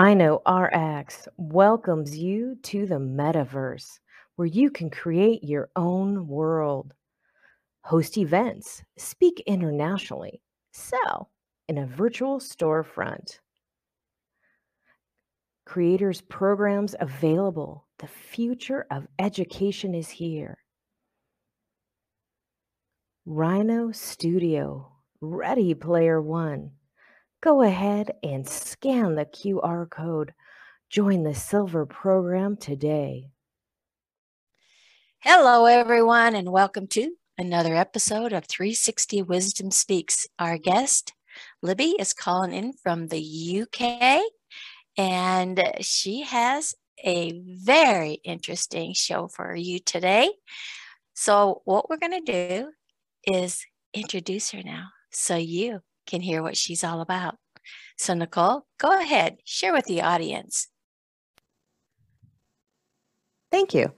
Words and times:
Rhino 0.00 0.40
RX 0.48 1.28
welcomes 1.36 2.16
you 2.16 2.56
to 2.62 2.86
the 2.86 2.94
metaverse 2.94 3.98
where 4.36 4.46
you 4.46 4.70
can 4.70 4.88
create 4.88 5.44
your 5.44 5.68
own 5.76 6.26
world, 6.26 6.94
host 7.84 8.16
events, 8.16 8.82
speak 8.96 9.42
internationally, 9.46 10.40
sell 10.72 11.30
in 11.68 11.76
a 11.76 11.86
virtual 11.86 12.38
storefront. 12.38 13.40
Creators 15.66 16.22
programs 16.22 16.94
available. 16.98 17.86
The 17.98 18.08
future 18.08 18.86
of 18.90 19.06
education 19.18 19.94
is 19.94 20.08
here. 20.08 20.56
Rhino 23.26 23.92
Studio, 23.92 24.92
Ready 25.20 25.74
Player 25.74 26.22
One. 26.22 26.70
Go 27.42 27.62
ahead 27.62 28.10
and 28.22 28.46
scan 28.46 29.14
the 29.14 29.24
QR 29.24 29.88
code. 29.88 30.34
Join 30.90 31.22
the 31.22 31.34
Silver 31.34 31.86
program 31.86 32.58
today. 32.58 33.30
Hello, 35.20 35.64
everyone, 35.64 36.34
and 36.34 36.52
welcome 36.52 36.86
to 36.88 37.12
another 37.38 37.74
episode 37.74 38.34
of 38.34 38.44
360 38.44 39.22
Wisdom 39.22 39.70
Speaks. 39.70 40.26
Our 40.38 40.58
guest, 40.58 41.14
Libby, 41.62 41.96
is 41.98 42.12
calling 42.12 42.52
in 42.52 42.74
from 42.74 43.06
the 43.06 43.62
UK, 43.62 44.20
and 44.98 45.62
she 45.80 46.20
has 46.24 46.74
a 47.02 47.40
very 47.42 48.20
interesting 48.22 48.92
show 48.92 49.28
for 49.28 49.54
you 49.54 49.78
today. 49.78 50.30
So, 51.14 51.62
what 51.64 51.88
we're 51.88 51.96
going 51.96 52.22
to 52.22 52.32
do 52.32 52.72
is 53.24 53.64
introduce 53.94 54.50
her 54.50 54.62
now 54.62 54.88
so 55.10 55.36
you 55.36 55.80
can 56.10 56.20
hear 56.20 56.42
what 56.42 56.56
she's 56.56 56.84
all 56.84 57.00
about. 57.00 57.36
So, 57.96 58.14
Nicole, 58.14 58.66
go 58.78 58.98
ahead, 59.00 59.38
share 59.44 59.72
with 59.72 59.84
the 59.86 60.02
audience. 60.02 60.68
Thank 63.50 63.74
you. 63.74 63.92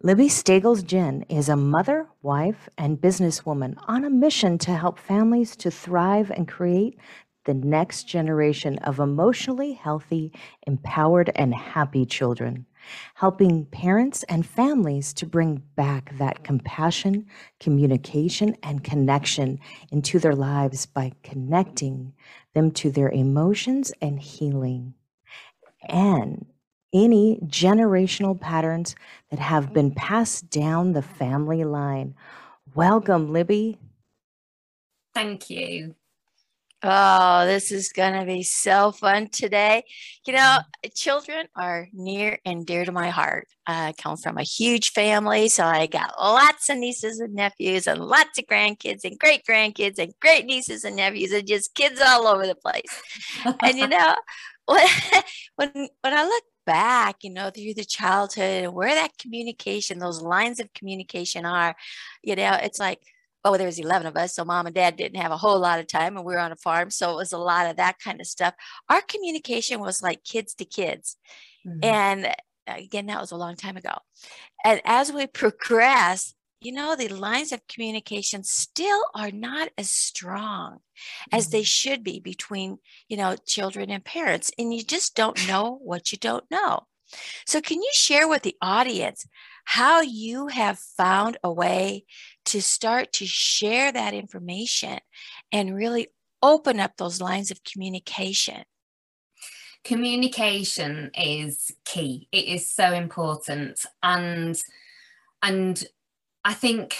Libby 0.00 0.28
Stagels 0.28 0.84
Jen 0.84 1.22
is 1.28 1.48
a 1.48 1.56
mother, 1.56 2.06
wife, 2.22 2.68
and 2.78 3.00
businesswoman 3.00 3.74
on 3.88 4.04
a 4.04 4.10
mission 4.10 4.56
to 4.58 4.76
help 4.76 4.98
families 4.98 5.56
to 5.56 5.70
thrive 5.70 6.30
and 6.30 6.46
create 6.46 6.98
the 7.46 7.54
next 7.54 8.04
generation 8.04 8.78
of 8.78 9.00
emotionally 9.00 9.72
healthy, 9.72 10.32
empowered, 10.66 11.32
and 11.34 11.54
happy 11.54 12.06
children 12.06 12.66
helping 13.14 13.66
parents 13.66 14.22
and 14.24 14.46
families 14.46 15.12
to 15.14 15.26
bring 15.26 15.62
back 15.76 16.16
that 16.18 16.44
compassion, 16.44 17.26
communication, 17.60 18.56
and 18.62 18.84
connection 18.84 19.58
into 19.90 20.18
their 20.18 20.34
lives 20.34 20.86
by 20.86 21.12
connecting 21.22 22.12
them 22.54 22.70
to 22.72 22.90
their 22.90 23.10
emotions 23.10 23.92
and 24.00 24.20
healing. 24.20 24.94
And 25.88 26.46
any 26.92 27.38
generational 27.44 28.38
patterns 28.40 28.96
that 29.30 29.38
have 29.40 29.72
been 29.72 29.90
passed 29.90 30.50
down 30.50 30.92
the 30.92 31.02
family 31.02 31.64
line. 31.64 32.14
Welcome, 32.74 33.32
Libby. 33.32 33.78
Thank 35.14 35.50
you. 35.50 35.94
Oh, 36.80 37.44
this 37.44 37.72
is 37.72 37.88
going 37.88 38.12
to 38.12 38.24
be 38.24 38.44
so 38.44 38.92
fun 38.92 39.28
today. 39.30 39.82
You 40.26 40.34
know, 40.34 40.38
mm-hmm. 40.38 40.88
children 40.94 41.48
are 41.56 41.88
near 41.92 42.38
and 42.44 42.64
dear 42.64 42.84
to 42.84 42.92
my 42.92 43.10
heart. 43.10 43.48
I 43.66 43.94
come 43.98 44.16
from 44.16 44.38
a 44.38 44.44
huge 44.44 44.92
family, 44.92 45.48
so 45.48 45.64
I 45.64 45.86
got 45.86 46.14
lots 46.20 46.68
of 46.68 46.78
nieces 46.78 47.18
and 47.18 47.34
nephews, 47.34 47.88
and 47.88 48.00
lots 48.00 48.38
of 48.38 48.46
grandkids, 48.46 49.04
and 49.04 49.18
great 49.18 49.42
grandkids, 49.44 49.98
and 49.98 50.14
great 50.20 50.46
nieces 50.46 50.84
and 50.84 50.94
nephews, 50.94 51.32
and 51.32 51.48
just 51.48 51.74
kids 51.74 52.00
all 52.00 52.28
over 52.28 52.46
the 52.46 52.54
place. 52.54 53.02
and 53.60 53.76
you 53.76 53.88
know, 53.88 54.14
when, 54.66 54.86
when 55.56 55.88
when 56.02 56.14
I 56.14 56.22
look 56.22 56.44
back, 56.64 57.16
you 57.22 57.30
know, 57.30 57.50
through 57.50 57.74
the 57.74 57.84
childhood 57.84 58.64
and 58.64 58.72
where 58.72 58.94
that 58.94 59.18
communication, 59.18 59.98
those 59.98 60.22
lines 60.22 60.60
of 60.60 60.72
communication 60.74 61.44
are, 61.44 61.74
you 62.22 62.36
know, 62.36 62.56
it's 62.62 62.78
like 62.78 63.00
oh, 63.48 63.56
there 63.56 63.66
was 63.66 63.78
11 63.78 64.06
of 64.06 64.16
us. 64.16 64.34
So 64.34 64.44
mom 64.44 64.66
and 64.66 64.74
dad 64.74 64.96
didn't 64.96 65.20
have 65.20 65.32
a 65.32 65.36
whole 65.36 65.58
lot 65.58 65.80
of 65.80 65.86
time 65.86 66.16
and 66.16 66.24
we 66.24 66.34
were 66.34 66.40
on 66.40 66.52
a 66.52 66.56
farm. 66.56 66.90
So 66.90 67.12
it 67.12 67.16
was 67.16 67.32
a 67.32 67.38
lot 67.38 67.66
of 67.66 67.76
that 67.76 67.98
kind 67.98 68.20
of 68.20 68.26
stuff. 68.26 68.54
Our 68.88 69.00
communication 69.00 69.80
was 69.80 70.02
like 70.02 70.22
kids 70.22 70.54
to 70.54 70.64
kids. 70.64 71.16
Mm-hmm. 71.66 71.78
And 71.82 72.26
uh, 72.26 72.74
again, 72.76 73.06
that 73.06 73.20
was 73.20 73.32
a 73.32 73.36
long 73.36 73.56
time 73.56 73.76
ago. 73.76 73.94
And 74.64 74.82
as 74.84 75.12
we 75.12 75.26
progress, 75.26 76.34
you 76.60 76.72
know, 76.72 76.94
the 76.94 77.08
lines 77.08 77.52
of 77.52 77.66
communication 77.68 78.42
still 78.42 79.02
are 79.14 79.30
not 79.30 79.70
as 79.78 79.90
strong 79.90 80.78
as 81.32 81.46
mm-hmm. 81.46 81.52
they 81.52 81.62
should 81.62 82.04
be 82.04 82.20
between, 82.20 82.78
you 83.08 83.16
know, 83.16 83.36
children 83.46 83.90
and 83.90 84.04
parents. 84.04 84.50
And 84.58 84.74
you 84.74 84.82
just 84.82 85.14
don't 85.14 85.48
know 85.48 85.78
what 85.82 86.12
you 86.12 86.18
don't 86.18 86.44
know. 86.50 86.86
So, 87.46 87.60
can 87.60 87.80
you 87.80 87.90
share 87.94 88.28
with 88.28 88.42
the 88.42 88.56
audience 88.60 89.26
how 89.64 90.00
you 90.00 90.48
have 90.48 90.78
found 90.78 91.36
a 91.42 91.52
way 91.52 92.04
to 92.48 92.62
start 92.62 93.12
to 93.14 93.26
share 93.26 93.92
that 93.92 94.14
information 94.14 94.98
and 95.52 95.74
really 95.74 96.08
open 96.42 96.80
up 96.80 96.96
those 96.96 97.20
lines 97.20 97.50
of 97.50 97.64
communication? 97.64 98.64
Communication 99.84 101.10
is 101.16 101.70
key. 101.84 102.28
It 102.32 102.46
is 102.46 102.68
so 102.68 102.92
important. 102.92 103.84
And 104.02 104.60
and 105.42 105.84
I 106.44 106.54
think 106.54 106.96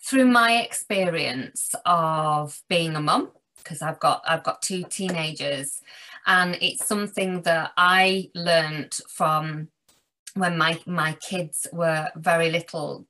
through 0.00 0.26
my 0.26 0.60
experience 0.62 1.74
of 1.84 2.60
being 2.68 2.96
a 2.96 3.00
mum, 3.00 3.30
because 3.58 3.82
I've 3.82 4.00
got 4.00 4.22
I've 4.26 4.44
got 4.44 4.62
two 4.62 4.84
teenagers, 4.84 5.82
and 6.26 6.56
it's 6.60 6.86
something 6.86 7.42
that 7.42 7.72
I 7.76 8.30
learned 8.34 8.98
from 9.08 9.68
when 10.34 10.56
my 10.56 10.80
my 10.86 11.14
kids 11.14 11.66
were 11.72 12.08
very 12.16 12.50
little. 12.50 13.06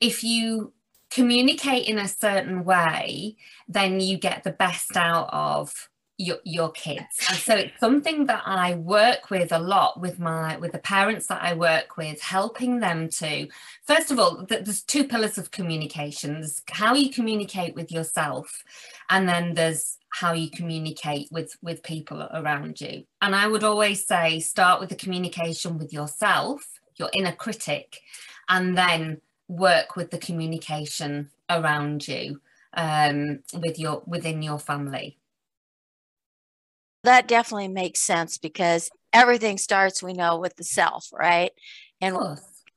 If 0.00 0.24
you 0.24 0.72
communicate 1.14 1.86
in 1.86 1.98
a 1.98 2.08
certain 2.08 2.64
way, 2.64 3.36
then 3.68 4.00
you 4.00 4.18
get 4.18 4.42
the 4.42 4.50
best 4.50 4.96
out 4.96 5.28
of 5.32 5.88
your, 6.18 6.38
your 6.44 6.70
kids. 6.70 7.26
And 7.28 7.38
so 7.38 7.56
it's 7.56 7.80
something 7.80 8.26
that 8.26 8.42
i 8.46 8.74
work 8.76 9.30
with 9.30 9.50
a 9.50 9.58
lot 9.58 10.00
with 10.00 10.20
my 10.20 10.56
with 10.58 10.70
the 10.70 10.78
parents 10.78 11.26
that 11.26 11.42
i 11.42 11.54
work 11.54 11.96
with 11.96 12.20
helping 12.20 12.78
them 12.78 13.08
to 13.08 13.48
first 13.84 14.12
of 14.12 14.18
all 14.20 14.46
there's 14.48 14.82
two 14.82 15.04
pillars 15.04 15.38
of 15.38 15.50
communication. 15.50 16.34
There's 16.34 16.62
how 16.70 16.94
you 16.94 17.10
communicate 17.10 17.74
with 17.74 17.90
yourself 17.90 18.62
and 19.10 19.28
then 19.28 19.54
there's 19.54 19.98
how 20.10 20.32
you 20.32 20.50
communicate 20.50 21.28
with 21.32 21.56
with 21.62 21.82
people 21.82 22.28
around 22.32 22.80
you. 22.80 23.04
And 23.20 23.34
i 23.34 23.48
would 23.48 23.64
always 23.64 24.06
say 24.06 24.38
start 24.38 24.80
with 24.80 24.90
the 24.90 24.96
communication 25.04 25.78
with 25.78 25.92
yourself 25.92 26.80
your 26.96 27.10
inner 27.12 27.32
critic 27.32 28.00
and 28.48 28.78
then 28.78 29.20
work 29.48 29.96
with 29.96 30.10
the 30.10 30.18
communication 30.18 31.30
around 31.50 32.08
you 32.08 32.40
um, 32.74 33.40
with 33.52 33.78
your 33.78 34.02
within 34.06 34.42
your 34.42 34.58
family. 34.58 35.18
That 37.04 37.28
definitely 37.28 37.68
makes 37.68 38.00
sense 38.00 38.38
because 38.38 38.90
everything 39.12 39.58
starts 39.58 40.02
we 40.02 40.12
know 40.12 40.38
with 40.38 40.56
the 40.56 40.64
self 40.64 41.08
right? 41.12 41.52
And 42.00 42.16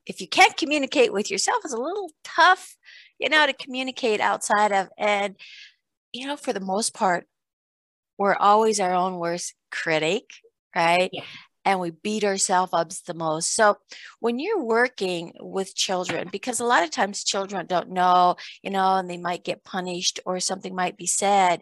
if 0.06 0.22
you 0.22 0.28
can't 0.28 0.56
communicate 0.58 1.12
with 1.12 1.30
yourself 1.30 1.60
it's 1.64 1.74
a 1.74 1.78
little 1.78 2.12
tough 2.24 2.76
you 3.20 3.30
know 3.30 3.46
to 3.46 3.54
communicate 3.54 4.22
outside 4.22 4.72
of 4.72 4.88
and 4.98 5.36
you 6.14 6.26
know 6.26 6.38
for 6.38 6.54
the 6.54 6.62
most 6.62 6.94
part 6.94 7.28
we're 8.18 8.36
always 8.36 8.80
our 8.80 8.94
own 8.94 9.18
worst 9.18 9.54
critic 9.70 10.30
right? 10.76 11.10
Yeah 11.12 11.24
and 11.68 11.82
we 11.82 11.92
beat 11.92 12.24
ourselves 12.24 12.72
up 12.72 12.90
the 13.06 13.14
most. 13.14 13.54
So 13.54 13.76
when 14.22 14.40
you're 14.40 14.64
working 14.64 15.34
with 15.38 15.76
children, 15.76 16.30
because 16.32 16.62
a 16.62 16.66
lot 16.66 16.82
of 16.82 16.92
times 16.92 17.26
children 17.26 17.66
don't 17.66 17.92
know, 17.92 18.38
you 18.64 18.70
know, 18.70 18.96
and 18.96 19.10
they 19.10 19.18
might 19.18 19.44
get 19.44 19.66
punished 19.66 20.22
or 20.26 20.40
something 20.40 20.74
might 20.74 20.96
be 20.96 21.06
said, 21.06 21.62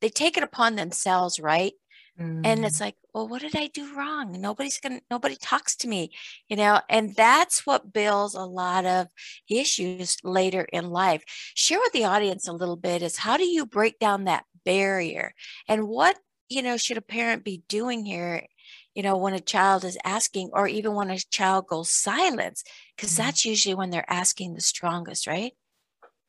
they 0.00 0.08
take 0.08 0.36
it 0.36 0.42
upon 0.42 0.74
themselves, 0.74 1.38
right? 1.38 1.72
Mm. 2.20 2.44
And 2.44 2.64
it's 2.64 2.78
mm. 2.78 2.80
like, 2.80 2.96
well, 3.14 3.28
what 3.28 3.42
did 3.42 3.54
I 3.54 3.68
do 3.68 3.94
wrong? 3.94 4.32
Nobody's 4.40 4.80
gonna, 4.80 5.00
nobody 5.08 5.36
talks 5.36 5.76
to 5.76 5.88
me, 5.88 6.10
you 6.48 6.56
know, 6.56 6.80
and 6.90 7.14
that's 7.14 7.64
what 7.64 7.92
builds 7.92 8.34
a 8.34 8.40
lot 8.40 8.84
of 8.84 9.06
issues 9.48 10.16
later 10.24 10.66
in 10.72 10.90
life. 10.90 11.22
Share 11.54 11.78
with 11.78 11.92
the 11.92 12.06
audience 12.06 12.48
a 12.48 12.52
little 12.52 12.76
bit 12.76 13.02
is 13.02 13.18
how 13.18 13.36
do 13.36 13.44
you 13.44 13.66
break 13.66 14.00
down 14.00 14.24
that 14.24 14.46
barrier 14.64 15.32
and 15.68 15.86
what 15.86 16.16
you 16.48 16.62
know 16.62 16.76
should 16.76 16.96
a 16.96 17.02
parent 17.02 17.44
be 17.44 17.62
doing 17.68 18.04
here 18.04 18.46
you 18.94 19.02
know, 19.02 19.16
when 19.16 19.34
a 19.34 19.40
child 19.40 19.84
is 19.84 19.98
asking, 20.04 20.50
or 20.52 20.68
even 20.68 20.94
when 20.94 21.10
a 21.10 21.18
child 21.18 21.66
goes 21.66 21.90
silent, 21.90 22.62
because 22.96 23.12
mm-hmm. 23.12 23.24
that's 23.24 23.44
usually 23.44 23.74
when 23.74 23.90
they're 23.90 24.10
asking 24.10 24.54
the 24.54 24.60
strongest, 24.60 25.26
right? 25.26 25.52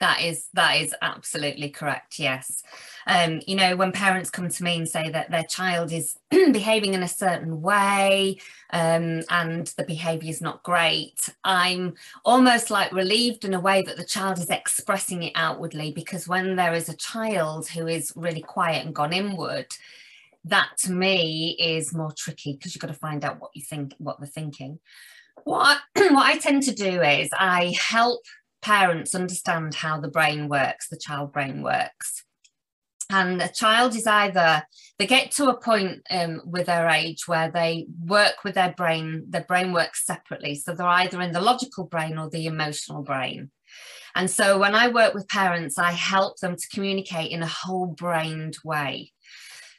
That 0.02 0.22
is 0.22 0.50
that 0.54 0.74
is 0.74 0.94
absolutely 1.02 1.70
correct. 1.70 2.20
Yes, 2.20 2.64
um, 3.08 3.40
you 3.48 3.56
know 3.56 3.78
when 3.78 3.94
parents 3.94 4.30
come 4.30 4.50
to 4.50 4.64
me 4.64 4.76
and 4.76 4.90
say 4.90 5.10
that 5.10 5.32
their 5.32 5.46
child 5.46 5.94
is 5.94 6.18
behaving 6.30 6.96
in 6.96 7.02
a 7.02 7.08
certain 7.08 7.62
way 7.62 8.40
um, 8.72 9.22
and 9.30 9.68
the 9.78 9.86
behaviour 9.88 10.30
is 10.30 10.42
not 10.42 10.64
great, 10.64 11.30
I'm 11.46 11.94
almost 12.26 12.70
like 12.70 12.92
relieved 12.92 13.46
in 13.46 13.54
a 13.54 13.60
way 13.62 13.84
that 13.84 13.96
the 13.96 14.04
child 14.04 14.38
is 14.38 14.50
expressing 14.50 15.24
it 15.24 15.34
outwardly 15.34 15.94
because 15.94 16.28
when 16.28 16.58
there 16.58 16.74
is 16.74 16.90
a 16.90 16.98
child 16.98 17.70
who 17.70 17.88
is 17.88 18.12
really 18.18 18.42
quiet 18.42 18.86
and 18.86 18.94
gone 18.94 19.14
inward, 19.14 19.78
that 20.46 20.70
to 20.80 20.92
me 20.92 21.58
is 21.60 21.94
more 21.94 22.14
tricky 22.16 22.54
because 22.54 22.74
you've 22.74 22.82
got 22.82 22.88
to 22.88 22.94
find 22.94 23.26
out 23.26 23.40
what 23.40 23.52
you 23.54 23.64
think, 23.64 23.94
what 23.98 24.20
they're 24.20 24.28
thinking. 24.28 24.80
What 25.44 25.80
I, 25.96 26.08
what 26.14 26.26
I 26.26 26.38
tend 26.38 26.64
to 26.64 26.74
do 26.74 27.02
is 27.02 27.30
I 27.34 27.76
help 27.80 28.22
parents 28.62 29.14
understand 29.14 29.76
how 29.76 30.00
the 30.00 30.08
brain 30.08 30.48
works, 30.48 30.88
the 30.90 30.98
child 30.98 31.34
brain 31.34 31.62
works. 31.62 32.24
And 33.12 33.40
a 33.42 33.48
child 33.48 33.96
is 33.96 34.08
either 34.08 34.64
they 34.98 35.06
get 35.06 35.32
to 35.32 35.50
a 35.50 35.58
point 35.58 36.02
um, 36.10 36.42
with 36.46 36.66
their 36.66 36.90
age 36.90 37.28
where 37.28 37.52
they 37.52 37.86
work 38.04 38.44
with 38.44 38.56
their 38.56 38.74
brain, 38.76 39.26
their 39.30 39.44
brain 39.44 39.74
works 39.74 40.06
separately. 40.06 40.56
So 40.56 40.74
they're 40.74 40.88
either 40.88 41.22
in 41.22 41.32
the 41.32 41.42
logical 41.42 41.84
brain 41.84 42.18
or 42.18 42.30
the 42.30 42.48
emotional 42.48 43.04
brain. 43.04 43.52
And 44.16 44.32
so 44.32 44.58
when 44.58 44.74
I 44.74 44.88
work 44.88 45.14
with 45.14 45.28
parents, 45.28 45.78
I 45.78 45.92
help 45.92 46.40
them 46.40 46.56
to 46.56 46.70
communicate 46.74 47.32
in 47.32 47.44
a 47.44 47.48
whole 47.48 47.88
brained 47.88 48.58
way. 48.64 49.12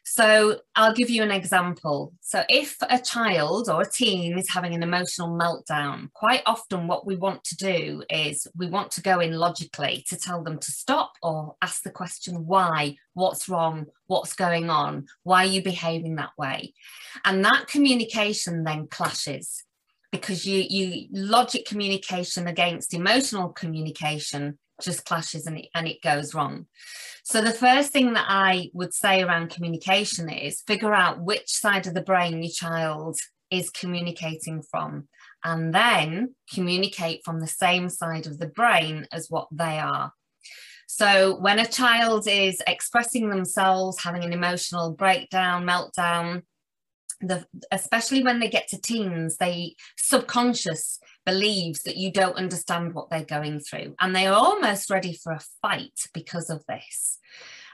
So 0.08 0.61
I'll 0.76 0.94
give 0.94 1.11
you 1.11 1.25
an 1.25 1.32
example. 1.32 2.12
So 2.20 2.44
if 2.49 2.76
a 2.88 3.00
child 3.00 3.69
or 3.69 3.82
a 3.82 3.91
teen 3.91 4.38
is 4.38 4.49
having 4.49 4.73
an 4.73 4.85
emotional 4.85 5.37
meltdown, 5.37 6.12
quite 6.12 6.43
often 6.47 6.87
what 6.87 7.05
we 7.05 7.17
want 7.17 7.43
to 7.43 7.56
do 7.56 8.05
is 8.08 8.47
we 8.56 8.69
want 8.69 8.93
to 8.93 9.03
go 9.03 9.19
in 9.19 9.32
logically 9.32 10.05
to 10.08 10.17
tell 10.17 10.44
them 10.44 10.58
to 10.61 10.70
stop 10.70 11.14
or 11.25 11.56
ask 11.61 11.82
the 11.82 11.91
question 11.91 12.47
why, 12.47 12.94
what's 13.14 13.49
wrong, 13.49 13.87
what's 14.06 14.35
going 14.35 14.70
on, 14.70 15.06
why 15.25 15.43
are 15.43 15.49
you 15.49 15.61
behaving 15.61 16.14
that 16.17 16.38
way? 16.38 16.73
And 17.25 17.44
that 17.44 17.67
communication 17.67 18.62
then 18.62 18.87
clashes 18.87 19.64
because 20.12 20.47
you 20.47 20.64
you 20.70 21.09
logic 21.11 21.67
communication 21.67 22.47
against 22.47 22.94
emotional 22.94 23.49
communication 23.49 24.56
just 24.81 25.05
clashes 25.05 25.47
and 25.47 25.59
it, 25.59 25.69
and 25.75 25.88
it 25.88 26.02
goes 26.02 26.35
wrong. 26.35 26.67
So 27.28 27.43
the 27.43 27.50
first 27.50 27.90
thing 27.90 28.12
that 28.12 28.26
I 28.28 28.70
would 28.73 28.94
say 28.94 29.20
around 29.20 29.50
communication 29.50 30.31
is 30.31 30.61
figure 30.61 30.94
out 30.94 31.20
which 31.20 31.50
side 31.50 31.88
of 31.88 31.94
the 31.94 32.00
brain 32.00 32.40
your 32.40 32.52
child 32.52 33.19
is 33.50 33.69
communicating 33.69 34.62
from 34.62 35.08
and 35.43 35.75
then 35.75 36.37
communicate 36.55 37.23
from 37.25 37.40
the 37.40 37.49
same 37.49 37.88
side 37.88 38.28
of 38.28 38.38
the 38.38 38.46
brain 38.46 39.08
as 39.11 39.26
what 39.28 39.49
they 39.50 39.81
are. 39.81 40.12
So 40.87 41.37
when 41.40 41.58
a 41.58 41.67
child 41.67 42.28
is 42.28 42.62
expressing 42.64 43.28
themselves, 43.28 44.00
having 44.00 44.23
an 44.23 44.32
emotional 44.32 44.93
breakdown, 44.93 45.64
meltdown, 45.64 46.43
the, 47.20 47.44
especially 47.73 48.23
when 48.23 48.38
they 48.38 48.49
get 48.49 48.69
to 48.69 48.81
teens, 48.81 49.37
they 49.38 49.75
subconscious 49.99 51.00
believes 51.26 51.82
that 51.82 51.96
you 51.96 52.11
don't 52.11 52.37
understand 52.37 52.94
what 52.94 53.11
they're 53.11 53.25
going 53.25 53.61
through 53.61 53.94
and 54.00 54.14
they 54.14 54.26
are 54.26 54.34
almost 54.34 54.88
ready 54.88 55.12
for 55.12 55.32
a 55.32 55.44
fight 55.61 56.00
because 56.14 56.49
of 56.49 56.64
this. 56.67 57.19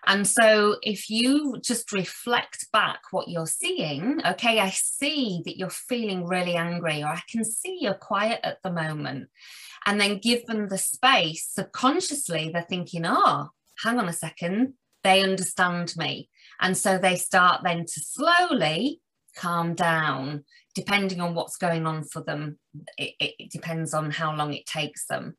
And 0.07 0.27
so 0.27 0.79
if 0.83 1.09
you 1.09 1.59
just 1.63 1.93
reflect 1.93 2.67
back 2.73 3.01
what 3.13 3.29
you're 3.29 3.47
seeing, 3.47 4.21
okay, 4.27 4.59
I 4.59 4.71
see 4.71 5.43
that 5.45 5.57
you're 5.57 5.71
feeling 5.71 6.27
really 6.27 6.57
angry, 6.57 7.03
or 7.03 7.09
I 7.09 7.23
can 7.31 7.45
see 7.45 7.79
you're 7.81 7.95
quiet 7.95 8.41
at 8.43 8.59
the 8.65 8.73
moment, 8.73 9.29
and 9.87 10.01
then 10.01 10.19
give 10.19 10.45
them 10.47 10.69
the 10.69 10.79
space 10.79 11.49
subconsciously, 11.53 12.51
they're 12.53 12.67
thinking, 12.69 13.05
oh, 13.07 13.51
hang 13.85 14.01
on 14.01 14.09
a 14.09 14.13
second, 14.13 14.75
they 15.05 15.23
understand 15.23 15.95
me. 15.97 16.29
And 16.61 16.77
so 16.77 16.99
they 16.99 17.15
start 17.15 17.63
then 17.63 17.85
to 17.87 18.01
slowly 18.01 19.01
calm 19.37 19.75
down 19.75 20.45
depending 20.75 21.21
on 21.21 21.35
what's 21.35 21.57
going 21.57 21.87
on 21.87 22.05
for 22.05 22.23
them 22.23 22.59
it, 22.97 23.15
it, 23.21 23.51
depends 23.51 23.93
on 23.93 24.11
how 24.11 24.35
long 24.35 24.55
it 24.55 24.67
takes 24.67 25.07
them. 25.07 25.37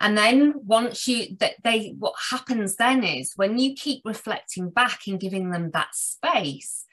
And 0.00 0.18
then 0.18 0.54
once 0.56 1.06
you 1.06 1.36
that 1.38 1.54
they 1.62 1.94
what 1.98 2.14
happens 2.30 2.76
then 2.76 3.04
is 3.04 3.32
when 3.36 3.58
you 3.58 3.74
keep 3.74 4.02
reflecting 4.04 4.70
back 4.70 5.00
and 5.06 5.20
giving 5.20 5.50
them 5.50 5.70
that 5.72 5.94
space 5.94 6.86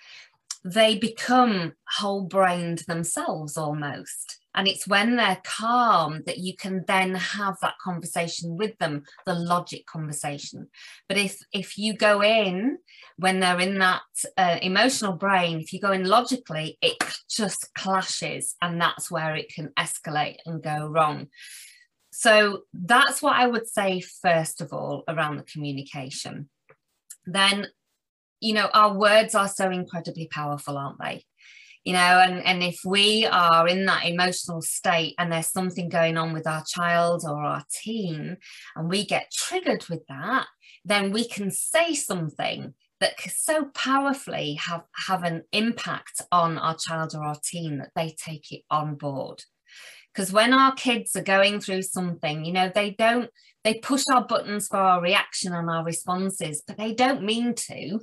they 0.64 0.98
become 0.98 1.74
whole 1.88 2.24
brained 2.24 2.80
themselves 2.80 3.58
almost 3.58 4.39
and 4.56 4.68
it's 4.68 4.88
when 4.88 5.16
they're 5.16 5.42
calm 5.44 6.24
that 6.25 6.40
you 6.40 6.56
can 6.56 6.84
then 6.88 7.16
have 7.16 7.57
that 7.62 7.75
conversation 7.84 8.57
with 8.57 8.78
them, 8.80 9.04
the 9.25 9.36
logic 9.36 9.86
conversation. 9.86 10.68
But 11.07 11.18
if 11.18 11.40
if 11.54 11.78
you 11.78 11.94
go 11.94 12.24
in 12.24 12.80
when 13.18 13.40
they're 13.40 13.60
in 13.60 13.78
that 13.80 14.01
uh, 14.38 14.57
emotional 14.62 15.13
brain, 15.13 15.60
if 15.60 15.72
you 15.72 15.80
go 15.80 15.92
in 15.92 16.06
logically, 16.06 16.78
it 16.81 16.98
just 17.30 17.74
clashes, 17.75 18.56
and 18.62 18.81
that's 18.81 19.12
where 19.12 19.36
it 19.36 19.54
can 19.54 19.69
escalate 19.78 20.38
and 20.46 20.63
go 20.63 20.88
wrong. 20.88 21.28
So 22.12 22.63
that's 22.74 23.22
what 23.22 23.36
I 23.36 23.48
would 23.48 23.68
say 23.68 24.02
first 24.02 24.62
of 24.62 24.74
all 24.74 25.04
around 25.07 25.38
the 25.38 25.44
communication. 25.44 26.50
Then, 27.25 27.68
you 28.40 28.54
know, 28.54 28.69
our 28.74 28.94
words 28.94 29.36
are 29.36 29.48
so 29.48 29.69
incredibly 29.69 30.28
powerful, 30.28 30.78
aren't 30.78 31.00
they? 31.00 31.25
You 31.84 31.94
know 31.94 32.00
and 32.00 32.46
and 32.46 32.62
if 32.62 32.80
we 32.86 33.26
are 33.26 33.68
in 33.68 33.86
that 33.86 34.06
emotional 34.06 34.62
state 34.62 35.16
and 35.18 35.31
there's 35.31 35.52
something 35.52 35.90
going 35.90 36.18
on 36.18 36.34
with 36.34 36.46
our 36.46 36.64
child 36.68 37.24
or 37.26 37.42
our 37.42 37.64
teen 37.81 38.38
and 38.76 38.90
we 38.90 39.06
get 39.06 39.31
triggered 39.31 39.86
with 39.90 40.06
that 40.08 40.46
then 40.86 41.12
we 41.12 41.28
can 41.28 41.52
say 41.52 41.94
something 41.94 42.74
that 43.00 43.18
can 43.18 43.31
so 43.31 43.66
powerfully 43.74 44.56
have 44.56 44.84
have 45.08 45.24
an 45.24 45.44
impact 45.52 46.22
on 46.31 46.58
our 46.58 46.76
child 46.76 47.14
or 47.16 47.24
our 47.24 47.38
teen 47.44 47.78
that 47.78 47.92
they 47.96 48.10
take 48.10 48.52
it 48.52 48.62
on 48.70 48.96
board. 48.96 49.44
Because 50.14 50.34
when 50.34 50.54
our 50.54 50.74
kids 50.74 51.16
are 51.16 51.24
going 51.24 51.60
through 51.60 51.84
something 51.84 52.44
you 52.44 52.52
know 52.52 52.72
they 52.74 52.92
don't 52.92 53.30
they 53.64 53.76
push 53.76 54.04
our 54.12 54.26
buttons 54.26 54.68
for 54.68 54.78
our 54.78 55.02
reaction 55.02 55.54
and 55.54 55.70
our 55.70 55.84
responses 55.84 56.64
but 56.66 56.78
they 56.78 56.94
don't 56.94 57.24
mean 57.24 57.54
to 57.54 58.00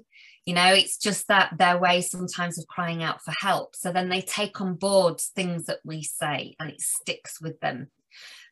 you 0.47 0.55
know 0.55 0.73
it's 0.73 0.97
just 0.97 1.29
that 1.29 1.59
their 1.59 1.77
way 1.79 2.01
sometimes 2.01 2.59
of 2.59 2.67
crying 2.67 3.03
out 3.03 3.23
for 3.23 3.35
help. 3.41 3.77
So 3.77 3.93
then 3.93 4.09
they 4.09 4.23
take 4.23 4.61
on 4.61 4.75
board 4.75 5.21
things 5.21 5.67
that 5.67 5.81
we 5.85 6.03
say 6.03 6.57
and 6.59 6.71
it 6.71 6.81
sticks 6.81 7.41
with 7.41 7.61
them. 7.61 7.89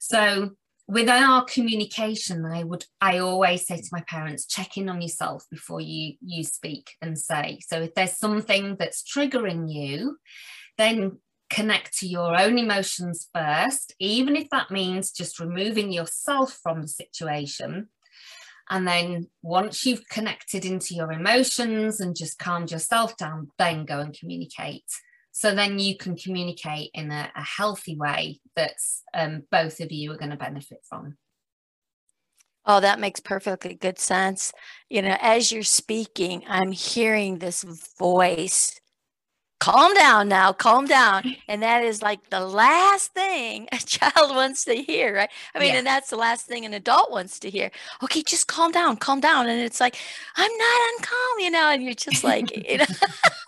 So 0.00 0.50
within 0.86 1.22
our 1.22 1.44
communication 1.44 2.44
i 2.44 2.62
would 2.62 2.84
i 3.00 3.18
always 3.18 3.66
say 3.66 3.76
to 3.76 3.88
my 3.90 4.02
parents 4.06 4.46
check 4.46 4.76
in 4.76 4.88
on 4.88 5.00
yourself 5.00 5.44
before 5.50 5.80
you 5.80 6.14
you 6.20 6.44
speak 6.44 6.90
and 7.00 7.18
say. 7.18 7.58
So 7.66 7.80
if 7.80 7.94
there's 7.94 8.18
something 8.18 8.76
that's 8.78 9.02
triggering 9.02 9.72
you 9.72 10.18
then 10.76 11.18
connect 11.50 11.96
to 11.98 12.06
your 12.06 12.38
own 12.38 12.58
emotions 12.58 13.28
first 13.34 13.94
even 13.98 14.36
if 14.36 14.50
that 14.50 14.70
means 14.70 15.12
just 15.12 15.40
removing 15.40 15.92
yourself 15.92 16.58
from 16.62 16.82
the 16.82 16.88
situation 16.88 17.88
and 18.70 18.86
then 18.86 19.28
once 19.42 19.84
you've 19.84 20.08
connected 20.08 20.64
into 20.64 20.94
your 20.94 21.12
emotions 21.12 22.00
and 22.00 22.16
just 22.16 22.38
calmed 22.38 22.70
yourself 22.70 23.16
down, 23.16 23.50
then 23.58 23.84
go 23.84 24.00
and 24.00 24.18
communicate. 24.18 24.84
So 25.32 25.54
then 25.54 25.78
you 25.78 25.96
can 25.96 26.16
communicate 26.16 26.90
in 26.94 27.10
a, 27.10 27.30
a 27.34 27.42
healthy 27.42 27.96
way 27.96 28.40
that 28.56 28.76
um, 29.12 29.42
both 29.50 29.80
of 29.80 29.90
you 29.90 30.12
are 30.12 30.16
going 30.16 30.30
to 30.30 30.36
benefit 30.36 30.78
from. 30.88 31.16
Oh, 32.66 32.80
that 32.80 33.00
makes 33.00 33.20
perfectly 33.20 33.74
good 33.74 33.98
sense. 33.98 34.52
You 34.88 35.02
know, 35.02 35.18
as 35.20 35.52
you're 35.52 35.62
speaking, 35.62 36.44
I'm 36.48 36.72
hearing 36.72 37.38
this 37.38 37.62
voice 37.98 38.80
calm 39.64 39.94
down 39.94 40.28
now, 40.28 40.52
calm 40.52 40.84
down. 40.84 41.36
And 41.48 41.62
that 41.62 41.82
is 41.82 42.02
like 42.02 42.28
the 42.28 42.40
last 42.40 43.14
thing 43.14 43.66
a 43.72 43.76
child 43.86 44.36
wants 44.36 44.64
to 44.66 44.74
hear, 44.74 45.14
right? 45.14 45.30
I 45.54 45.58
mean, 45.58 45.74
and 45.74 45.86
that's 45.86 46.10
the 46.10 46.16
last 46.16 46.46
thing 46.46 46.66
an 46.66 46.74
adult 46.74 47.10
wants 47.10 47.38
to 47.40 47.50
hear. 47.50 47.70
Okay, 48.02 48.22
just 48.22 48.46
calm 48.46 48.72
down, 48.72 48.98
calm 48.98 49.20
down. 49.20 49.48
And 49.48 49.60
it's 49.62 49.80
like, 49.80 49.96
I'm 50.36 50.52
not 50.54 50.92
uncalm, 50.92 51.38
you 51.38 51.50
know, 51.50 51.70
and 51.70 51.82
you're 51.82 51.94
just 51.94 52.22
like, 52.22 52.54
you 52.70 52.78
know. 52.78 52.86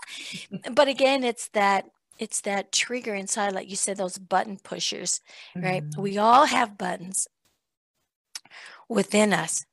but 0.73 0.89
again, 0.89 1.23
it's 1.23 1.49
that 1.49 1.85
it's 2.19 2.41
that 2.43 2.73
trigger 2.73 3.15
inside, 3.15 3.53
like 3.53 3.69
you 3.69 3.77
said, 3.77 3.99
those 3.99 4.17
button 4.17 4.59
pushers, 4.65 5.21
right? 5.55 5.85
Mm-hmm. 5.85 6.01
We 6.01 6.17
all 6.17 6.47
have 6.47 6.79
buttons 6.79 7.29
within 8.89 9.35
us 9.35 9.67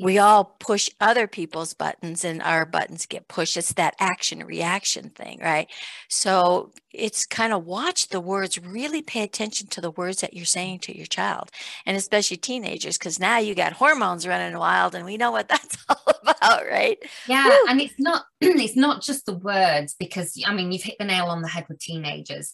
we 0.00 0.18
all 0.18 0.44
push 0.58 0.88
other 1.00 1.26
people's 1.26 1.74
buttons 1.74 2.24
and 2.24 2.42
our 2.42 2.66
buttons 2.66 3.06
get 3.06 3.28
pushed. 3.28 3.56
It's 3.56 3.72
that 3.74 3.94
action 4.00 4.44
reaction 4.44 5.10
thing 5.10 5.40
right? 5.42 5.68
So 6.08 6.72
it's 6.92 7.24
kind 7.24 7.52
of 7.52 7.64
watch 7.64 8.08
the 8.08 8.20
words 8.20 8.58
really 8.58 9.02
pay 9.02 9.22
attention 9.22 9.66
to 9.68 9.80
the 9.80 9.90
words 9.90 10.20
that 10.20 10.34
you're 10.34 10.44
saying 10.44 10.80
to 10.80 10.96
your 10.96 11.06
child 11.06 11.50
and 11.86 11.96
especially 11.96 12.36
teenagers 12.36 12.98
because 12.98 13.18
now 13.18 13.38
you 13.38 13.54
got 13.54 13.72
hormones 13.72 14.26
running 14.26 14.58
wild 14.58 14.94
and 14.94 15.04
we 15.04 15.16
know 15.16 15.30
what 15.30 15.48
that's 15.48 15.76
all 15.88 16.14
about 16.26 16.66
right? 16.66 16.98
Yeah 17.26 17.46
Woo! 17.46 17.66
and 17.68 17.80
it's 17.80 17.98
not 17.98 18.24
it's 18.40 18.76
not 18.76 19.02
just 19.02 19.26
the 19.26 19.38
words 19.38 19.94
because 19.98 20.40
i 20.46 20.52
mean 20.54 20.72
you've 20.72 20.82
hit 20.82 20.96
the 20.98 21.04
nail 21.04 21.26
on 21.26 21.42
the 21.42 21.48
head 21.48 21.66
with 21.68 21.78
teenagers. 21.78 22.52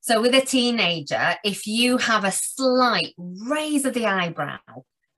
So 0.00 0.20
with 0.20 0.34
a 0.34 0.40
teenager 0.40 1.34
if 1.44 1.66
you 1.66 1.98
have 1.98 2.24
a 2.24 2.32
slight 2.32 3.14
raise 3.18 3.84
of 3.84 3.94
the 3.94 4.06
eyebrow 4.06 4.58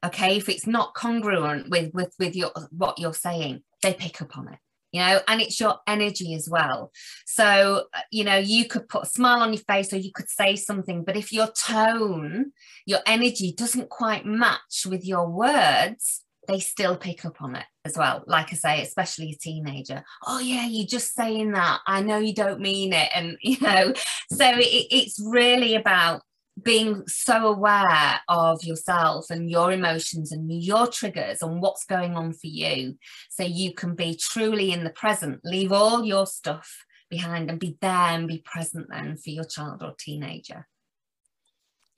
okay 0.04 0.36
if 0.36 0.48
it's 0.48 0.66
not 0.66 0.94
congruent 0.94 1.68
with 1.68 1.92
with 1.92 2.14
with 2.18 2.36
your 2.36 2.50
what 2.70 2.98
you're 2.98 3.14
saying 3.14 3.62
they 3.82 3.94
pick 3.94 4.20
up 4.22 4.36
on 4.36 4.48
it 4.48 4.58
you 4.92 5.00
know 5.00 5.20
and 5.28 5.40
it's 5.40 5.60
your 5.60 5.76
energy 5.86 6.34
as 6.34 6.48
well 6.48 6.90
so 7.26 7.84
uh, 7.94 8.00
you 8.10 8.24
know 8.24 8.36
you 8.36 8.66
could 8.66 8.88
put 8.88 9.02
a 9.04 9.06
smile 9.06 9.40
on 9.40 9.52
your 9.52 9.62
face 9.62 9.92
or 9.92 9.96
you 9.96 10.12
could 10.12 10.28
say 10.28 10.56
something 10.56 11.04
but 11.04 11.16
if 11.16 11.32
your 11.32 11.48
tone 11.48 12.52
your 12.86 13.00
energy 13.06 13.52
doesn't 13.52 13.88
quite 13.88 14.24
match 14.24 14.86
with 14.88 15.04
your 15.04 15.28
words 15.28 16.24
they 16.48 16.58
still 16.58 16.96
pick 16.96 17.26
up 17.26 17.42
on 17.42 17.54
it 17.54 17.66
as 17.84 17.96
well. 17.96 18.24
Like 18.26 18.52
I 18.52 18.56
say, 18.56 18.82
especially 18.82 19.30
a 19.30 19.36
teenager. 19.36 20.02
Oh 20.26 20.40
yeah, 20.40 20.66
you're 20.66 20.86
just 20.86 21.14
saying 21.14 21.52
that. 21.52 21.80
I 21.86 22.00
know 22.00 22.18
you 22.18 22.34
don't 22.34 22.60
mean 22.60 22.94
it, 22.94 23.10
and 23.14 23.36
you 23.42 23.58
know. 23.60 23.92
So 24.32 24.48
it, 24.48 24.86
it's 24.90 25.20
really 25.20 25.74
about 25.76 26.22
being 26.62 27.02
so 27.06 27.48
aware 27.48 28.20
of 28.28 28.62
yourself 28.64 29.30
and 29.30 29.50
your 29.50 29.72
emotions 29.72 30.32
and 30.32 30.50
your 30.62 30.86
triggers 30.86 31.42
and 31.42 31.60
what's 31.60 31.84
going 31.84 32.16
on 32.16 32.32
for 32.32 32.46
you 32.46 32.96
so 33.30 33.42
you 33.42 33.72
can 33.72 33.94
be 33.94 34.18
truly 34.20 34.72
in 34.72 34.84
the 34.84 34.90
present 34.90 35.40
leave 35.44 35.72
all 35.72 36.04
your 36.04 36.26
stuff 36.26 36.84
behind 37.10 37.50
and 37.50 37.60
be 37.60 37.76
there 37.80 37.90
and 37.90 38.28
be 38.28 38.42
present 38.44 38.86
then 38.90 39.16
for 39.16 39.30
your 39.30 39.44
child 39.44 39.82
or 39.82 39.94
teenager 39.98 40.66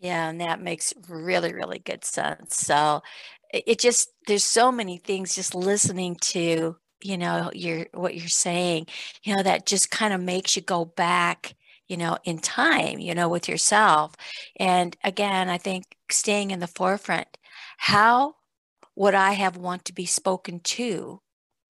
yeah, 0.01 0.31
and 0.31 0.41
that 0.41 0.63
makes 0.63 0.95
really, 1.09 1.53
really 1.53 1.79
good 1.79 2.05
sense. 2.05 2.57
So 2.57 3.03
it 3.53 3.79
just 3.79 4.11
there's 4.27 4.45
so 4.45 4.73
many 4.73 4.97
things 4.97 5.35
just 5.35 5.55
listening 5.55 6.17
to, 6.17 6.77
you 7.03 7.19
know, 7.19 7.51
your 7.55 7.87
what 7.93 8.15
you're 8.15 8.29
saying, 8.29 8.87
you 9.23 9.37
know, 9.37 9.43
that 9.43 9.67
just 9.67 9.91
kind 9.91 10.15
of 10.15 10.21
makes 10.23 10.57
you 10.57 10.63
go 10.63 10.87
back, 10.87 11.55
you 11.91 11.97
know, 11.97 12.17
in 12.25 12.39
time, 12.39 13.01
you 13.01 13.15
know, 13.15 13.29
with 13.29 13.49
yourself. 13.49 14.15
And 14.59 14.97
again, 15.03 15.49
I 15.49 15.59
think 15.59 15.85
staying 16.11 16.53
in 16.53 16.61
the 16.61 16.67
forefront, 16.69 17.37
how 17.79 18.37
would 18.95 19.15
I 19.15 19.33
have 19.33 19.57
want 19.57 19.85
to 19.87 19.93
be 19.93 20.07
spoken 20.07 20.61
to 20.61 21.21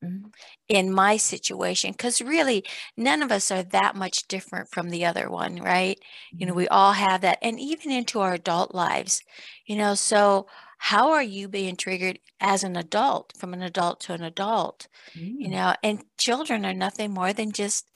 mm-hmm. 0.04 0.28
in 0.68 0.92
my 0.92 1.16
situation 1.16 1.92
because 1.92 2.20
really 2.20 2.64
none 2.96 3.22
of 3.22 3.32
us 3.32 3.50
are 3.50 3.62
that 3.62 3.94
much 3.94 4.26
different 4.28 4.68
from 4.68 4.90
the 4.90 5.04
other 5.04 5.30
one 5.30 5.56
right 5.56 5.98
mm-hmm. 5.98 6.38
you 6.40 6.46
know 6.46 6.52
mm-hmm. 6.52 6.58
we 6.58 6.68
all 6.68 6.92
have 6.92 7.20
that 7.20 7.38
and 7.42 7.60
even 7.60 7.90
into 7.90 8.20
our 8.20 8.34
adult 8.34 8.74
lives 8.74 9.22
you 9.66 9.76
know 9.76 9.94
so 9.94 10.46
how 10.78 11.10
are 11.10 11.22
you 11.22 11.46
being 11.46 11.76
triggered 11.76 12.18
as 12.40 12.64
an 12.64 12.76
adult 12.76 13.32
from 13.36 13.52
an 13.52 13.62
adult 13.62 14.00
to 14.00 14.14
an 14.14 14.22
adult 14.22 14.88
mm. 15.14 15.34
you 15.38 15.48
know 15.48 15.74
and 15.82 16.02
children 16.18 16.64
are 16.64 16.74
nothing 16.74 17.12
more 17.12 17.32
than 17.32 17.52
just 17.52 17.86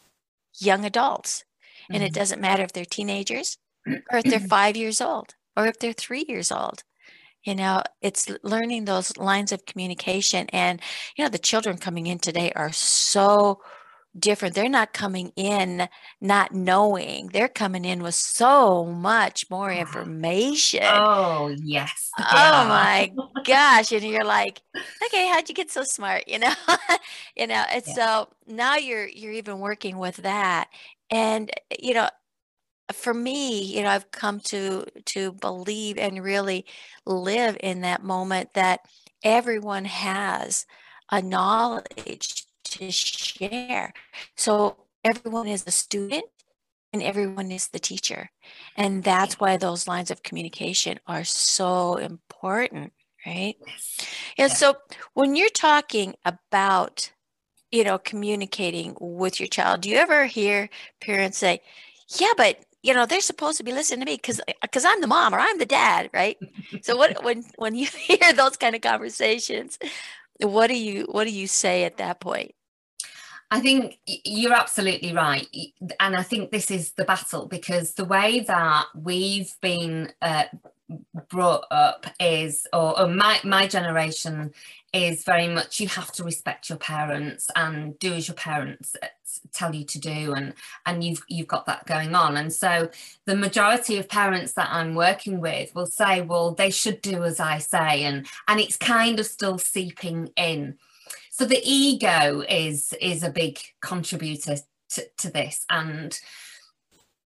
young 0.61 0.85
adults 0.85 1.45
and 1.91 2.03
it 2.03 2.07
mm-hmm. 2.07 2.14
doesn't 2.14 2.41
matter 2.41 2.62
if 2.62 2.73
they're 2.73 2.85
teenagers 2.85 3.59
or 3.87 4.19
if 4.19 4.25
they're 4.25 4.41
five 4.41 4.76
years 4.76 5.00
old 5.00 5.35
or 5.57 5.67
if 5.67 5.79
they're 5.79 5.93
three 5.93 6.25
years 6.29 6.50
old. 6.50 6.83
You 7.45 7.55
know 7.55 7.83
it's 8.00 8.26
learning 8.43 8.87
those 8.87 9.19
lines 9.19 9.53
of 9.53 9.67
communication 9.67 10.47
and 10.50 10.81
you 11.17 11.25
know 11.25 11.29
the 11.29 11.38
children 11.38 11.76
coming 11.76 12.07
in 12.07 12.19
today 12.19 12.50
are 12.57 12.73
so 12.73 13.61
different. 14.19 14.55
They're 14.55 14.69
not 14.69 14.93
coming 14.93 15.33
in 15.37 15.88
not 16.21 16.53
knowing. 16.55 17.29
They're 17.33 17.49
coming 17.49 17.85
in 17.85 18.03
with 18.03 18.14
so 18.14 18.85
much 18.85 19.50
more 19.50 19.73
information. 19.73 20.85
Oh 20.85 21.55
yes. 21.62 22.11
Oh 22.19 22.67
my 22.69 23.12
gosh. 23.45 23.93
And 23.93 24.05
you're 24.05 24.25
like 24.25 24.61
okay 25.05 25.29
how'd 25.29 25.49
you 25.49 25.55
get 25.55 25.71
so 25.71 25.83
smart? 25.85 26.25
You 26.35 26.38
know 26.38 26.55
you 27.37 27.47
know 27.47 27.62
and 27.71 27.83
yeah. 27.87 27.95
so 27.95 28.29
now 28.47 28.76
you're 28.76 29.07
you're 29.07 29.33
even 29.33 29.59
working 29.59 29.99
with 29.99 30.17
that 30.19 30.69
and 31.11 31.50
eh, 31.70 31.76
you 31.80 31.94
know 31.94 32.08
for 32.92 33.14
me, 33.14 33.62
you 33.62 33.82
know, 33.82 33.88
I've 33.88 34.11
come 34.11 34.40
to 34.40 34.84
to 35.06 35.32
believe 35.32 35.99
and 35.99 36.23
really 36.23 36.66
live 37.06 37.56
in 37.61 37.80
that 37.80 38.02
moment 38.02 38.54
that 38.54 38.80
everyone 39.23 39.87
has 39.87 40.66
a 41.11 41.23
knowledge 41.23 42.46
to 42.64 42.90
share. 42.90 43.92
So 44.37 44.76
everyone 45.02 45.46
is 45.46 45.64
a 45.66 45.70
student 45.70 46.25
and 46.92 47.02
everyone 47.02 47.50
is 47.50 47.68
the 47.68 47.78
teacher. 47.78 48.30
And 48.76 49.02
that's 49.02 49.40
why 49.40 49.56
those 49.56 49.88
lines 49.88 50.11
of 50.11 50.23
communication 50.23 51.00
are 51.06 51.25
so 51.25 51.96
important, 51.96 52.92
right? 53.26 53.56
And 54.37 54.49
yeah. 54.50 54.54
so 54.54 54.76
when 55.14 55.37
you're 55.37 55.49
talking 55.49 56.14
about 56.25 57.12
you 57.75 57.85
know 57.85 57.99
communicating 57.99 58.97
with 59.00 59.40
your 59.40 59.49
child, 59.49 59.81
do 59.83 59.90
you 59.90 59.97
ever 59.97 60.26
hear 60.26 60.71
parents 61.00 61.38
say, 61.38 61.61
"Yeah, 62.21 62.33
but 62.37 62.64
you 62.85 62.95
know 62.95 63.07
they're 63.07 63.21
supposed 63.21 63.57
to 63.59 63.64
be 63.64 63.73
listening 63.73 64.00
to 64.00 64.07
me 64.07 64.16
because 64.16 64.40
because 64.61 64.85
i'm 64.85 65.00
the 65.00 65.07
mom 65.07 65.35
or 65.35 65.38
i'm 65.38 65.59
the 65.59 65.66
dad 65.66 66.11
right 66.12 66.37
so 66.83 66.97
what 66.97 67.25
when 67.25 67.43
when 67.57 67.75
you 67.75 67.87
hear 68.09 68.33
those 68.35 68.57
kind 68.59 68.76
of 68.76 68.83
conversations 68.83 69.78
what 70.40 70.66
do 70.66 70.78
you 70.78 71.07
what 71.11 71.25
do 71.25 71.31
you 71.31 71.47
say 71.47 71.85
at 71.85 71.97
that 71.97 72.21
point 72.21 72.54
I 73.50 73.61
think 73.61 73.99
you're 74.07 74.54
absolutely 74.54 75.12
right. 75.12 75.47
And 76.00 76.16
I 76.16 76.23
think 76.25 76.50
this 76.50 76.73
is 76.73 76.93
the 76.93 77.04
battle 77.04 77.47
because 77.47 77.95
the 77.95 78.04
way 78.04 78.40
that 78.40 78.87
we've 78.97 79.54
been 79.61 80.12
uh, 80.21 80.45
brought 81.29 81.64
up 81.71 82.07
is, 82.21 82.67
or, 82.73 82.99
or, 83.00 83.09
my, 83.09 83.41
my 83.45 83.67
generation 83.67 84.53
is 84.95 85.25
very 85.25 85.49
much 85.49 85.81
you 85.81 85.88
have 85.88 86.12
to 86.12 86.23
respect 86.23 86.69
your 86.69 86.79
parents 86.79 87.50
and 87.57 87.99
do 87.99 88.12
as 88.12 88.29
your 88.29 88.37
parents 88.37 88.95
uh, 89.03 89.07
tell 89.53 89.75
you 89.75 89.85
to 89.85 89.99
do 89.99 90.33
and 90.35 90.55
and 90.87 91.03
you've 91.03 91.23
you've 91.29 91.49
got 91.49 91.67
that 91.67 91.85
going 91.87 92.14
on. 92.14 92.37
And 92.37 92.53
so 92.53 92.88
the 93.25 93.35
majority 93.35 93.99
of 93.99 94.09
parents 94.09 94.53
that 94.53 94.69
i'm 94.71 94.95
working 94.95 95.41
with 95.41 95.75
will 95.75 95.87
say 95.87 96.21
well 96.21 96.53
they 96.53 96.71
should 96.71 97.03
do 97.03 97.25
as 97.25 97.41
i 97.41 97.59
say 97.59 98.05
and 98.05 98.26
and 98.47 98.61
it's 98.61 98.76
kind 98.76 99.19
of 99.19 99.26
still 99.26 99.59
seeping 99.59 100.31
in. 100.37 100.79
So 101.31 101.45
the 101.45 101.61
ego 101.64 102.45
is 102.49 102.95
is 103.00 103.25
a 103.25 103.31
big 103.31 103.59
contributor 103.81 104.57
to, 104.91 105.07
to 105.19 105.31
this. 105.31 105.67
And 105.71 106.19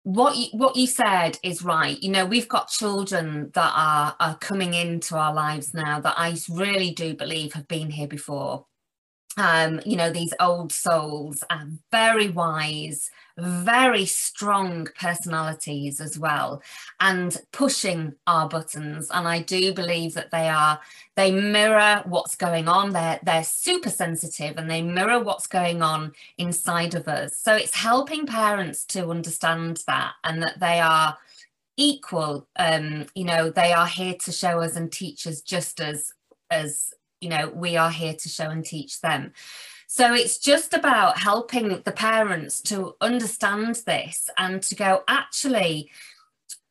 what 0.08 0.38
you, 0.38 0.48
what 0.54 0.78
you 0.78 0.88
said 0.88 1.38
is 1.44 1.64
right. 1.64 2.02
You 2.02 2.10
know, 2.10 2.26
we've 2.26 2.48
got 2.48 2.70
children 2.70 3.52
that 3.56 3.74
are, 3.76 4.16
are 4.22 4.38
coming 4.38 4.74
into 4.74 5.18
our 5.18 5.34
lives 5.34 5.74
now 5.74 6.00
that 6.00 6.16
I 6.18 6.38
really 6.50 6.92
do 6.92 7.14
believe 7.14 7.52
have 7.52 7.68
been 7.68 7.90
here 7.90 8.08
before 8.08 8.66
um, 9.38 9.80
you 9.86 9.96
know, 9.96 10.10
these 10.10 10.34
old 10.40 10.74
souls 10.74 11.44
are 11.52 11.68
very 11.92 12.30
wise, 12.30 13.12
very 13.38 14.06
strong 14.06 14.88
personalities 15.00 16.02
as 16.02 16.18
well, 16.18 16.64
and 17.00 17.38
pushing 17.52 18.16
our 18.26 18.50
buttons. 18.50 19.10
And 19.14 19.28
I 19.28 19.44
do 19.44 19.74
believe 19.74 20.16
that 20.16 20.32
they 20.32 20.50
are, 20.50 20.80
they 21.16 21.32
mirror 21.32 22.02
what's 22.06 22.36
going 22.36 22.68
on. 22.68 22.92
They're, 22.92 23.20
they're 23.22 23.44
super 23.44 23.92
sensitive 23.92 24.58
and 24.58 24.70
they 24.70 24.82
mirror 24.82 25.20
what's 25.20 25.46
going 25.46 25.84
on 25.84 26.14
inside 26.40 26.96
of 26.96 27.08
us. 27.08 27.38
So 27.38 27.56
it's 27.56 27.76
helping 27.76 28.26
parents 28.26 28.86
to 28.86 29.10
understand 29.10 29.84
that 29.86 30.14
and 30.24 30.42
that 30.42 30.60
they 30.60 30.80
are 30.80 31.16
equal. 31.78 32.48
Um, 32.56 33.06
you 33.14 33.24
know, 33.24 33.52
they 33.52 33.72
are 33.72 33.86
here 33.86 34.16
to 34.26 34.32
show 34.32 34.62
us 34.62 34.76
and 34.76 34.92
teach 34.92 35.28
us 35.28 35.42
just 35.42 35.80
as 35.80 36.12
as 36.50 36.94
you 37.22 37.30
know 37.30 37.50
we 37.50 37.78
are 37.78 37.92
here 37.92 38.14
to 38.14 38.30
show 38.30 38.50
and 38.50 38.66
teach 38.66 39.02
them. 39.02 39.34
So 39.88 40.14
it's 40.14 40.38
just 40.38 40.74
about 40.74 41.18
helping 41.18 41.82
the 41.82 41.94
parents 41.94 42.62
to 42.64 42.96
understand 43.00 43.76
this 43.86 44.30
and 44.38 44.62
to 44.64 44.76
go 44.76 45.04
actually 45.08 45.90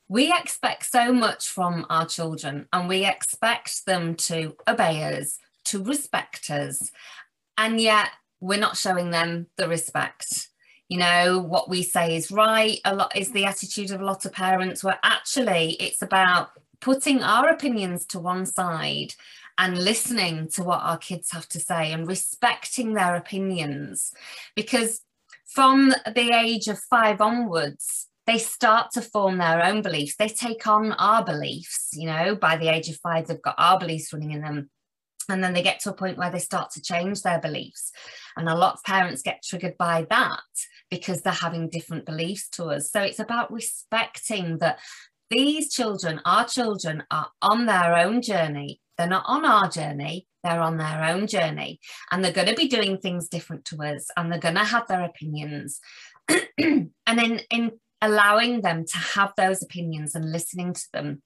we 0.09 0.33
expect 0.33 0.87
so 0.87 1.13
much 1.13 1.49
from 1.49 1.85
our 1.91 2.07
children 2.07 2.69
and 2.73 2.89
we 2.89 3.05
expect 3.05 3.87
them 3.87 4.15
to 4.15 4.55
obey 4.69 5.03
us 5.03 5.39
to 5.65 5.83
respect 5.83 6.49
us 6.49 6.93
and 7.59 7.81
yet 7.81 8.11
we're 8.41 8.61
not 8.61 8.77
showing 8.77 9.11
them 9.11 9.47
the 9.57 9.69
respect. 9.69 10.49
You 10.89 10.99
know 10.99 11.41
what 11.41 11.69
we 11.69 11.83
say 11.83 12.15
is 12.15 12.31
right 12.31 12.79
a 12.85 12.95
lot 12.95 13.17
is 13.17 13.33
the 13.33 13.47
attitude 13.47 13.91
of 13.91 14.01
a 14.01 14.05
lot 14.05 14.25
of 14.25 14.33
parents 14.33 14.85
where 14.85 14.99
actually 15.03 15.73
it's 15.81 16.03
about 16.03 16.51
putting 16.81 17.23
our 17.23 17.49
opinions 17.49 18.05
to 18.07 18.21
one 18.21 18.47
side 18.47 19.15
and 19.59 19.79
listening 19.79 20.49
to 20.49 20.63
what 20.63 20.83
our 20.83 20.99
kids 20.99 21.31
have 21.33 21.49
to 21.49 21.61
say 21.61 21.93
and 21.93 22.07
respecting 22.07 22.93
their 22.93 23.17
opinions. 23.17 24.13
Because 24.55 25.01
from 25.47 25.95
the 26.15 26.33
age 26.33 26.69
of 26.69 26.79
five 26.79 27.21
onwards, 27.21 28.09
they 28.27 28.39
start 28.39 28.91
to 28.93 29.01
form 29.01 29.39
their 29.39 29.65
own 29.65 29.83
beliefs. 29.83 30.17
They 30.17 30.29
take 30.29 30.67
on 30.67 30.93
our 30.93 31.25
beliefs, 31.25 31.91
you 31.93 32.07
know, 32.07 32.35
by 32.35 32.57
the 32.57 32.69
age 32.69 32.89
of 32.89 32.97
five, 32.97 33.27
they've 33.27 33.41
got 33.41 33.55
our 33.57 33.79
beliefs 33.79 34.13
running 34.13 34.33
in 34.33 34.43
them. 34.43 34.71
And 35.29 35.43
then 35.43 35.55
they 35.55 35.63
get 35.63 35.81
to 35.81 35.91
a 35.91 35.95
point 35.95 36.19
where 36.19 36.31
they 36.31 36.39
start 36.39 36.71
to 36.73 36.83
change 36.83 37.23
their 37.23 37.41
beliefs. 37.41 37.93
And 38.37 38.49
a 38.49 38.55
lot 38.55 38.75
of 38.75 38.85
parents 38.85 39.23
get 39.23 39.43
triggered 39.43 39.77
by 39.79 40.07
that 40.11 40.41
because 40.91 41.23
they're 41.23 41.33
having 41.33 41.69
different 41.69 42.05
beliefs 42.05 42.49
to 42.51 42.67
us. 42.67 42.91
So 42.91 43.01
it's 43.01 43.19
about 43.19 43.53
respecting 43.53 44.59
that 44.59 44.79
these 45.31 45.73
children, 45.73 46.21
our 46.25 46.45
children, 46.45 47.03
are 47.11 47.31
on 47.43 47.67
their 47.67 47.97
own 47.97 48.23
journey 48.23 48.81
they're 48.97 49.07
not 49.07 49.25
on 49.27 49.45
our 49.45 49.69
journey, 49.69 50.27
they're 50.43 50.61
on 50.61 50.77
their 50.77 51.05
own 51.05 51.27
journey. 51.27 51.81
And 52.11 52.25
they're 52.25 52.33
going 52.33 52.49
to 52.49 52.55
be 52.55 52.69
doing 52.69 52.99
things 52.99 53.29
different 53.29 53.65
to 53.67 53.83
us 53.83 54.09
and 54.17 54.31
they're 54.31 54.39
going 54.39 54.55
to 54.55 54.65
have 54.65 54.87
their 54.87 55.05
opinions. 55.05 55.81
and 56.59 56.91
in, 57.07 57.41
in 57.51 57.73
allowing 58.03 58.61
them 58.61 58.85
to 58.87 58.99
have 58.99 59.33
those 59.37 59.63
opinions 59.63 60.15
and 60.15 60.33
listening 60.33 60.73
to 60.73 60.85
them 60.93 61.23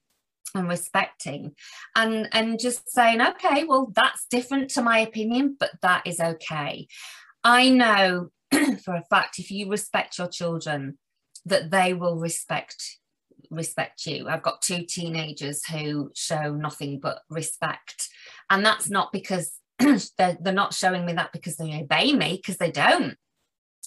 and 0.54 0.68
respecting 0.68 1.54
and 1.94 2.28
and 2.32 2.58
just 2.58 2.90
saying 2.90 3.20
okay 3.20 3.64
well 3.64 3.92
that's 3.94 4.26
different 4.30 4.68
to 4.68 4.82
my 4.82 4.98
opinion 4.98 5.56
but 5.58 5.70
that 5.80 6.04
is 6.06 6.18
okay 6.18 6.88
i 7.44 7.68
know 7.68 8.30
for 8.84 8.94
a 8.94 9.04
fact 9.08 9.38
if 9.38 9.50
you 9.50 9.68
respect 9.68 10.18
your 10.18 10.26
children 10.26 10.98
that 11.44 11.70
they 11.70 11.94
will 11.94 12.16
respect 12.16 12.98
respect 13.50 14.06
you. 14.06 14.28
I've 14.28 14.42
got 14.42 14.62
two 14.62 14.84
teenagers 14.84 15.64
who 15.66 16.10
show 16.14 16.54
nothing 16.54 17.00
but 17.00 17.20
respect. 17.28 18.08
And 18.48 18.64
that's 18.64 18.88
not 18.88 19.12
because 19.12 19.52
they're, 19.78 20.38
they're 20.40 20.52
not 20.52 20.74
showing 20.74 21.04
me 21.04 21.14
that 21.14 21.32
because 21.32 21.56
they 21.56 21.80
obey 21.80 22.12
me, 22.12 22.36
because 22.36 22.58
they 22.58 22.70
don't. 22.70 23.16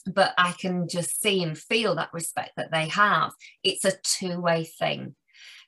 But 0.05 0.33
I 0.37 0.51
can 0.51 0.87
just 0.89 1.21
see 1.21 1.43
and 1.43 1.57
feel 1.57 1.95
that 1.95 2.13
respect 2.13 2.51
that 2.57 2.71
they 2.71 2.89
have. 2.89 3.31
It's 3.63 3.85
a 3.85 3.93
two-way 4.03 4.65
thing. 4.65 5.15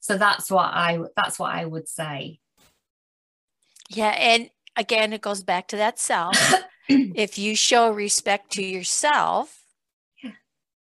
So 0.01 0.17
that's 0.17 0.51
what 0.51 0.65
I 0.65 0.99
that's 1.15 1.39
what 1.39 1.55
I 1.55 1.65
would 1.65 1.87
say. 1.87 2.39
Yeah, 3.89 4.09
and 4.09 4.49
again, 4.75 5.13
it 5.13 5.21
goes 5.21 5.43
back 5.43 5.67
to 5.69 5.77
that 5.77 5.99
self. 5.99 6.35
if 6.89 7.37
you 7.37 7.55
show 7.55 7.89
respect 7.91 8.51
to 8.53 8.63
yourself, 8.63 9.64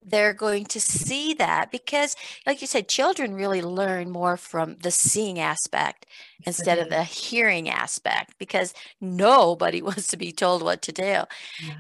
they're 0.05 0.35
going 0.35 0.65
to 0.65 0.81
see 0.81 1.35
that 1.35 1.71
because 1.71 2.17
like 2.47 2.61
you 2.61 2.67
said 2.67 2.89
children 2.89 3.35
really 3.35 3.63
learn 3.63 4.11
more 4.11 4.37
from 4.37 4.77
the 4.83 4.91
seeing 4.91 5.39
aspect 5.39 6.07
instead 6.45 6.79
of 6.79 6.89
the 6.89 7.05
hearing 7.05 7.69
aspect 7.69 8.35
because 8.39 8.75
nobody 9.01 9.83
wants 9.89 10.07
to 10.09 10.17
be 10.17 10.33
told 10.33 10.63
what 10.63 10.83
to 10.83 10.93
do 10.93 11.23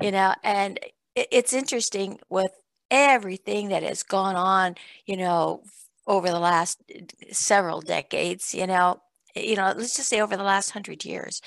you 0.00 0.10
know 0.10 0.34
and 0.42 0.78
it's 1.14 1.52
interesting 1.52 2.18
with 2.28 2.52
everything 2.90 3.68
that 3.68 3.82
has 3.82 4.02
gone 4.02 4.36
on 4.36 4.74
you 5.06 5.16
know 5.16 5.62
over 6.06 6.28
the 6.28 6.38
last 6.38 6.82
several 7.30 7.80
decades 7.80 8.54
you 8.54 8.66
know 8.66 9.00
you 9.34 9.56
know 9.56 9.72
let's 9.76 9.96
just 9.96 10.08
say 10.08 10.20
over 10.20 10.36
the 10.36 10.42
last 10.42 10.74
100 10.74 11.04
years 11.04 11.40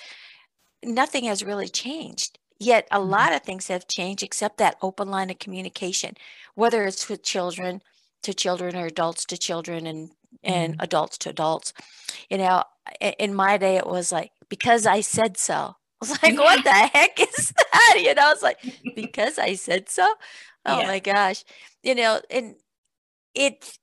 nothing 0.84 1.26
has 1.26 1.44
really 1.44 1.70
changed 1.70 2.40
Yet 2.60 2.88
a 2.90 3.00
mm-hmm. 3.00 3.10
lot 3.10 3.34
of 3.34 3.42
things 3.44 3.68
have 3.68 3.88
changed 3.88 4.24
except 4.24 4.58
that 4.58 4.78
open 4.82 5.10
line 5.10 5.30
of 5.30 5.40
communication, 5.40 6.16
whether 6.56 6.84
it's 6.84 7.08
with 7.08 7.24
children 7.24 7.82
to 8.24 8.34
children 8.34 8.76
or 8.76 8.88
adults 8.88 9.26
to 9.26 9.38
children 9.38 9.86
and 9.86 10.12
and 10.44 10.74
mm-hmm. 10.74 10.82
adults 10.84 11.18
to 11.20 11.30
adults. 11.30 11.74
You 12.30 12.40
know, 12.40 12.64
in 13.00 13.34
my 13.34 13.58
day 13.58 13.78
it 13.78 13.88
was 13.88 14.12
like 14.12 14.32
because 14.50 14.86
I 14.86 15.02
said 15.02 15.38
so. 15.38 15.54
I 16.02 16.08
was 16.08 16.22
like, 16.22 16.38
what 16.38 16.64
the 16.64 16.72
heck 16.94 17.20
is 17.20 17.54
that? 17.56 17.96
You 18.02 18.14
know, 18.16 18.32
it's 18.32 18.44
like 18.44 18.60
because 18.96 19.38
I 19.38 19.54
said 19.56 19.90
so. 19.90 20.08
Oh 20.68 20.80
yeah. 20.80 20.88
my 20.88 20.98
gosh. 20.98 21.44
You 21.84 21.94
know, 21.94 22.22
and 22.32 22.56
it 23.36 23.78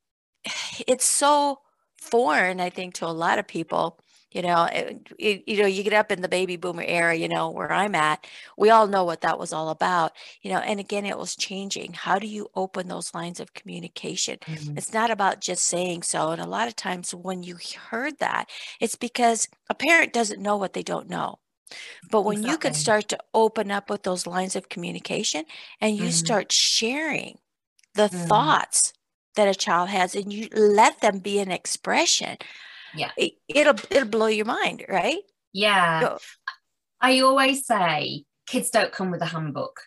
it's 0.89 1.05
so 1.05 1.61
foreign, 1.97 2.61
I 2.61 2.71
think, 2.71 2.95
to 2.95 3.07
a 3.07 3.15
lot 3.15 3.39
of 3.39 3.47
people 3.47 4.01
you 4.33 4.43
know 4.43 4.65
it, 4.65 5.09
it, 5.19 5.43
you 5.47 5.61
know 5.61 5.67
you 5.67 5.83
get 5.83 5.93
up 5.93 6.11
in 6.11 6.23
the 6.23 6.29
baby 6.29 6.57
boomer 6.57 6.83
era 6.83 7.15
you 7.15 7.29
know 7.29 7.51
where 7.51 7.73
i'm 7.73 7.95
at 7.95 8.27
we 8.57 8.71
all 8.71 8.87
know 8.87 9.05
what 9.05 9.21
that 9.21 9.39
was 9.39 9.53
all 9.53 9.69
about 9.69 10.13
you 10.43 10.51
know 10.51 10.59
and 10.59 10.81
again 10.81 11.05
it 11.05 11.19
was 11.19 11.37
changing 11.37 11.93
how 11.93 12.19
do 12.19 12.27
you 12.27 12.49
open 12.55 12.89
those 12.89 13.15
lines 13.15 13.41
of 13.41 13.55
communication 13.55 14.39
mm-hmm. 14.47 14.77
it's 14.77 14.93
not 14.93 15.11
about 15.11 15.41
just 15.41 15.65
saying 15.65 16.03
so 16.03 16.31
and 16.31 16.41
a 16.41 16.47
lot 16.47 16.69
of 16.69 16.77
times 16.77 17.15
when 17.15 17.43
you 17.43 17.57
heard 17.91 18.19
that 18.19 18.49
it's 18.81 18.97
because 18.97 19.49
a 19.69 19.75
parent 19.75 20.13
doesn't 20.13 20.43
know 20.43 20.57
what 20.57 20.73
they 20.73 20.83
don't 20.83 21.09
know 21.09 21.39
but 22.11 22.23
when 22.23 22.39
exactly. 22.39 22.53
you 22.53 22.59
can 22.59 22.75
start 22.75 23.09
to 23.09 23.19
open 23.33 23.71
up 23.71 23.89
with 23.89 24.03
those 24.03 24.27
lines 24.27 24.57
of 24.57 24.69
communication 24.69 25.45
and 25.81 25.97
you 25.97 26.05
mm-hmm. 26.05 26.11
start 26.11 26.53
sharing 26.53 27.39
the 27.95 28.09
mm-hmm. 28.09 28.27
thoughts 28.27 28.93
that 29.37 29.49
a 29.49 29.55
child 29.55 29.89
has 29.89 30.15
and 30.15 30.33
you 30.33 30.49
let 30.55 31.01
them 31.01 31.19
be 31.19 31.39
an 31.39 31.51
expression 31.51 32.37
yeah. 32.95 33.11
It, 33.17 33.35
will 33.49 33.75
it'll 33.91 34.09
blow 34.09 34.27
your 34.27 34.47
mind 34.47 34.85
right? 34.89 35.19
Yeah. 35.53 36.17
I 37.01 37.21
always 37.21 37.67
say 37.67 38.25
kids 38.47 38.71
don't 38.71 38.93
come 38.93 39.11
with 39.11 39.23
a 39.23 39.27
handbook. 39.27 39.81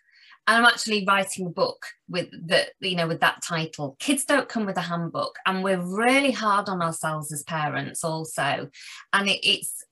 And 0.48 0.58
i'm 0.58 0.72
actually 0.72 1.04
writing 1.08 1.48
a 1.48 1.50
book 1.50 1.88
with 2.08 2.30
the 2.30 2.68
you 2.80 2.96
know 2.96 3.08
with 3.08 3.22
that 3.22 3.42
title 3.42 3.96
kids 4.00 4.26
don't 4.26 4.48
come 4.48 4.66
with 4.66 4.78
a 4.78 4.82
handbook. 4.82 5.38
And 5.46 5.64
we're 5.64 5.82
really 5.82 6.32
hard 6.32 6.70
on 6.70 6.82
ourselves 6.82 7.32
as 7.32 7.44
parents 7.44 8.04
also. 8.04 8.70
And 9.14 9.30
it, 9.30 9.40
it's 9.44 9.85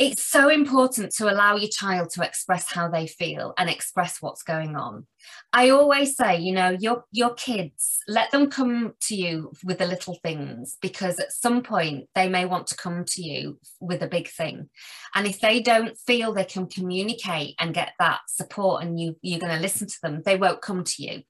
it's 0.00 0.24
so 0.24 0.48
important 0.48 1.12
to 1.12 1.30
allow 1.30 1.56
your 1.56 1.68
child 1.68 2.08
to 2.08 2.22
express 2.22 2.72
how 2.72 2.88
they 2.88 3.06
feel 3.06 3.52
and 3.58 3.68
express 3.68 4.16
what's 4.22 4.42
going 4.42 4.74
on. 4.74 5.06
I 5.52 5.68
always 5.68 6.16
say 6.16 6.38
you 6.38 6.54
know 6.54 6.70
your 6.80 7.04
your 7.12 7.34
kids 7.34 7.98
let 8.08 8.30
them 8.30 8.48
come 8.50 8.94
to 9.08 9.14
you 9.14 9.52
with 9.62 9.76
the 9.76 9.86
little 9.86 10.18
things 10.24 10.78
because 10.80 11.20
at 11.20 11.32
some 11.32 11.62
point 11.62 12.08
they 12.14 12.30
may 12.30 12.46
want 12.46 12.66
to 12.68 12.76
come 12.78 13.04
to 13.08 13.22
you 13.22 13.58
with 13.78 14.02
a 14.02 14.08
big 14.08 14.28
thing. 14.28 14.70
And 15.14 15.26
if 15.26 15.38
they 15.38 15.60
don't 15.60 15.98
feel 15.98 16.32
they 16.32 16.44
can 16.44 16.66
communicate 16.66 17.54
and 17.58 17.74
get 17.74 17.92
that 17.98 18.20
support 18.26 18.82
and 18.82 18.98
you 18.98 19.16
you're 19.20 19.38
going 19.38 19.54
to 19.54 19.60
listen 19.60 19.86
to 19.86 19.98
them 20.02 20.22
they 20.24 20.38
won't 20.38 20.62
come 20.62 20.82
to 20.82 21.02
you. 21.02 21.22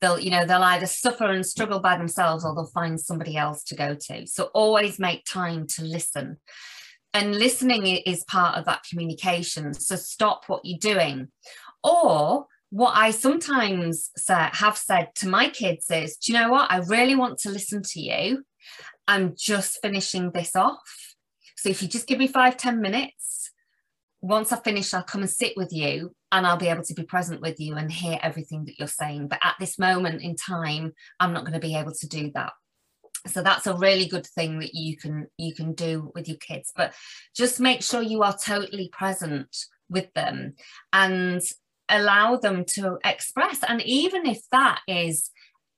They'll 0.00 0.18
you 0.18 0.30
know 0.30 0.46
they'll 0.46 0.62
either 0.62 0.86
suffer 0.86 1.26
and 1.26 1.44
struggle 1.44 1.80
by 1.80 1.98
themselves 1.98 2.42
or 2.42 2.54
they'll 2.54 2.64
find 2.72 2.98
somebody 2.98 3.36
else 3.36 3.64
to 3.64 3.74
go 3.74 3.94
to. 3.94 4.26
So 4.26 4.44
always 4.54 4.98
make 4.98 5.26
time 5.26 5.66
to 5.74 5.84
listen 5.84 6.38
and 7.14 7.36
listening 7.36 7.86
is 7.86 8.24
part 8.24 8.58
of 8.58 8.64
that 8.64 8.84
communication. 8.90 9.72
So 9.72 9.94
stop 9.96 10.44
what 10.48 10.62
you're 10.64 10.78
doing. 10.78 11.28
Or 11.82 12.46
what 12.70 12.96
i 12.96 13.12
sometimes 13.12 14.10
have 14.26 14.76
said 14.76 15.08
to 15.14 15.28
my 15.28 15.48
kids 15.48 15.88
is 15.92 16.16
do 16.16 16.32
you 16.32 16.38
know 16.38 16.50
what? 16.50 16.70
I 16.72 16.78
really 16.78 17.14
want 17.14 17.38
to 17.40 17.50
listen 17.50 17.82
to 17.82 18.00
you. 18.00 18.44
I'm 19.06 19.34
just 19.38 19.78
finishing 19.80 20.32
this 20.32 20.56
off. 20.56 21.14
So 21.56 21.68
if 21.68 21.82
you 21.82 21.88
just 21.88 22.08
give 22.08 22.18
me 22.18 22.26
five 22.26 22.56
ten 22.56 22.80
minutes 22.80 23.52
once 24.20 24.50
i 24.52 24.56
finish 24.56 24.94
i'll 24.94 25.02
come 25.02 25.20
and 25.20 25.30
sit 25.30 25.52
with 25.54 25.70
you 25.70 26.10
and 26.32 26.46
i'll 26.46 26.56
be 26.56 26.68
able 26.68 26.82
to 26.82 26.94
be 26.94 27.02
present 27.02 27.42
with 27.42 27.60
you 27.60 27.76
and 27.76 27.92
hear 27.92 28.18
everything 28.22 28.64
that 28.64 28.78
you're 28.78 28.88
saying. 28.88 29.28
But 29.28 29.38
at 29.44 29.54
this 29.60 29.78
moment 29.78 30.22
in 30.22 30.34
time 30.34 30.94
i'm 31.20 31.32
not 31.32 31.44
going 31.44 31.60
to 31.60 31.68
be 31.68 31.76
able 31.76 31.92
to 31.92 32.08
do 32.08 32.32
that 32.34 32.54
so 33.26 33.42
that's 33.42 33.66
a 33.66 33.76
really 33.76 34.06
good 34.06 34.26
thing 34.26 34.58
that 34.58 34.74
you 34.74 34.96
can 34.96 35.26
you 35.38 35.54
can 35.54 35.72
do 35.72 36.10
with 36.14 36.28
your 36.28 36.36
kids 36.38 36.72
but 36.76 36.92
just 37.34 37.60
make 37.60 37.82
sure 37.82 38.02
you 38.02 38.22
are 38.22 38.36
totally 38.36 38.88
present 38.92 39.48
with 39.88 40.12
them 40.14 40.54
and 40.92 41.42
allow 41.88 42.36
them 42.36 42.64
to 42.64 42.98
express. 43.04 43.60
And 43.66 43.82
even 43.82 44.26
if 44.26 44.40
that 44.52 44.80
is 44.88 45.30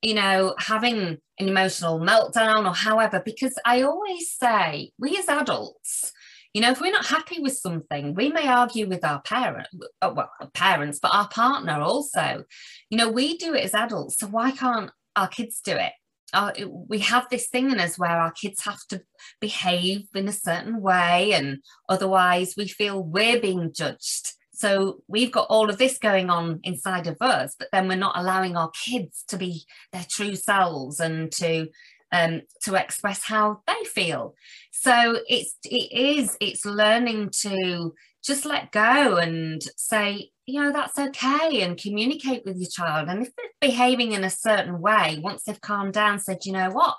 you 0.02 0.14
know 0.14 0.54
having 0.58 1.18
an 1.38 1.48
emotional 1.48 1.98
meltdown 1.98 2.68
or 2.68 2.74
however 2.74 3.22
because 3.24 3.54
i 3.64 3.80
always 3.80 4.30
say 4.30 4.92
we 4.98 5.16
as 5.16 5.26
adults 5.26 6.12
you 6.52 6.60
know 6.60 6.70
if 6.70 6.82
we're 6.82 6.92
not 6.92 7.06
happy 7.06 7.40
with 7.40 7.56
something 7.56 8.14
we 8.14 8.28
may 8.28 8.46
argue 8.46 8.86
with 8.86 9.02
our 9.02 9.22
parent 9.22 9.66
uh, 10.02 10.12
well 10.14 10.30
parents 10.52 10.98
but 11.00 11.14
our 11.14 11.28
partner 11.28 11.80
also. 11.80 12.44
You 12.90 12.98
know 12.98 13.10
we 13.10 13.38
do 13.38 13.54
it 13.54 13.64
as 13.64 13.74
adults 13.74 14.18
so 14.18 14.26
why 14.26 14.50
can't 14.50 14.90
our 15.16 15.28
kids 15.28 15.62
do 15.64 15.72
it 15.72 15.92
our, 16.36 16.52
we 16.68 16.98
have 17.00 17.26
this 17.30 17.48
thing 17.48 17.70
in 17.70 17.80
us 17.80 17.98
where 17.98 18.10
our 18.10 18.30
kids 18.30 18.64
have 18.64 18.80
to 18.90 19.02
behave 19.40 20.06
in 20.14 20.28
a 20.28 20.32
certain 20.32 20.80
way 20.80 21.32
and 21.32 21.58
otherwise 21.88 22.54
we 22.56 22.68
feel 22.68 23.02
we're 23.02 23.40
being 23.40 23.72
judged. 23.72 24.34
So 24.52 25.02
we've 25.08 25.32
got 25.32 25.48
all 25.50 25.68
of 25.68 25.78
this 25.78 25.98
going 25.98 26.30
on 26.30 26.60
inside 26.62 27.06
of 27.06 27.16
us 27.20 27.56
but 27.58 27.68
then 27.72 27.88
we're 27.88 27.96
not 27.96 28.16
allowing 28.16 28.56
our 28.56 28.70
kids 28.70 29.24
to 29.28 29.36
be 29.36 29.64
their 29.92 30.06
true 30.08 30.36
selves 30.36 31.00
and 31.00 31.32
to 31.32 31.68
um, 32.12 32.42
to 32.62 32.76
express 32.76 33.24
how 33.24 33.62
they 33.66 33.84
feel. 33.84 34.34
So 34.70 35.18
it's 35.28 35.56
it 35.64 35.90
is 35.92 36.36
it's 36.40 36.64
learning 36.64 37.30
to 37.40 37.94
just 38.26 38.44
let 38.44 38.72
go 38.72 39.16
and 39.16 39.62
say 39.76 40.30
you 40.46 40.60
know 40.60 40.72
that's 40.72 40.98
okay 40.98 41.62
and 41.62 41.80
communicate 41.80 42.44
with 42.44 42.56
your 42.56 42.68
child. 42.68 43.08
And 43.08 43.22
if 43.22 43.32
they're 43.36 43.70
behaving 43.70 44.12
in 44.12 44.24
a 44.24 44.30
certain 44.30 44.80
way 44.80 45.18
once 45.22 45.44
they've 45.44 45.60
calmed 45.60 45.94
down 45.94 46.18
said 46.18 46.44
you 46.44 46.52
know 46.52 46.70
what? 46.70 46.96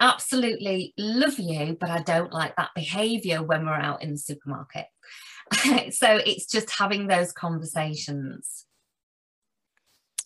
Absolutely 0.00 0.94
love 0.96 1.38
you 1.38 1.76
but 1.78 1.90
i 1.90 2.00
don't 2.00 2.32
like 2.32 2.54
that 2.54 2.70
behavior 2.76 3.42
when 3.42 3.66
we're 3.66 3.72
out 3.72 4.02
in 4.02 4.12
the 4.12 4.18
supermarket. 4.18 4.86
So 5.92 6.20
it's 6.26 6.46
just 6.46 6.70
having 6.70 7.06
those 7.06 7.32
conversations. 7.32 8.66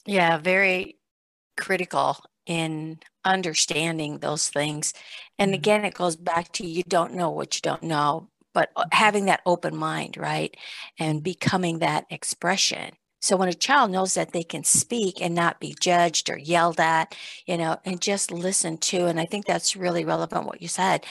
Yeah 0.04 0.38
very 0.38 0.98
critical 1.56 2.16
in 2.44 2.98
understanding 3.24 4.18
those 4.18 4.48
things. 4.48 4.92
And 5.38 5.50
mm-hmm. 5.50 5.58
again 5.58 5.84
it 5.84 5.94
goes 5.94 6.16
back 6.16 6.52
to 6.52 6.66
you 6.66 6.82
don't 6.88 7.14
know 7.14 7.30
what 7.30 7.54
you 7.54 7.60
don't 7.62 7.84
know 7.84 8.28
but 8.54 8.70
uh, 8.76 8.84
having 8.92 9.26
that 9.26 9.42
open 9.46 9.76
mind, 9.76 10.16
right? 10.16 10.56
And 10.98 11.22
becoming 11.22 11.78
that 11.78 12.06
expression. 12.10 12.92
So 13.20 13.36
when 13.36 13.48
a 13.48 13.54
child 13.54 13.92
knows 13.92 14.14
that 14.14 14.32
they 14.32 14.42
can 14.42 14.64
speak 14.64 15.22
and 15.22 15.34
not 15.34 15.60
be 15.60 15.76
judged 15.78 16.28
or 16.28 16.36
yelled 16.36 16.80
at, 16.80 17.16
you 17.46 17.56
know, 17.56 17.76
and 17.84 18.00
just 18.00 18.32
listen 18.32 18.78
to, 18.78 19.06
and 19.06 19.20
I 19.20 19.26
think 19.26 19.46
that's 19.46 19.76
really 19.76 20.04
relevant 20.04 20.44
what 20.44 20.60
you 20.60 20.68
said, 20.68 21.06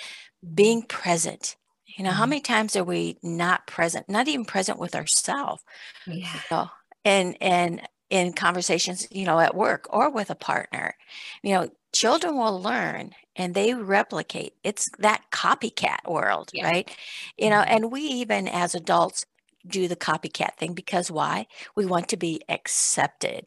being 0.53 0.83
present. 0.83 1.55
You 1.97 2.03
know, 2.03 2.11
how 2.11 2.23
mm-hmm. 2.23 2.31
many 2.31 2.41
times 2.41 2.75
are 2.75 2.83
we 2.83 3.17
not 3.23 3.65
present, 3.67 4.09
not 4.09 4.27
even 4.27 4.45
present 4.45 4.79
with 4.79 4.95
ourselves? 4.95 5.63
Yeah. 6.05 6.33
You 6.33 6.39
know, 6.51 6.69
and 7.05 7.37
and 7.41 7.81
in 8.09 8.33
conversations, 8.33 9.07
you 9.09 9.25
know, 9.25 9.39
at 9.39 9.55
work 9.55 9.87
or 9.89 10.11
with 10.11 10.29
a 10.29 10.35
partner. 10.35 10.95
You 11.43 11.55
know, 11.55 11.69
children 11.93 12.37
will 12.37 12.61
learn 12.61 13.11
and 13.35 13.53
they 13.53 13.73
replicate. 13.73 14.53
It's 14.63 14.89
that 14.99 15.23
copycat 15.31 16.09
world, 16.09 16.51
yeah. 16.53 16.65
right? 16.65 16.97
You 17.37 17.49
know, 17.49 17.61
mm-hmm. 17.61 17.73
and 17.75 17.91
we 17.91 18.01
even 18.01 18.47
as 18.47 18.75
adults 18.75 19.25
do 19.67 19.87
the 19.87 19.95
copycat 19.95 20.57
thing 20.57 20.73
because 20.73 21.11
why? 21.11 21.47
We 21.75 21.85
want 21.85 22.09
to 22.09 22.17
be 22.17 22.41
accepted. 22.49 23.45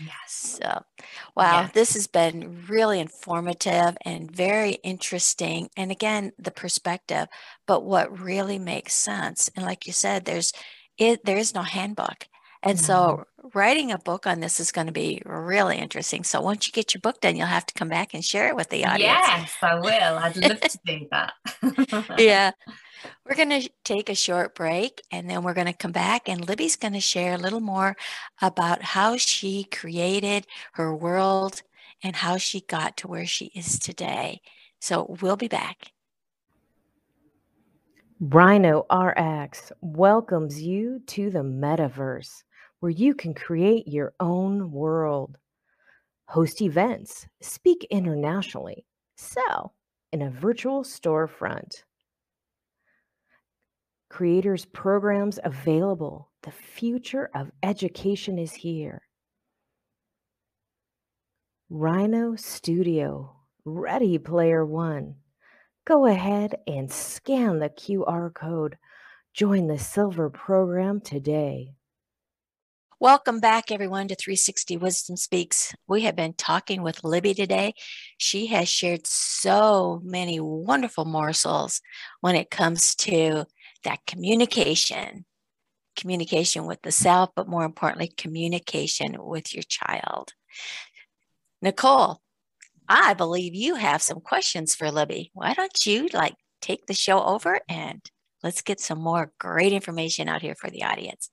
Yes. 0.00 0.58
So, 0.62 0.82
wow, 1.36 1.62
yes. 1.62 1.72
this 1.72 1.94
has 1.94 2.06
been 2.06 2.64
really 2.68 3.00
informative 3.00 3.96
and 4.04 4.30
very 4.30 4.72
interesting. 4.82 5.68
And 5.76 5.90
again, 5.90 6.32
the 6.38 6.50
perspective, 6.50 7.28
but 7.66 7.84
what 7.84 8.18
really 8.18 8.58
makes 8.58 8.94
sense. 8.94 9.50
And 9.54 9.64
like 9.64 9.86
you 9.86 9.92
said, 9.92 10.24
there's 10.24 10.52
it 10.96 11.24
there 11.24 11.36
is 11.36 11.54
no 11.54 11.62
handbook. 11.62 12.26
And 12.64 12.78
mm-hmm. 12.78 12.86
so 12.86 13.26
writing 13.52 13.92
a 13.92 13.98
book 13.98 14.26
on 14.26 14.40
this 14.40 14.58
is 14.58 14.72
going 14.72 14.86
to 14.86 14.92
be 14.92 15.20
really 15.26 15.76
interesting. 15.76 16.24
So 16.24 16.40
once 16.40 16.66
you 16.66 16.72
get 16.72 16.94
your 16.94 17.02
book 17.02 17.20
done, 17.20 17.36
you'll 17.36 17.46
have 17.46 17.66
to 17.66 17.74
come 17.74 17.88
back 17.88 18.14
and 18.14 18.24
share 18.24 18.48
it 18.48 18.56
with 18.56 18.70
the 18.70 18.86
audience. 18.86 19.12
Yes, 19.26 19.54
I 19.62 19.74
will. 19.74 20.18
I'd 20.18 20.36
love 20.36 20.60
to 20.60 20.78
do 20.86 21.06
that. 21.10 21.32
yeah. 22.18 22.52
We're 23.28 23.36
going 23.36 23.60
to 23.60 23.70
take 23.84 24.08
a 24.08 24.14
short 24.14 24.54
break 24.54 25.02
and 25.10 25.28
then 25.28 25.42
we're 25.42 25.52
going 25.52 25.66
to 25.66 25.74
come 25.74 25.92
back 25.92 26.26
and 26.26 26.48
Libby's 26.48 26.76
going 26.76 26.94
to 26.94 27.00
share 27.00 27.34
a 27.34 27.38
little 27.38 27.60
more 27.60 27.96
about 28.40 28.82
how 28.82 29.18
she 29.18 29.64
created 29.64 30.46
her 30.72 30.94
world 30.96 31.60
and 32.02 32.16
how 32.16 32.38
she 32.38 32.62
got 32.62 32.96
to 32.98 33.08
where 33.08 33.26
she 33.26 33.46
is 33.54 33.78
today. 33.78 34.40
So 34.80 35.16
we'll 35.20 35.36
be 35.36 35.48
back. 35.48 35.92
Rhino 38.20 38.86
RX 38.90 39.72
welcomes 39.82 40.62
you 40.62 41.00
to 41.08 41.28
the 41.28 41.40
metaverse 41.40 42.44
where 42.84 42.90
you 42.90 43.14
can 43.14 43.32
create 43.32 43.88
your 43.88 44.12
own 44.20 44.70
world, 44.70 45.38
host 46.28 46.60
events, 46.60 47.26
speak 47.40 47.86
internationally, 47.90 48.84
sell 49.16 49.74
in 50.12 50.20
a 50.20 50.28
virtual 50.28 50.82
storefront. 50.82 51.82
Creators 54.10 54.66
programs 54.66 55.38
available. 55.44 56.30
The 56.42 56.50
future 56.50 57.30
of 57.34 57.50
education 57.62 58.38
is 58.38 58.52
here. 58.52 59.00
Rhino 61.70 62.36
Studio, 62.36 63.34
Ready 63.64 64.18
Player 64.18 64.66
One. 64.66 65.14
Go 65.86 66.04
ahead 66.04 66.56
and 66.66 66.92
scan 66.92 67.60
the 67.60 67.70
QR 67.70 68.34
code. 68.34 68.76
Join 69.32 69.68
the 69.68 69.78
Silver 69.78 70.28
program 70.28 71.00
today. 71.00 71.76
Welcome 73.04 73.38
back, 73.38 73.70
everyone, 73.70 74.08
to 74.08 74.14
360 74.14 74.78
Wisdom 74.78 75.18
Speaks. 75.18 75.74
We 75.86 76.04
have 76.04 76.16
been 76.16 76.32
talking 76.32 76.80
with 76.80 77.04
Libby 77.04 77.34
today. 77.34 77.74
She 78.16 78.46
has 78.46 78.66
shared 78.66 79.06
so 79.06 80.00
many 80.02 80.40
wonderful 80.40 81.04
morsels 81.04 81.82
when 82.22 82.34
it 82.34 82.50
comes 82.50 82.94
to 82.94 83.44
that 83.82 83.98
communication, 84.06 85.26
communication 85.94 86.64
with 86.64 86.80
the 86.80 86.90
self, 86.90 87.28
but 87.36 87.46
more 87.46 87.66
importantly, 87.66 88.10
communication 88.16 89.16
with 89.18 89.52
your 89.52 89.64
child. 89.64 90.32
Nicole, 91.60 92.22
I 92.88 93.12
believe 93.12 93.54
you 93.54 93.74
have 93.74 94.00
some 94.00 94.20
questions 94.22 94.74
for 94.74 94.90
Libby. 94.90 95.30
Why 95.34 95.52
don't 95.52 95.84
you 95.84 96.08
like 96.14 96.36
take 96.62 96.86
the 96.86 96.94
show 96.94 97.22
over 97.22 97.60
and 97.68 98.00
let's 98.42 98.62
get 98.62 98.80
some 98.80 98.98
more 98.98 99.30
great 99.38 99.74
information 99.74 100.26
out 100.26 100.40
here 100.40 100.54
for 100.54 100.70
the 100.70 100.84
audience? 100.84 101.28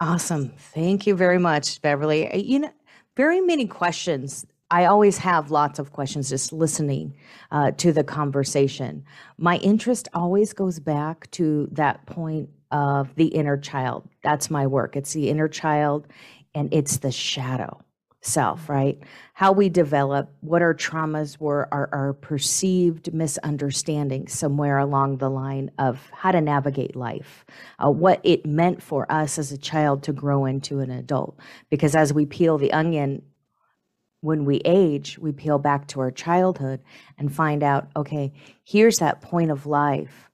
Awesome. 0.00 0.52
Thank 0.58 1.06
you 1.06 1.14
very 1.14 1.38
much, 1.38 1.80
Beverly. 1.80 2.30
Uh, 2.30 2.36
you 2.36 2.58
know, 2.58 2.72
very 3.16 3.40
many 3.40 3.66
questions. 3.66 4.46
I 4.70 4.86
always 4.86 5.18
have 5.18 5.50
lots 5.50 5.78
of 5.78 5.92
questions 5.92 6.28
just 6.28 6.52
listening 6.52 7.14
uh, 7.52 7.70
to 7.72 7.92
the 7.92 8.02
conversation. 8.02 9.04
My 9.38 9.56
interest 9.58 10.08
always 10.12 10.52
goes 10.52 10.80
back 10.80 11.30
to 11.32 11.68
that 11.72 12.06
point 12.06 12.50
of 12.70 13.14
the 13.14 13.26
inner 13.26 13.56
child. 13.56 14.08
That's 14.22 14.50
my 14.50 14.66
work. 14.66 14.96
It's 14.96 15.12
the 15.12 15.30
inner 15.30 15.48
child 15.48 16.08
and 16.54 16.72
it's 16.74 16.98
the 16.98 17.12
shadow 17.12 17.80
self, 18.26 18.68
right? 18.68 18.98
How 19.34 19.52
we 19.52 19.68
develop, 19.68 20.32
what 20.40 20.62
our 20.62 20.74
traumas 20.74 21.38
were, 21.38 21.68
our, 21.72 21.88
our 21.92 22.12
perceived 22.12 23.12
misunderstandings 23.12 24.32
somewhere 24.32 24.78
along 24.78 25.18
the 25.18 25.30
line 25.30 25.70
of 25.78 26.00
how 26.12 26.32
to 26.32 26.40
navigate 26.40 26.96
life, 26.96 27.44
uh, 27.78 27.90
what 27.90 28.20
it 28.22 28.46
meant 28.46 28.82
for 28.82 29.10
us 29.10 29.38
as 29.38 29.52
a 29.52 29.58
child 29.58 30.02
to 30.04 30.12
grow 30.12 30.44
into 30.44 30.80
an 30.80 30.90
adult. 30.90 31.38
Because 31.70 31.94
as 31.94 32.12
we 32.12 32.26
peel 32.26 32.58
the 32.58 32.72
onion, 32.72 33.22
when 34.20 34.46
we 34.46 34.56
age, 34.64 35.18
we 35.18 35.32
peel 35.32 35.58
back 35.58 35.86
to 35.88 36.00
our 36.00 36.10
childhood 36.10 36.80
and 37.18 37.34
find 37.34 37.62
out, 37.62 37.88
okay, 37.94 38.32
here's 38.64 38.98
that 38.98 39.20
point 39.20 39.50
of 39.50 39.66
life 39.66 40.30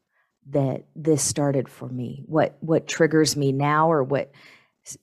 that 0.50 0.84
this 0.94 1.22
started 1.22 1.68
for 1.68 1.88
me. 1.88 2.22
What 2.26 2.56
what 2.60 2.86
triggers 2.86 3.36
me 3.36 3.52
now 3.52 3.90
or 3.90 4.02
what 4.02 4.30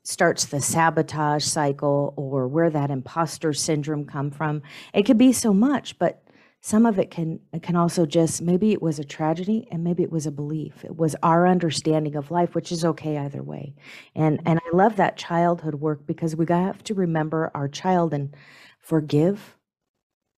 starts 0.04 0.46
the 0.46 0.62
sabotage 0.62 1.44
cycle 1.44 2.14
or 2.18 2.48
where 2.48 2.70
that 2.70 2.92
imposter 2.92 3.54
syndrome 3.54 4.06
come 4.06 4.32
from. 4.32 4.62
It 4.94 5.04
could 5.04 5.18
be 5.18 5.34
so 5.34 5.54
much 5.54 5.98
but 6.00 6.24
some 6.60 6.86
of 6.86 6.98
it 6.98 7.12
can 7.12 7.40
it 7.54 7.62
can 7.62 7.76
also 7.76 8.06
just 8.06 8.42
maybe 8.42 8.74
it 8.74 8.82
was 8.82 9.00
a 9.00 9.04
tragedy 9.04 9.68
and 9.72 9.84
maybe 9.84 10.04
it 10.04 10.12
was 10.12 10.26
a 10.26 10.32
belief. 10.32 10.84
It 10.84 10.98
was 10.98 11.16
our 11.24 11.48
understanding 11.48 12.16
of 12.16 12.32
life 12.32 12.56
which 12.56 12.72
is 12.72 12.84
okay 12.84 13.18
either 13.18 13.44
way. 13.44 13.76
And 14.16 14.42
and 14.46 14.60
i 14.60 14.76
love 14.76 14.96
that 14.98 15.18
childhood 15.18 15.76
work 15.76 16.06
because 16.06 16.36
we 16.36 16.46
have 16.50 16.84
to 16.86 16.94
remember 16.94 17.52
our 17.54 17.68
child 17.68 18.14
and 18.14 18.36
forgive 18.80 19.58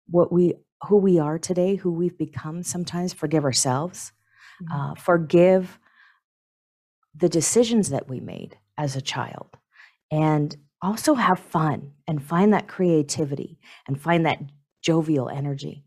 what 0.07 0.31
we 0.31 0.55
who 0.87 0.97
we 0.97 1.19
are 1.19 1.37
today 1.37 1.75
who 1.75 1.91
we've 1.91 2.17
become 2.17 2.63
sometimes 2.63 3.13
forgive 3.13 3.43
ourselves 3.43 4.11
mm-hmm. 4.61 4.91
uh, 4.91 4.95
forgive 4.95 5.79
the 7.15 7.29
decisions 7.29 7.89
that 7.89 8.07
we 8.07 8.19
made 8.19 8.57
as 8.79 8.95
a 8.95 9.01
child 9.01 9.57
and 10.09 10.55
also 10.81 11.13
have 11.13 11.37
fun 11.37 11.91
and 12.07 12.23
find 12.23 12.53
that 12.53 12.67
creativity 12.67 13.59
and 13.87 14.01
find 14.01 14.25
that 14.25 14.41
jovial 14.81 15.29
energy. 15.29 15.83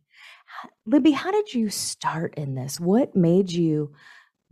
Libby, 0.87 1.13
how 1.13 1.31
did 1.31 1.55
you 1.55 1.71
start 1.71 2.35
in 2.37 2.55
this? 2.55 2.79
What 2.79 3.17
made 3.17 3.51
you 3.51 3.93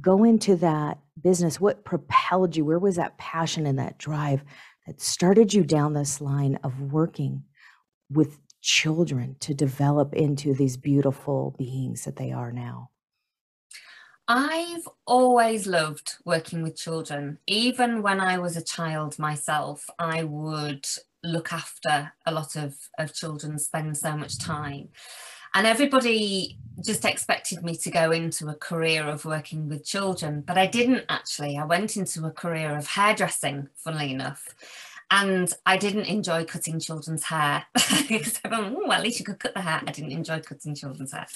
go 0.00 0.24
into 0.24 0.56
that 0.56 0.98
business? 1.22 1.60
What 1.60 1.84
propelled 1.84 2.56
you? 2.56 2.64
Where 2.64 2.78
was 2.78 2.96
that 2.96 3.18
passion 3.18 3.66
and 3.66 3.78
that 3.78 3.98
drive 3.98 4.42
that 4.86 5.00
started 5.00 5.52
you 5.52 5.62
down 5.62 5.92
this 5.92 6.20
line 6.20 6.58
of 6.64 6.80
working 6.80 7.44
with 8.10 8.38
children 8.62 9.36
to 9.40 9.54
develop 9.54 10.14
into 10.14 10.54
these 10.54 10.78
beautiful 10.78 11.54
beings 11.58 12.04
that 12.04 12.16
they 12.16 12.32
are 12.32 12.50
now? 12.50 12.89
I've 14.32 14.88
always 15.06 15.66
loved 15.66 16.14
working 16.24 16.62
with 16.62 16.76
children. 16.76 17.38
Even 17.48 18.00
when 18.00 18.20
I 18.20 18.38
was 18.38 18.56
a 18.56 18.62
child 18.62 19.18
myself, 19.18 19.90
I 19.98 20.22
would 20.22 20.86
look 21.24 21.52
after 21.52 22.12
a 22.24 22.32
lot 22.32 22.54
of, 22.54 22.76
of 22.96 23.12
children, 23.12 23.58
spend 23.58 23.98
so 23.98 24.16
much 24.16 24.38
time. 24.38 24.90
And 25.52 25.66
everybody 25.66 26.60
just 26.80 27.04
expected 27.04 27.64
me 27.64 27.74
to 27.78 27.90
go 27.90 28.12
into 28.12 28.46
a 28.46 28.54
career 28.54 29.02
of 29.02 29.24
working 29.24 29.68
with 29.68 29.84
children, 29.84 30.44
but 30.46 30.56
I 30.56 30.66
didn't 30.68 31.06
actually. 31.08 31.58
I 31.58 31.64
went 31.64 31.96
into 31.96 32.24
a 32.24 32.30
career 32.30 32.76
of 32.76 32.86
hairdressing, 32.86 33.68
funnily 33.74 34.12
enough. 34.12 34.46
And 35.10 35.52
I 35.66 35.76
didn't 35.76 36.04
enjoy 36.04 36.44
cutting 36.44 36.78
children's 36.78 37.24
hair 37.24 37.64
because 37.74 38.38
I 38.44 38.48
thought, 38.48 38.70
well, 38.70 38.92
at 38.92 39.02
least 39.02 39.18
you 39.18 39.24
could 39.24 39.40
cut 39.40 39.54
the 39.54 39.60
hair. 39.60 39.82
I 39.84 39.90
didn't 39.90 40.12
enjoy 40.12 40.38
cutting 40.38 40.76
children's 40.76 41.10
hair. 41.10 41.26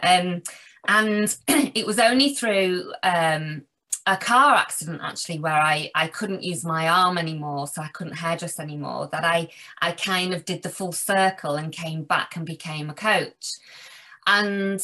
Um, 0.00 0.42
and 0.88 1.36
it 1.48 1.86
was 1.86 1.98
only 1.98 2.34
through 2.34 2.92
um, 3.02 3.62
a 4.06 4.16
car 4.16 4.54
accident 4.54 5.00
actually 5.02 5.38
where 5.40 5.60
I, 5.60 5.90
I 5.94 6.06
couldn't 6.06 6.44
use 6.44 6.64
my 6.64 6.88
arm 6.88 7.18
anymore 7.18 7.66
so 7.66 7.82
I 7.82 7.88
couldn't 7.88 8.14
hairdress 8.14 8.60
anymore 8.60 9.08
that 9.12 9.24
I 9.24 9.48
I 9.80 9.92
kind 9.92 10.32
of 10.32 10.44
did 10.44 10.62
the 10.62 10.68
full 10.68 10.92
circle 10.92 11.56
and 11.56 11.72
came 11.72 12.04
back 12.04 12.36
and 12.36 12.46
became 12.46 12.88
a 12.88 12.94
coach. 12.94 13.54
And 14.26 14.80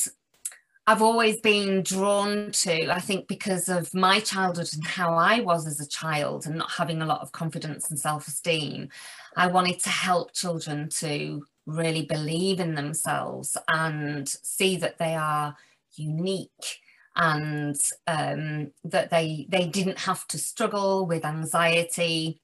I've 0.84 1.02
always 1.02 1.40
been 1.40 1.82
drawn 1.82 2.50
to 2.50 2.90
I 2.90 2.98
think 2.98 3.28
because 3.28 3.68
of 3.68 3.94
my 3.94 4.18
childhood 4.18 4.70
and 4.74 4.84
how 4.84 5.14
I 5.14 5.40
was 5.40 5.68
as 5.68 5.80
a 5.80 5.88
child 5.88 6.46
and 6.46 6.56
not 6.56 6.72
having 6.72 7.00
a 7.00 7.06
lot 7.06 7.20
of 7.20 7.30
confidence 7.30 7.88
and 7.90 7.98
self-esteem 7.98 8.88
I 9.36 9.46
wanted 9.46 9.78
to 9.80 9.88
help 9.88 10.32
children 10.32 10.88
to 10.98 11.46
really 11.66 12.02
believe 12.02 12.58
in 12.58 12.74
themselves 12.74 13.56
and 13.68 14.28
see 14.28 14.76
that 14.78 14.98
they 14.98 15.14
are 15.14 15.56
unique 15.96 16.78
and 17.16 17.76
um, 18.06 18.70
that 18.84 19.10
they 19.10 19.46
they 19.48 19.66
didn't 19.66 19.98
have 19.98 20.26
to 20.28 20.38
struggle 20.38 21.06
with 21.06 21.24
anxiety 21.24 22.40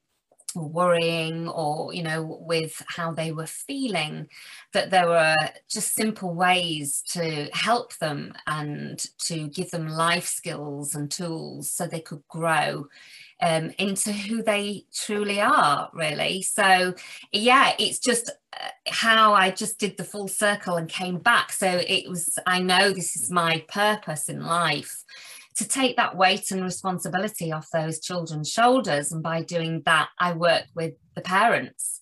or 0.55 0.67
worrying 0.67 1.47
or 1.47 1.93
you 1.93 2.03
know 2.03 2.39
with 2.41 2.81
how 2.87 3.11
they 3.11 3.31
were 3.31 3.45
feeling 3.45 4.27
that 4.73 4.89
there 4.89 5.07
were 5.07 5.35
just 5.69 5.93
simple 5.93 6.33
ways 6.33 7.03
to 7.07 7.49
help 7.53 7.95
them 7.97 8.33
and 8.47 9.05
to 9.17 9.47
give 9.49 9.69
them 9.71 9.87
life 9.87 10.25
skills 10.25 10.95
and 10.95 11.11
tools 11.11 11.71
so 11.71 11.85
they 11.85 11.99
could 11.99 12.21
grow 12.27 12.87
um, 13.41 13.71
into 13.77 14.11
who 14.11 14.43
they 14.43 14.85
truly 14.93 15.39
are, 15.39 15.89
really. 15.93 16.41
So, 16.41 16.93
yeah, 17.31 17.73
it's 17.79 17.99
just 17.99 18.29
uh, 18.53 18.69
how 18.87 19.33
I 19.33 19.51
just 19.51 19.79
did 19.79 19.97
the 19.97 20.03
full 20.03 20.27
circle 20.27 20.75
and 20.75 20.89
came 20.89 21.19
back. 21.19 21.51
So 21.51 21.67
it 21.67 22.09
was, 22.09 22.37
I 22.45 22.59
know 22.59 22.91
this 22.91 23.15
is 23.15 23.31
my 23.31 23.63
purpose 23.69 24.29
in 24.29 24.41
life 24.41 25.03
to 25.55 25.67
take 25.67 25.97
that 25.97 26.15
weight 26.15 26.51
and 26.51 26.63
responsibility 26.63 27.51
off 27.51 27.67
those 27.71 27.99
children's 27.99 28.49
shoulders. 28.49 29.11
And 29.11 29.23
by 29.23 29.43
doing 29.43 29.83
that, 29.85 30.09
I 30.19 30.33
work 30.33 30.65
with 30.75 30.93
the 31.15 31.21
parents. 31.21 32.01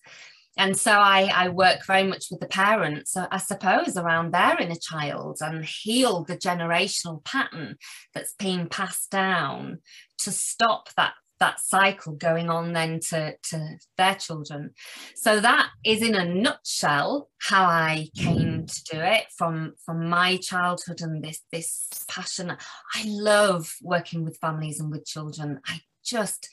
And 0.56 0.76
so 0.76 0.90
I, 0.90 1.30
I 1.32 1.48
work 1.50 1.86
very 1.86 2.02
much 2.02 2.26
with 2.32 2.40
the 2.40 2.48
parents, 2.48 3.12
so 3.12 3.28
I 3.30 3.38
suppose, 3.38 3.96
around 3.96 4.34
their 4.34 4.60
inner 4.60 4.74
child 4.74 5.38
and 5.40 5.64
heal 5.64 6.24
the 6.24 6.36
generational 6.36 7.24
pattern 7.24 7.76
that's 8.12 8.34
being 8.40 8.68
passed 8.68 9.12
down 9.12 9.78
to 10.18 10.32
stop 10.32 10.88
that 10.96 11.14
that 11.40 11.60
cycle 11.60 12.14
going 12.14 12.50
on 12.50 12.72
then 12.72 13.00
to, 13.00 13.34
to 13.50 13.78
their 13.96 14.14
children. 14.14 14.70
So 15.14 15.40
that 15.40 15.70
is 15.84 16.02
in 16.02 16.14
a 16.14 16.24
nutshell 16.24 17.30
how 17.38 17.64
I 17.64 18.08
came 18.16 18.62
mm. 18.62 18.66
to 18.66 18.96
do 18.96 19.00
it 19.00 19.26
from, 19.36 19.74
from 19.84 20.08
my 20.08 20.36
childhood 20.36 21.00
and 21.00 21.22
this 21.22 21.40
this 21.52 21.88
passion. 22.08 22.50
I 22.50 23.04
love 23.06 23.74
working 23.82 24.24
with 24.24 24.38
families 24.38 24.80
and 24.80 24.90
with 24.90 25.06
children. 25.06 25.60
I 25.66 25.80
just 26.04 26.48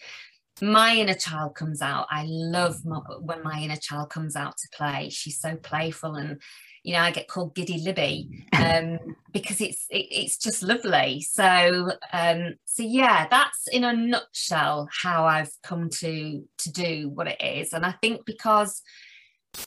my 0.62 0.96
inner 0.96 1.16
child 1.16 1.56
comes 1.56 1.82
out. 1.82 2.08
I 2.10 2.24
love 2.26 2.86
my, 2.86 2.98
when 3.20 3.44
my 3.44 3.60
inner 3.60 3.76
child 3.76 4.10
comes 4.10 4.36
out 4.36 4.58
to 4.58 4.78
play. 4.78 5.10
She's 5.10 5.40
so 5.40 5.56
playful 5.56 6.16
and 6.16 6.42
you 6.86 6.94
know, 6.94 7.00
I 7.00 7.10
get 7.10 7.28
called 7.28 7.56
Giddy 7.56 7.80
Libby 7.80 8.46
um, 8.54 9.00
because 9.34 9.60
it's 9.60 9.88
it, 9.90 10.06
it's 10.12 10.38
just 10.38 10.62
lovely. 10.62 11.20
So 11.22 11.92
um, 12.14 12.54
so 12.66 12.84
yeah, 12.84 13.28
that's 13.28 13.68
in 13.72 13.84
a 13.84 13.92
nutshell 13.92 14.88
how 15.02 15.26
I've 15.26 15.50
come 15.64 15.90
to 15.90 16.44
to 16.60 16.72
do 16.72 17.10
what 17.10 17.28
it 17.28 17.42
is, 17.42 17.74
and 17.74 17.84
I 17.84 17.96
think 18.04 18.24
because 18.26 18.84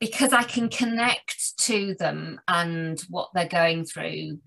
because 0.00 0.32
I 0.32 0.44
can 0.44 0.68
connect 0.68 1.58
to 1.62 1.96
them 1.98 2.40
and 2.46 3.00
what 3.08 3.30
they're 3.34 3.48
going 3.48 3.84
through. 3.84 4.38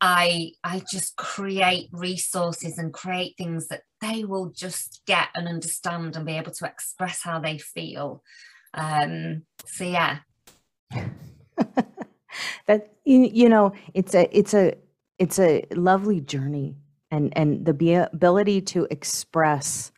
I 0.00 0.52
I 0.64 0.82
just 0.90 1.16
create 1.16 1.88
resources 1.92 2.78
and 2.78 2.92
create 2.92 3.34
things 3.36 3.68
that 3.68 3.82
they 4.00 4.24
will 4.24 4.50
just 4.50 5.02
get 5.06 5.28
and 5.34 5.46
understand 5.46 6.16
and 6.16 6.24
be 6.24 6.36
able 6.36 6.52
to 6.52 6.66
express 6.66 7.22
how 7.22 7.38
they 7.38 7.58
feel. 7.58 8.22
Um, 8.74 9.42
so 9.66 9.84
yeah. 9.84 10.18
that 12.66 12.92
you, 13.04 13.48
know 13.48 13.72
it's 13.94 14.14
a 14.14 14.28
it's 14.36 14.54
a 14.54 14.74
it's 15.18 15.38
a 15.38 15.64
lovely 15.72 16.20
journey 16.20 16.76
and 17.10 17.32
and 17.36 17.66
the 17.66 18.08
ability 18.12 18.60
to 18.60 18.86
express 18.90 19.92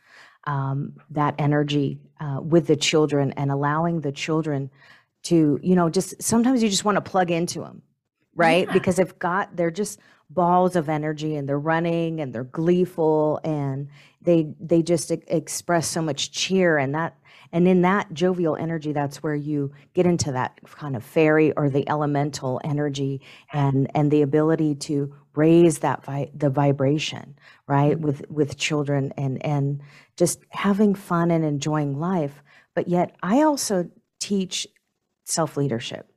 um, 0.45 0.93
that 1.09 1.35
energy 1.37 1.99
uh, 2.19 2.39
with 2.41 2.67
the 2.67 2.75
children 2.75 3.31
and 3.33 3.51
allowing 3.51 4.01
the 4.01 4.11
children 4.11 4.69
to 5.23 5.59
you 5.63 5.75
know 5.75 5.89
just 5.89 6.21
sometimes 6.21 6.61
you 6.61 6.69
just 6.69 6.83
want 6.83 6.95
to 6.95 7.01
plug 7.01 7.31
into 7.31 7.61
them 7.61 7.81
right 8.35 8.67
yeah. 8.67 8.73
because 8.73 8.95
they've 8.97 9.19
got 9.19 9.55
they're 9.55 9.71
just 9.71 9.99
balls 10.29 10.75
of 10.75 10.89
energy 10.89 11.35
and 11.35 11.47
they're 11.47 11.59
running 11.59 12.19
and 12.19 12.33
they're 12.33 12.43
gleeful 12.43 13.39
and 13.43 13.87
they 14.21 14.53
they 14.59 14.81
just 14.81 15.11
express 15.11 15.87
so 15.87 16.01
much 16.01 16.31
cheer 16.31 16.77
and 16.77 16.95
that 16.95 17.15
and 17.53 17.67
in 17.67 17.83
that 17.83 18.11
jovial 18.13 18.55
energy, 18.55 18.93
that's 18.93 19.21
where 19.21 19.35
you 19.35 19.71
get 19.93 20.07
into 20.07 20.31
that 20.31 20.59
kind 20.63 20.95
of 20.95 21.03
fairy 21.03 21.51
or 21.53 21.69
the 21.69 21.87
elemental 21.87 22.59
energy 22.63 23.21
and, 23.53 23.89
and 23.93 24.09
the 24.09 24.23
ability 24.23 24.73
to 24.75 25.13
raise 25.35 25.79
that 25.79 26.03
vi- 26.03 26.31
the 26.33 26.49
vibration, 26.49 27.37
right? 27.67 27.93
Mm-hmm. 27.93 28.05
With, 28.05 28.29
with 28.31 28.57
children 28.57 29.13
and, 29.17 29.43
and 29.45 29.81
just 30.17 30.39
having 30.49 30.95
fun 30.95 31.29
and 31.29 31.45
enjoying 31.45 31.99
life. 31.99 32.41
But 32.73 32.87
yet 32.87 33.15
I 33.21 33.43
also 33.43 33.87
teach 34.19 34.67
self 35.23 35.55
leadership 35.55 36.09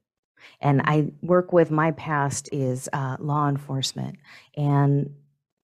and 0.61 0.83
I 0.85 1.13
work 1.23 1.53
with 1.53 1.71
my 1.71 1.93
past 1.93 2.49
is 2.53 2.89
uh, 2.93 3.17
law 3.19 3.49
enforcement, 3.49 4.17
and 4.57 5.15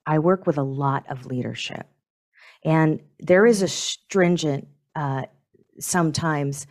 I 0.06 0.18
work 0.18 0.46
with 0.46 0.58
a 0.58 0.62
lot 0.62 1.04
of 1.08 1.26
leadership. 1.26 1.86
And 2.64 3.00
there 3.18 3.46
is 3.46 3.62
a 3.62 3.68
stringent 3.68 4.68
uh, 4.94 5.22
sometimes, 5.78 6.66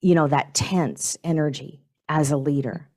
you 0.00 0.14
know, 0.14 0.28
that 0.28 0.54
tense 0.54 1.16
energy 1.22 1.80
as 2.08 2.30
a 2.30 2.36
leader. 2.36 2.88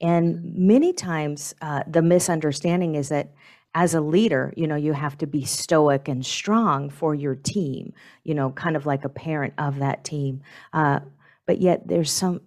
And 0.00 0.54
many 0.54 0.92
times 0.92 1.54
uh, 1.60 1.82
the 1.86 2.02
misunderstanding 2.02 2.94
is 2.94 3.08
that 3.10 3.32
as 3.74 3.94
a 3.94 4.00
leader, 4.00 4.52
you 4.56 4.66
know, 4.66 4.76
you 4.76 4.92
have 4.92 5.16
to 5.18 5.26
be 5.26 5.44
stoic 5.44 6.08
and 6.08 6.24
strong 6.24 6.90
for 6.90 7.14
your 7.14 7.34
team, 7.34 7.92
you 8.24 8.34
know, 8.34 8.50
kind 8.50 8.76
of 8.76 8.86
like 8.86 9.04
a 9.04 9.08
parent 9.08 9.54
of 9.58 9.78
that 9.78 10.04
team. 10.04 10.42
Uh, 10.72 11.00
but 11.46 11.60
yet 11.60 11.86
there's 11.86 12.10
some 12.10 12.40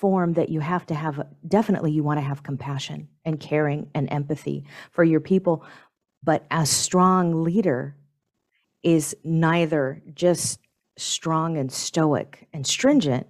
form 0.00 0.34
that 0.34 0.48
you 0.48 0.60
have 0.60 0.86
to 0.86 0.94
have, 0.94 1.26
definitely, 1.46 1.92
you 1.92 2.02
want 2.02 2.18
to 2.18 2.24
have 2.24 2.42
compassion 2.42 3.08
and 3.24 3.40
caring 3.40 3.88
and 3.94 4.10
empathy 4.12 4.64
for 4.92 5.04
your 5.04 5.20
people. 5.20 5.64
But 6.22 6.46
a 6.50 6.66
strong 6.66 7.44
leader 7.44 7.96
is 8.82 9.16
neither 9.24 10.02
just 10.14 10.60
strong 10.98 11.56
and 11.56 11.72
stoic 11.72 12.46
and 12.52 12.66
stringent, 12.66 13.26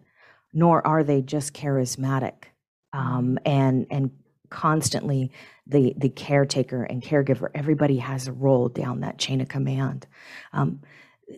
nor 0.53 0.87
are 0.87 1.05
they 1.05 1.23
just 1.23 1.55
charismatic 1.55 2.45
um, 2.93 3.39
and 3.45 3.87
and 3.91 4.11
constantly 4.51 5.31
the 5.67 5.95
the 5.97 6.09
caretaker 6.09 6.85
and 6.85 7.03
caregiver. 7.03 7.51
Everybody 7.55 7.99
has 7.99 8.29
a 8.29 8.33
role 8.33 8.69
down 8.69 9.01
that 9.01 9.19
chain 9.19 9.41
of 9.41 9.49
command. 9.49 10.07
Um, 10.53 10.81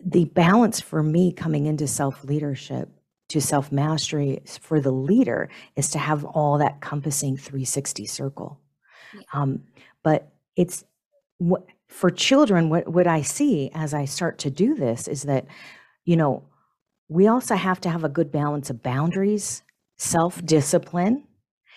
the 0.05 0.25
balance 0.25 0.79
for 0.79 1.01
me 1.03 1.31
coming 1.31 1.65
into 1.65 1.87
self 1.87 2.23
leadership 2.23 2.89
to 3.29 3.41
self 3.41 3.71
mastery 3.71 4.41
for 4.59 4.79
the 4.79 4.91
leader 4.91 5.49
is 5.75 5.89
to 5.91 5.99
have 5.99 6.25
all 6.25 6.57
that 6.57 6.81
compassing 6.81 7.37
360 7.37 8.05
circle. 8.05 8.59
Yeah. 9.13 9.21
Um, 9.33 9.63
but 10.03 10.31
it's 10.55 10.83
what 11.37 11.65
for 11.87 12.11
children, 12.11 12.69
what, 12.69 12.87
what 12.87 13.07
I 13.07 13.21
see 13.21 13.71
as 13.73 13.93
I 13.93 14.05
start 14.05 14.37
to 14.39 14.51
do 14.51 14.75
this 14.75 15.07
is 15.07 15.23
that 15.23 15.45
you 16.09 16.15
know, 16.15 16.43
we 17.07 17.27
also 17.27 17.55
have 17.55 17.79
to 17.81 17.89
have 17.89 18.03
a 18.03 18.09
good 18.09 18.31
balance 18.31 18.71
of 18.71 18.81
boundaries, 18.81 19.61
self 19.97 20.43
discipline, 20.43 21.23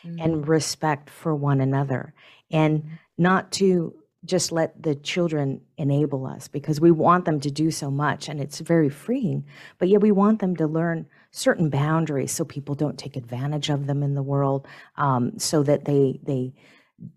mm-hmm. 0.03 0.19
and 0.21 0.49
respect 0.49 1.11
for 1.11 1.35
one 1.35 1.61
another, 1.61 2.15
and 2.51 2.81
mm-hmm. 2.81 2.95
not 3.19 3.53
to 3.53 3.95
just 4.25 4.53
let 4.53 4.83
the 4.83 4.95
children 4.95 5.61
enable 5.77 6.27
us 6.27 6.49
because 6.49 6.81
we 6.81 6.91
want 6.91 7.27
them 7.27 7.41
to 7.41 7.51
do 7.51 7.71
so 7.73 7.91
much 7.91 8.29
and 8.29 8.41
it's 8.41 8.61
very 8.61 8.89
freeing. 8.89 9.45
But 9.79 9.89
yet, 9.89 10.01
we 10.01 10.13
want 10.13 10.39
them 10.39 10.57
to 10.57 10.67
learn 10.67 11.07
certain 11.33 11.69
boundaries 11.69 12.31
so 12.31 12.45
people 12.45 12.75
don't 12.75 12.99
take 12.99 13.17
advantage 13.17 13.69
of 13.69 13.87
them 13.87 14.03
in 14.03 14.15
the 14.15 14.23
world, 14.23 14.67
um, 14.97 15.39
so 15.39 15.63
that 15.63 15.85
they, 15.85 16.21
they, 16.23 16.53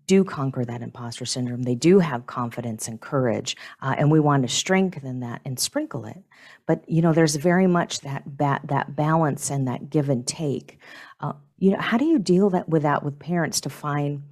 do 0.06 0.24
conquer 0.24 0.64
that 0.64 0.82
imposter 0.82 1.24
syndrome. 1.24 1.62
They 1.62 1.74
do 1.74 1.98
have 1.98 2.26
confidence 2.26 2.88
and 2.88 3.00
courage, 3.00 3.56
uh, 3.80 3.94
and 3.96 4.10
we 4.10 4.20
want 4.20 4.42
to 4.42 4.48
strengthen 4.48 5.20
that 5.20 5.40
and 5.44 5.58
sprinkle 5.58 6.06
it. 6.06 6.22
But 6.66 6.88
you 6.88 7.02
know, 7.02 7.12
there's 7.12 7.36
very 7.36 7.66
much 7.66 8.00
that 8.00 8.36
ba- 8.36 8.60
that 8.64 8.96
balance 8.96 9.50
and 9.50 9.68
that 9.68 9.90
give 9.90 10.08
and 10.08 10.26
take. 10.26 10.78
Uh, 11.20 11.34
you 11.58 11.70
know, 11.70 11.78
how 11.78 11.98
do 11.98 12.04
you 12.04 12.18
deal 12.18 12.50
that 12.50 12.68
with 12.68 12.82
that 12.82 13.02
with 13.02 13.18
parents 13.18 13.60
to 13.62 13.70
find 13.70 14.22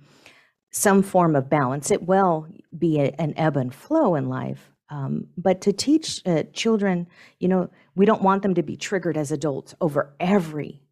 some 0.70 1.02
form 1.02 1.36
of 1.36 1.48
balance? 1.48 1.90
It 1.90 2.02
will 2.02 2.48
be 2.76 3.00
a, 3.00 3.14
an 3.20 3.34
ebb 3.36 3.56
and 3.56 3.74
flow 3.74 4.14
in 4.14 4.28
life, 4.28 4.70
um, 4.90 5.26
but 5.36 5.60
to 5.62 5.72
teach 5.72 6.20
uh, 6.26 6.44
children, 6.52 7.06
you 7.40 7.48
know, 7.48 7.70
we 7.94 8.06
don't 8.06 8.22
want 8.22 8.42
them 8.42 8.54
to 8.54 8.62
be 8.62 8.76
triggered 8.76 9.16
as 9.16 9.32
adults 9.32 9.74
over 9.80 10.14
every 10.20 10.84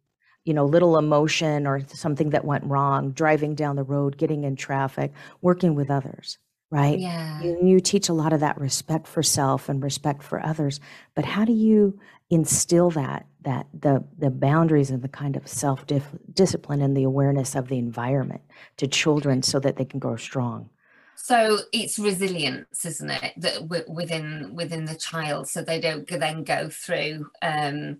you 0.45 0.53
know, 0.53 0.65
little 0.65 0.97
emotion 0.97 1.65
or 1.65 1.81
something 1.87 2.31
that 2.31 2.45
went 2.45 2.65
wrong, 2.65 3.11
driving 3.11 3.55
down 3.55 3.75
the 3.75 3.83
road, 3.83 4.17
getting 4.17 4.43
in 4.43 4.55
traffic, 4.55 5.13
working 5.41 5.73
with 5.73 5.89
others, 5.89 6.37
right? 6.69 6.99
Yeah. 6.99 7.41
You, 7.41 7.59
you 7.63 7.79
teach 7.79 8.09
a 8.09 8.13
lot 8.13 8.33
of 8.33 8.41
that 8.41 8.59
respect 8.59 9.07
for 9.07 9.23
self 9.23 9.69
and 9.69 9.81
respect 9.81 10.21
for 10.21 10.45
others. 10.45 10.79
But 11.15 11.25
how 11.25 11.45
do 11.45 11.53
you 11.53 11.97
instill 12.29 12.89
that, 12.91 13.25
that 13.43 13.67
the, 13.79 14.03
the 14.17 14.29
boundaries 14.29 14.89
and 14.89 15.01
the 15.01 15.07
kind 15.07 15.37
of 15.37 15.47
self 15.47 15.85
discipline 16.33 16.81
and 16.81 16.95
the 16.95 17.03
awareness 17.03 17.55
of 17.55 17.69
the 17.69 17.77
environment 17.77 18.41
to 18.77 18.87
children 18.87 19.43
so 19.43 19.59
that 19.61 19.77
they 19.77 19.85
can 19.85 19.99
grow 19.99 20.17
strong? 20.17 20.69
So 21.15 21.59
it's 21.71 21.99
resilience, 21.99 22.85
isn't 22.85 23.09
it, 23.09 23.33
that 23.37 23.67
within 23.67 24.51
within 24.55 24.85
the 24.85 24.95
child, 24.95 25.47
so 25.47 25.61
they 25.61 25.79
don't 25.79 26.07
then 26.07 26.43
go 26.43 26.69
through. 26.69 27.29
Um, 27.41 27.99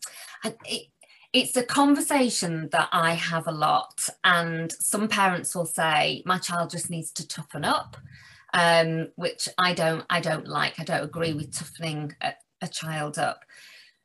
it, 0.65 0.87
it's 1.31 1.57
a 1.57 1.63
conversation 1.63 2.69
that 2.71 2.89
I 2.91 3.13
have 3.13 3.47
a 3.47 3.51
lot, 3.51 4.07
and 4.23 4.71
some 4.71 5.07
parents 5.07 5.55
will 5.55 5.65
say 5.65 6.21
my 6.25 6.37
child 6.37 6.69
just 6.69 6.89
needs 6.89 7.11
to 7.13 7.27
toughen 7.27 7.65
up, 7.65 7.97
um, 8.53 9.07
which 9.15 9.49
I 9.57 9.73
don't. 9.73 10.05
I 10.09 10.19
don't 10.19 10.47
like. 10.47 10.79
I 10.79 10.83
don't 10.83 11.03
agree 11.03 11.33
with 11.33 11.55
toughening 11.55 12.15
a, 12.21 12.33
a 12.61 12.67
child 12.67 13.17
up. 13.17 13.39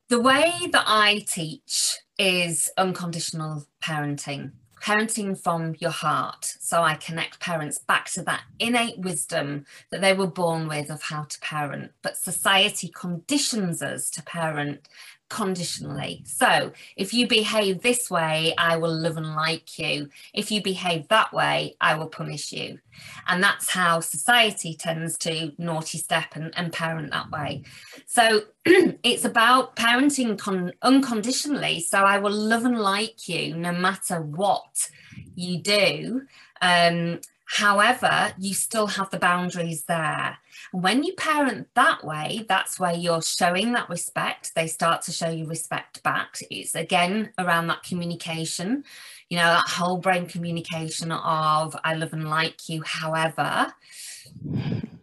The 0.09 0.21
way 0.21 0.53
that 0.73 0.85
I 0.87 1.25
teach 1.29 1.99
is 2.19 2.71
unconditional 2.79 3.67
parenting, 3.83 4.53
parenting 4.81 5.39
from 5.39 5.75
your 5.79 5.91
heart. 5.91 6.57
So 6.61 6.83
I 6.83 6.95
connect 6.95 7.41
parents 7.41 7.79
back 7.79 8.11
to 8.13 8.23
that 8.23 8.43
innate 8.59 8.99
wisdom 8.99 9.67
that 9.91 10.01
they 10.01 10.13
were 10.13 10.27
born 10.27 10.69
with 10.69 10.91
of 10.91 11.03
how 11.03 11.25
to 11.25 11.41
parent. 11.41 11.93
But 12.03 12.17
society 12.17 12.89
conditions 12.95 13.83
us 13.83 14.11
to 14.11 14.23
parent 14.23 14.89
conditionally. 15.29 16.23
So 16.27 16.73
if 16.97 17.13
you 17.13 17.27
behave 17.27 17.83
this 17.83 18.11
way, 18.11 18.55
I 18.57 18.77
will 18.77 18.95
love 18.95 19.17
and 19.17 19.35
like 19.35 19.79
you. 19.79 20.09
If 20.33 20.51
you 20.51 20.63
behave 20.63 21.09
that 21.09 21.33
way, 21.33 21.77
I 21.81 21.95
will 21.97 22.09
punish 22.09 22.53
you. 22.53 22.79
And 23.27 23.43
that's 23.43 23.71
how 23.71 24.01
society 24.01 24.75
tends 24.75 25.17
to 25.19 25.53
naughty 25.59 25.99
step 25.99 26.35
and, 26.35 26.53
and 26.57 26.73
parent 26.73 27.11
that 27.11 27.31
way. 27.31 27.63
So 28.07 28.43
it's 28.65 29.25
about 29.25 29.77
parenting 29.77 30.39
con- 30.39 30.73
unconditionally. 30.83 31.81
So 31.81 31.99
I 31.99 32.19
will 32.19 32.33
love 32.33 32.65
and 32.65 32.81
like 32.81 33.29
you 33.29 33.57
no 33.57 33.73
matter 33.73 34.21
what 34.21 34.89
you 35.35 35.59
do. 35.59 36.23
Um, 36.61 37.21
However, 37.51 38.35
you 38.39 38.53
still 38.53 38.89
have 38.89 39.09
the 39.09 39.19
boundaries 39.19 39.85
there. 39.85 40.37
When 40.73 41.03
you 41.03 41.15
parent 41.15 41.69
that 41.75 42.05
way, 42.05 42.45
that's 42.49 42.79
where 42.79 42.93
you're 42.95 43.23
showing 43.23 43.73
that 43.73 43.89
respect. 43.89 44.55
They 44.55 44.67
start 44.67 45.03
to 45.03 45.13
show 45.13 45.31
you 45.31 45.47
respect 45.47 46.03
back. 46.03 46.39
It's 46.51 46.75
again 46.75 47.33
around 47.39 47.69
that 47.69 47.83
communication, 47.83 48.85
you 49.29 49.39
know, 49.39 49.45
that 49.45 49.69
whole 49.69 49.99
brain 49.99 50.27
communication 50.27 51.11
of 51.13 51.77
I 51.85 51.95
love 51.95 52.13
and 52.13 52.29
like 52.29 52.69
you. 52.69 52.83
However, 52.83 53.73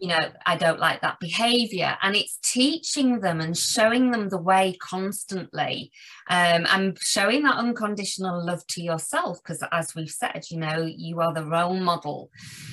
you 0.00 0.08
know, 0.08 0.30
I 0.44 0.56
don't 0.56 0.80
like 0.80 1.00
that 1.00 1.20
behavior. 1.20 1.96
And 2.02 2.16
it's 2.16 2.38
teaching 2.42 3.20
them 3.20 3.40
and 3.40 3.56
showing 3.56 4.10
them 4.10 4.28
the 4.28 4.40
way 4.40 4.76
constantly 4.80 5.90
um, 6.28 6.66
and 6.70 6.98
showing 7.00 7.42
that 7.44 7.56
unconditional 7.56 8.44
love 8.44 8.66
to 8.68 8.82
yourself. 8.82 9.38
Because 9.42 9.62
as 9.72 9.94
we've 9.94 10.10
said, 10.10 10.44
you 10.50 10.58
know, 10.58 10.88
you 10.96 11.20
are 11.20 11.32
the 11.32 11.44
role 11.46 11.78
model. 11.78 12.30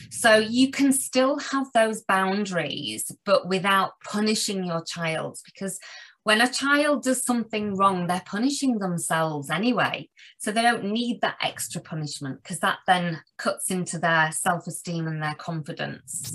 So 0.09 0.37
you 0.37 0.71
can 0.71 0.91
still 0.91 1.39
have 1.39 1.67
those 1.73 2.01
boundaries, 2.01 3.11
but 3.25 3.47
without 3.47 3.93
punishing 4.03 4.65
your 4.65 4.83
child. 4.83 5.39
Because 5.45 5.79
when 6.23 6.39
a 6.39 6.51
child 6.51 7.03
does 7.03 7.25
something 7.25 7.75
wrong, 7.75 8.07
they're 8.07 8.23
punishing 8.25 8.79
themselves 8.79 9.49
anyway. 9.49 10.09
So 10.37 10.51
they 10.51 10.61
don't 10.61 10.85
need 10.85 11.19
that 11.21 11.35
extra 11.41 11.81
punishment 11.81 12.41
because 12.41 12.59
that 12.59 12.79
then 12.87 13.21
cuts 13.37 13.69
into 13.69 13.99
their 13.99 14.31
self 14.31 14.65
esteem 14.65 15.07
and 15.07 15.21
their 15.21 15.35
confidence. 15.35 16.33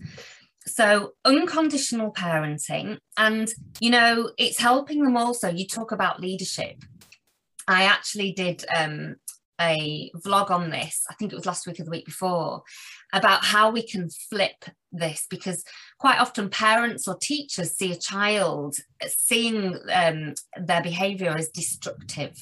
So, 0.68 1.12
unconditional 1.24 2.12
parenting, 2.12 2.98
and 3.16 3.48
you 3.80 3.90
know, 3.90 4.30
it's 4.38 4.58
helping 4.58 5.02
them 5.02 5.16
also. 5.16 5.50
You 5.50 5.66
talk 5.66 5.92
about 5.92 6.20
leadership. 6.20 6.82
I 7.66 7.84
actually 7.84 8.32
did 8.32 8.64
um, 8.74 9.16
a 9.60 10.10
vlog 10.24 10.50
on 10.50 10.70
this, 10.70 11.04
I 11.10 11.14
think 11.14 11.32
it 11.32 11.36
was 11.36 11.46
last 11.46 11.66
week 11.66 11.80
or 11.80 11.84
the 11.84 11.90
week 11.90 12.06
before, 12.06 12.62
about 13.12 13.44
how 13.44 13.70
we 13.70 13.82
can 13.82 14.08
flip 14.10 14.64
this 14.92 15.26
because 15.28 15.64
quite 15.98 16.20
often 16.20 16.48
parents 16.48 17.08
or 17.08 17.16
teachers 17.16 17.76
see 17.76 17.92
a 17.92 17.96
child 17.96 18.76
seeing 19.06 19.78
um, 19.92 20.34
their 20.56 20.82
behavior 20.82 21.30
as 21.30 21.48
destructive 21.48 22.36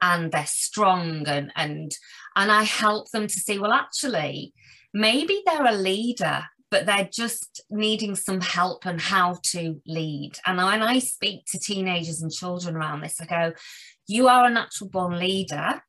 and 0.00 0.30
they're 0.30 0.46
strong 0.46 1.26
and 1.26 1.52
and 1.56 1.90
and 2.36 2.52
I 2.52 2.62
help 2.62 3.10
them 3.10 3.26
to 3.26 3.40
see 3.40 3.58
well 3.58 3.72
actually 3.72 4.54
maybe 4.94 5.42
they're 5.44 5.66
a 5.66 5.72
leader 5.72 6.44
but 6.70 6.86
they're 6.86 7.08
just 7.10 7.62
needing 7.70 8.14
some 8.14 8.40
help 8.40 8.86
on 8.86 8.98
how 8.98 9.38
to 9.42 9.80
lead. 9.86 10.32
And 10.46 10.58
when 10.58 10.82
I 10.82 10.98
speak 10.98 11.44
to 11.46 11.58
teenagers 11.58 12.22
and 12.22 12.32
children 12.32 12.76
around 12.76 13.00
this 13.00 13.20
I 13.20 13.26
go 13.26 13.52
you 14.06 14.28
are 14.28 14.46
a 14.46 14.50
natural 14.50 14.88
born 14.88 15.18
leader. 15.18 15.82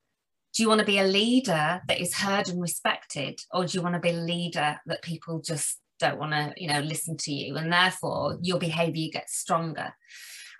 Do 0.54 0.64
you 0.64 0.70
want 0.70 0.80
to 0.80 0.86
be 0.86 1.00
a 1.00 1.06
leader 1.06 1.82
that 1.88 2.02
is 2.02 2.16
heard 2.16 2.50
and 2.50 2.62
respected 2.62 3.40
or 3.54 3.66
do 3.66 3.78
you 3.78 3.82
want 3.82 3.96
to 3.96 4.00
be 4.00 4.10
a 4.10 4.14
leader 4.14 4.78
that 4.88 5.02
people 5.02 5.42
just 5.42 5.80
don't 6.00 6.18
want 6.18 6.32
to 6.32 6.54
you 6.56 6.70
know 6.70 6.80
listen 6.80 7.18
to 7.18 7.32
you 7.32 7.58
and 7.58 7.72
therefore 7.72 8.38
your 8.42 8.60
behavior 8.60 9.10
gets 9.12 9.38
stronger? 9.38 9.94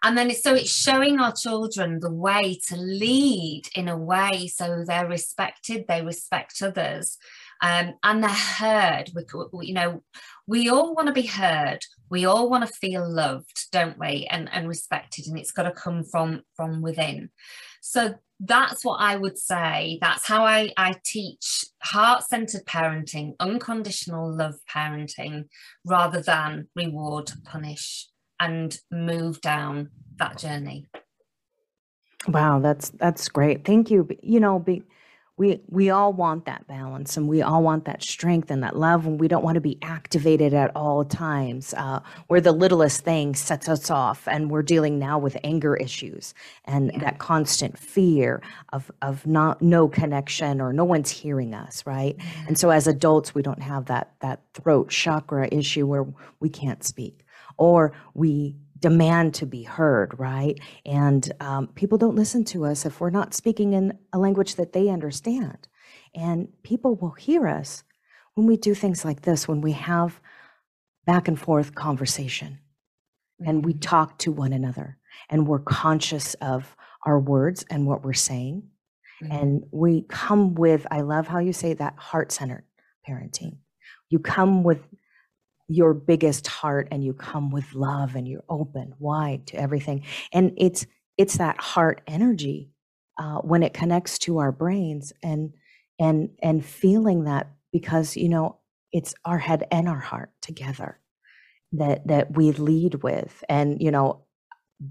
And 0.02 0.18
then 0.18 0.30
it's, 0.30 0.44
so 0.44 0.56
it's 0.56 0.72
showing 0.72 1.20
our 1.20 1.34
children 1.34 2.00
the 2.00 2.14
way 2.14 2.58
to 2.70 2.78
lead 2.78 3.64
in 3.76 3.90
a 3.90 3.98
way 3.98 4.48
so 4.48 4.86
they're 4.88 5.08
respected 5.08 5.86
they 5.88 6.02
respect 6.02 6.62
others 6.62 7.18
um, 7.62 7.94
and 8.04 8.24
they're 8.24 8.30
heard 8.30 9.12
we, 9.16 9.68
you 9.68 9.74
know 9.74 10.04
we 10.48 10.70
all 10.70 10.96
want 10.96 11.08
to 11.08 11.14
be 11.14 11.26
heard 11.26 11.80
we 12.10 12.26
all 12.26 12.50
want 12.50 12.66
to 12.66 12.74
feel 12.74 13.08
loved 13.08 13.68
don't 13.72 14.00
we 14.00 14.28
and, 14.32 14.50
and 14.52 14.68
respected 14.68 15.28
and 15.28 15.38
it's 15.38 15.52
got 15.52 15.64
to 15.64 15.72
come 15.72 16.04
from 16.04 16.42
from 16.56 16.82
within 16.82 17.30
so 17.82 18.16
that's 18.40 18.86
what 18.86 18.98
I 19.02 19.18
would 19.18 19.38
say. 19.38 19.98
That's 20.02 20.26
how 20.26 20.46
I, 20.46 20.72
I 20.78 20.96
teach 21.04 21.66
heart 21.82 22.24
centered 22.24 22.66
parenting, 22.66 23.36
unconditional 23.40 24.34
love 24.34 24.56
parenting, 24.74 25.50
rather 25.86 26.22
than 26.22 26.70
reward, 26.76 27.32
punish, 27.44 28.08
and 28.40 28.78
move 28.92 29.42
down 29.42 29.90
that 30.18 30.38
journey. 30.38 30.88
Wow, 32.28 32.60
that's 32.60 32.90
that's 32.92 33.28
great. 33.30 33.66
Thank 33.66 33.92
you. 33.92 34.08
You 34.22 34.40
know, 34.40 34.60
be, 34.60 34.84
we 35.40 35.62
we 35.70 35.90
all 35.90 36.12
want 36.12 36.46
that 36.46 36.68
balance 36.68 37.16
and 37.16 37.28
we 37.28 37.42
all 37.42 37.64
want 37.64 37.86
that 37.86 38.04
strength 38.04 38.52
and 38.52 38.62
that 38.62 38.76
love 38.76 39.08
and 39.08 39.22
we 39.22 39.28
don't 39.28 39.44
want 39.44 39.56
to 39.56 39.62
be 39.62 39.80
activated 39.82 40.54
at 40.54 40.70
all 40.76 41.06
times 41.06 41.74
uh, 41.76 42.02
where 42.28 42.42
the 42.42 42.52
littlest 42.52 43.02
thing 43.06 43.34
sets 43.34 43.70
us 43.70 43.90
off 43.90 44.28
and 44.28 44.52
we're 44.52 44.62
dealing 44.62 45.00
now 45.00 45.18
with 45.18 45.38
anger 45.46 45.78
issues 45.78 46.34
and 46.66 46.92
yeah. 46.92 47.00
that 47.00 47.20
constant 47.20 47.80
fear 47.80 48.42
of 48.74 48.92
of 49.02 49.26
not 49.26 49.62
no 49.62 49.88
connection 49.88 50.60
or 50.60 50.74
no 50.74 50.84
one's 50.84 51.10
hearing 51.10 51.54
us 51.54 51.86
right 51.86 52.18
mm-hmm. 52.18 52.48
and 52.50 52.60
so 52.60 52.70
as 52.70 52.86
adults 52.86 53.34
we 53.34 53.42
don't 53.42 53.64
have 53.64 53.86
that 53.86 54.12
that 54.20 54.42
throat 54.54 54.90
chakra 54.90 55.48
issue 55.54 55.88
where 55.88 56.06
we 56.42 56.50
can't 56.50 56.84
speak 56.84 57.26
or 57.58 57.94
we 58.14 58.56
demand 58.80 59.34
to 59.36 59.46
be 59.46 59.64
heard, 59.64 60.18
right? 60.20 60.60
And 60.86 61.32
um, 61.40 61.68
people 61.68 61.98
don't 61.98 62.16
listen 62.16 62.44
to 62.46 62.66
us 62.66 62.86
if 62.86 63.00
we're 63.00 63.10
not 63.10 63.34
speaking 63.34 63.74
in 63.74 63.98
a 64.14 64.20
language 64.20 64.56
that 64.56 64.74
they 64.74 64.90
understand. 64.90 65.68
And 66.16 66.50
people 66.64 66.96
will 66.96 67.12
hear 67.12 67.48
us 67.48 67.84
when 68.36 68.48
we 68.48 68.58
do 68.58 68.74
things 68.74 69.04
like 69.04 69.22
this, 69.22 69.48
when 69.48 69.62
we 69.62 69.74
have 69.74 70.20
back 71.06 71.28
and 71.28 71.40
forth 71.40 71.76
conversation 71.76 72.60
and 73.46 73.66
we 73.66 73.74
mm-hmm. 73.74 73.80
talk 73.80 74.18
to 74.20 74.32
one 74.32 74.54
another 74.54 74.98
and 75.30 75.48
we're 75.48 75.60
conscious 75.60 76.36
of 76.36 76.76
our 77.06 77.20
words 77.20 77.66
and 77.70 77.86
what 77.86 78.04
we're 78.04 78.14
saying. 78.14 78.64
Mm-hmm. 79.24 79.32
And 79.32 79.64
we 79.72 80.04
come 80.04 80.56
with, 80.56 80.86
I 80.92 81.02
love 81.02 81.28
how 81.28 81.40
you 81.40 81.54
say 81.54 81.74
that 81.74 81.96
heart 81.98 82.32
centered 82.32 82.64
parenting. 83.08 83.58
You 84.10 84.20
come 84.20 84.64
with 84.64 84.82
your 85.70 85.94
biggest 85.94 86.48
heart 86.48 86.88
and 86.92 87.04
you 87.04 87.14
come 87.14 87.52
with 87.52 87.74
love 87.74 88.16
and 88.16 88.28
you're 88.28 88.44
open 88.50 88.94
wide 89.00 89.46
to 89.48 89.56
everything 89.56 90.04
and 90.34 90.52
it's 90.58 90.86
it's 91.18 91.38
that 91.38 91.58
heart 91.58 92.02
energy 92.08 92.72
uh, 93.20 93.38
when 93.40 93.62
it 93.62 93.74
connects 93.74 94.18
to 94.18 94.40
our 94.40 94.52
brains 94.52 95.14
and 95.22 95.54
and 96.00 96.30
and 96.42 96.66
feeling 96.66 97.26
that 97.26 97.52
because 97.72 98.18
you 98.18 98.28
know 98.28 98.58
it's 98.92 99.14
our 99.26 99.38
head 99.38 99.68
and 99.72 99.88
our 99.88 100.00
heart 100.00 100.32
together 100.42 101.00
that 101.74 102.08
that 102.08 102.36
we 102.36 102.52
lead 102.52 102.96
with 103.04 103.44
and 103.48 103.80
you 103.82 103.92
know 103.92 104.24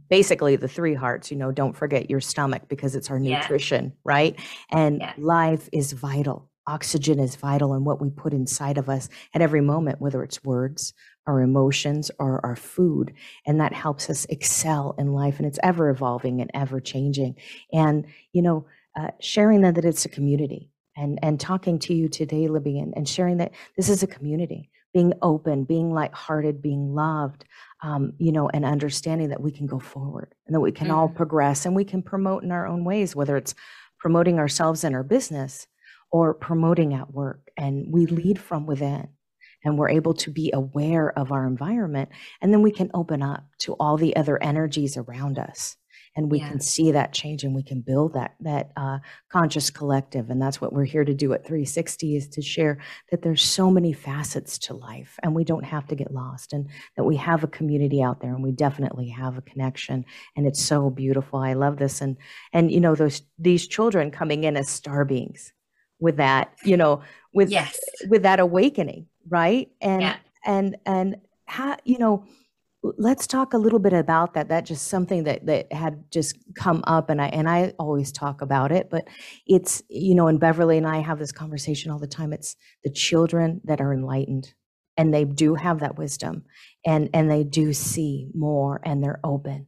basically 0.08 0.54
the 0.54 0.68
three 0.68 0.94
hearts 0.94 1.30
you 1.30 1.36
know 1.36 1.50
don't 1.50 1.76
forget 1.76 2.10
your 2.10 2.20
stomach 2.20 2.62
because 2.68 2.94
it's 2.94 3.10
our 3.10 3.18
nutrition 3.18 3.86
yeah. 3.86 3.90
right 4.04 4.40
and 4.70 5.00
yeah. 5.00 5.12
life 5.18 5.68
is 5.72 5.92
vital 5.92 6.48
oxygen 6.68 7.18
is 7.18 7.34
vital 7.34 7.74
in 7.74 7.82
what 7.82 8.00
we 8.00 8.10
put 8.10 8.32
inside 8.32 8.78
of 8.78 8.88
us 8.88 9.08
at 9.34 9.40
every 9.40 9.62
moment, 9.62 10.00
whether 10.00 10.22
it's 10.22 10.44
words, 10.44 10.92
our 11.26 11.40
emotions, 11.40 12.10
or 12.18 12.44
our 12.44 12.54
food. 12.54 13.12
And 13.46 13.60
that 13.60 13.72
helps 13.72 14.08
us 14.10 14.26
excel 14.26 14.94
in 14.98 15.12
life. 15.12 15.38
And 15.38 15.46
it's 15.46 15.58
ever 15.62 15.88
evolving 15.88 16.40
and 16.40 16.50
ever 16.54 16.78
changing. 16.78 17.36
And, 17.72 18.06
you 18.32 18.42
know, 18.42 18.66
uh, 18.96 19.08
sharing 19.20 19.62
that, 19.62 19.74
that 19.76 19.84
it's 19.84 20.04
a 20.04 20.08
community 20.08 20.70
and, 20.96 21.18
and 21.22 21.40
talking 21.40 21.78
to 21.80 21.94
you 21.94 22.08
today, 22.08 22.48
Libby, 22.48 22.78
and, 22.78 22.92
and 22.96 23.08
sharing 23.08 23.38
that 23.38 23.52
this 23.76 23.88
is 23.88 24.02
a 24.02 24.06
community, 24.06 24.70
being 24.92 25.14
open, 25.22 25.64
being 25.64 25.92
lighthearted, 25.92 26.60
being 26.60 26.94
loved, 26.94 27.44
um, 27.82 28.12
you 28.18 28.32
know, 28.32 28.48
and 28.48 28.64
understanding 28.64 29.28
that 29.28 29.40
we 29.40 29.52
can 29.52 29.66
go 29.66 29.78
forward 29.78 30.34
and 30.46 30.54
that 30.54 30.60
we 30.60 30.72
can 30.72 30.88
mm. 30.88 30.94
all 30.94 31.08
progress 31.08 31.64
and 31.64 31.74
we 31.74 31.84
can 31.84 32.02
promote 32.02 32.42
in 32.42 32.52
our 32.52 32.66
own 32.66 32.84
ways, 32.84 33.14
whether 33.14 33.36
it's 33.36 33.54
promoting 33.98 34.38
ourselves 34.38 34.84
and 34.84 34.94
our 34.94 35.04
business 35.04 35.66
or 36.10 36.34
promoting 36.34 36.94
at 36.94 37.12
work. 37.12 37.50
And 37.56 37.92
we 37.92 38.06
lead 38.06 38.38
from 38.38 38.66
within 38.66 39.08
and 39.64 39.78
we're 39.78 39.90
able 39.90 40.14
to 40.14 40.30
be 40.30 40.50
aware 40.52 41.16
of 41.18 41.32
our 41.32 41.46
environment. 41.46 42.10
And 42.40 42.52
then 42.52 42.62
we 42.62 42.70
can 42.70 42.90
open 42.94 43.22
up 43.22 43.44
to 43.60 43.74
all 43.74 43.96
the 43.96 44.16
other 44.16 44.42
energies 44.42 44.96
around 44.96 45.38
us. 45.38 45.76
And 46.16 46.32
we 46.32 46.40
yeah. 46.40 46.48
can 46.48 46.60
see 46.60 46.90
that 46.92 47.12
change 47.12 47.44
and 47.44 47.54
we 47.54 47.62
can 47.62 47.80
build 47.80 48.14
that 48.14 48.34
that 48.40 48.72
uh, 48.76 48.98
conscious 49.30 49.70
collective. 49.70 50.30
And 50.30 50.42
that's 50.42 50.60
what 50.60 50.72
we're 50.72 50.84
here 50.84 51.04
to 51.04 51.14
do 51.14 51.32
at 51.32 51.46
360 51.46 52.16
is 52.16 52.28
to 52.28 52.42
share 52.42 52.78
that 53.10 53.22
there's 53.22 53.44
so 53.44 53.70
many 53.70 53.92
facets 53.92 54.58
to 54.60 54.74
life 54.74 55.16
and 55.22 55.32
we 55.32 55.44
don't 55.44 55.64
have 55.64 55.86
to 55.88 55.94
get 55.94 56.12
lost 56.12 56.52
and 56.52 56.68
that 56.96 57.04
we 57.04 57.14
have 57.16 57.44
a 57.44 57.48
community 57.48 58.02
out 58.02 58.20
there 58.20 58.34
and 58.34 58.42
we 58.42 58.50
definitely 58.50 59.08
have 59.10 59.38
a 59.38 59.42
connection. 59.42 60.04
And 60.34 60.44
it's 60.44 60.64
so 60.64 60.90
beautiful. 60.90 61.38
I 61.38 61.52
love 61.52 61.76
this. 61.76 62.00
And 62.00 62.16
and 62.52 62.72
you 62.72 62.80
know, 62.80 62.96
those 62.96 63.22
these 63.38 63.68
children 63.68 64.10
coming 64.10 64.42
in 64.42 64.56
as 64.56 64.68
star 64.68 65.04
beings 65.04 65.52
with 66.00 66.16
that 66.16 66.52
you 66.64 66.76
know 66.76 67.02
with 67.32 67.50
yes. 67.50 67.78
with 68.08 68.22
that 68.22 68.40
awakening 68.40 69.06
right 69.28 69.70
and 69.80 70.02
yeah. 70.02 70.16
and 70.44 70.76
and 70.86 71.16
how 71.46 71.76
you 71.84 71.98
know 71.98 72.24
let's 72.82 73.26
talk 73.26 73.54
a 73.54 73.58
little 73.58 73.80
bit 73.80 73.92
about 73.92 74.34
that 74.34 74.48
that 74.48 74.64
just 74.64 74.86
something 74.86 75.24
that 75.24 75.44
that 75.46 75.72
had 75.72 76.04
just 76.12 76.36
come 76.54 76.82
up 76.86 77.10
and 77.10 77.20
i 77.20 77.26
and 77.28 77.48
i 77.48 77.72
always 77.78 78.12
talk 78.12 78.40
about 78.40 78.70
it 78.70 78.88
but 78.88 79.06
it's 79.46 79.82
you 79.88 80.14
know 80.14 80.28
and 80.28 80.38
beverly 80.38 80.78
and 80.78 80.86
i 80.86 80.98
have 80.98 81.18
this 81.18 81.32
conversation 81.32 81.90
all 81.90 81.98
the 81.98 82.06
time 82.06 82.32
it's 82.32 82.54
the 82.84 82.90
children 82.90 83.60
that 83.64 83.80
are 83.80 83.92
enlightened 83.92 84.54
and 84.96 85.12
they 85.12 85.24
do 85.24 85.54
have 85.54 85.80
that 85.80 85.98
wisdom 85.98 86.44
and 86.86 87.10
and 87.12 87.30
they 87.30 87.42
do 87.42 87.72
see 87.72 88.28
more 88.34 88.80
and 88.84 89.02
they're 89.02 89.20
open 89.24 89.66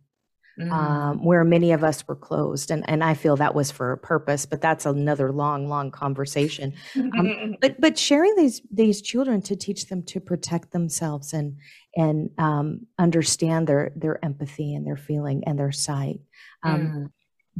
mm. 0.58 0.70
um, 0.72 1.24
where 1.24 1.44
many 1.44 1.72
of 1.72 1.84
us 1.84 2.06
were 2.06 2.16
closed 2.16 2.70
and 2.70 2.84
and 2.88 3.02
i 3.04 3.14
feel 3.14 3.36
that 3.36 3.54
was 3.54 3.70
for 3.70 3.92
a 3.92 3.98
purpose 3.98 4.46
but 4.46 4.60
that's 4.60 4.86
another 4.86 5.32
long 5.32 5.68
long 5.68 5.90
conversation 5.90 6.72
um, 6.96 7.56
but 7.60 7.80
but 7.80 7.98
sharing 7.98 8.34
these 8.36 8.62
these 8.70 9.02
children 9.02 9.40
to 9.42 9.56
teach 9.56 9.86
them 9.86 10.02
to 10.02 10.20
protect 10.20 10.72
themselves 10.72 11.32
and 11.32 11.56
and 11.96 12.30
um, 12.38 12.86
understand 12.98 13.66
their 13.66 13.92
their 13.96 14.24
empathy 14.24 14.74
and 14.74 14.86
their 14.86 14.96
feeling 14.96 15.42
and 15.46 15.58
their 15.58 15.72
sight 15.72 16.20
um, 16.62 16.80
mm. 16.80 17.10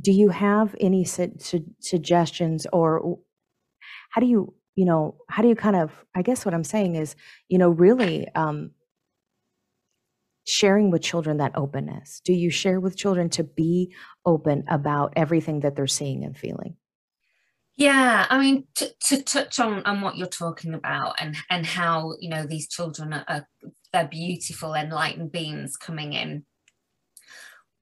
do 0.01 0.13
you 0.13 0.29
have 0.29 0.75
any 0.81 1.05
su- 1.05 1.35
su- 1.39 1.75
suggestions 1.81 2.67
or 2.73 3.19
how 4.11 4.21
do 4.21 4.27
you 4.27 4.55
you 4.75 4.85
know 4.85 5.17
how 5.29 5.43
do 5.43 5.49
you 5.49 5.57
kind 5.57 5.77
of 5.77 5.93
i 6.15 6.23
guess 6.23 6.45
what 6.45 6.55
i'm 6.55 6.65
saying 6.65 6.95
is 6.95 7.17
you 7.49 7.59
know 7.59 7.69
really 7.69 8.29
um, 8.35 8.71
sharing 10.51 10.91
with 10.91 11.03
children 11.03 11.39
that 11.39 11.57
openness? 11.57 12.21
Do 12.25 12.33
you 12.33 12.51
share 12.51 12.81
with 12.81 12.97
children 12.97 13.31
to 13.31 13.45
be 13.45 13.95
open 14.27 14.65
about 14.69 15.13
everything 15.17 15.61
that 15.61 15.77
they're 15.77 15.87
seeing 15.87 16.25
and 16.25 16.37
feeling? 16.37 16.77
Yeah, 17.77 18.27
I 18.29 18.39
mean, 18.39 18.67
to, 18.75 18.93
to 19.07 19.23
touch 19.23 19.59
on, 19.59 19.83
on 19.85 20.03
what 20.03 20.19
you're 20.19 20.27
talking 20.27 20.75
about 20.75 21.15
and, 21.19 21.37
and 21.49 21.65
how, 21.65 22.15
you 22.21 22.29
know, 22.29 22.45
these 22.45 22.69
children 22.69 23.15
are, 23.15 23.25
are 23.27 23.49
they're 23.93 24.07
beautiful, 24.07 24.75
enlightened 24.75 25.33
beings 25.33 25.77
coming 25.77 26.13
in. 26.13 26.45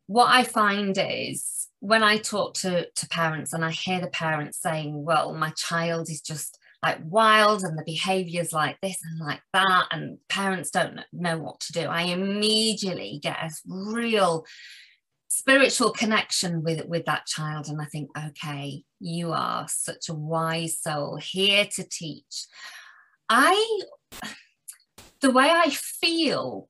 What 0.06 0.28
I 0.28 0.44
find 0.44 0.96
is 0.96 1.68
when 1.80 2.02
I 2.02 2.16
talk 2.18 2.54
to, 2.58 2.88
to 2.90 3.08
parents 3.08 3.52
and 3.52 3.64
I 3.64 3.70
hear 3.70 4.00
the 4.00 4.06
parents 4.08 4.60
saying, 4.60 5.04
well, 5.04 5.34
my 5.34 5.50
child 5.50 6.08
is 6.08 6.20
just 6.20 6.58
like 6.82 6.98
wild 7.02 7.64
and 7.64 7.76
the 7.76 7.84
behaviors 7.84 8.52
like 8.52 8.80
this 8.80 8.98
and 9.04 9.18
like 9.18 9.40
that 9.52 9.86
and 9.90 10.18
parents 10.28 10.70
don't 10.70 11.00
know 11.12 11.38
what 11.38 11.60
to 11.60 11.72
do. 11.72 11.80
I 11.80 12.02
immediately 12.02 13.18
get 13.22 13.36
a 13.42 13.50
real 13.66 14.46
spiritual 15.28 15.90
connection 15.90 16.62
with 16.62 16.86
with 16.86 17.04
that 17.04 17.26
child 17.26 17.68
and 17.68 17.80
i 17.80 17.84
think 17.84 18.08
okay 18.26 18.82
you 18.98 19.30
are 19.30 19.68
such 19.68 20.08
a 20.08 20.14
wise 20.14 20.80
soul 20.80 21.16
here 21.16 21.66
to 21.66 21.84
teach. 21.84 22.46
I 23.28 23.80
the 25.20 25.30
way 25.30 25.50
i 25.50 25.70
feel 25.70 26.68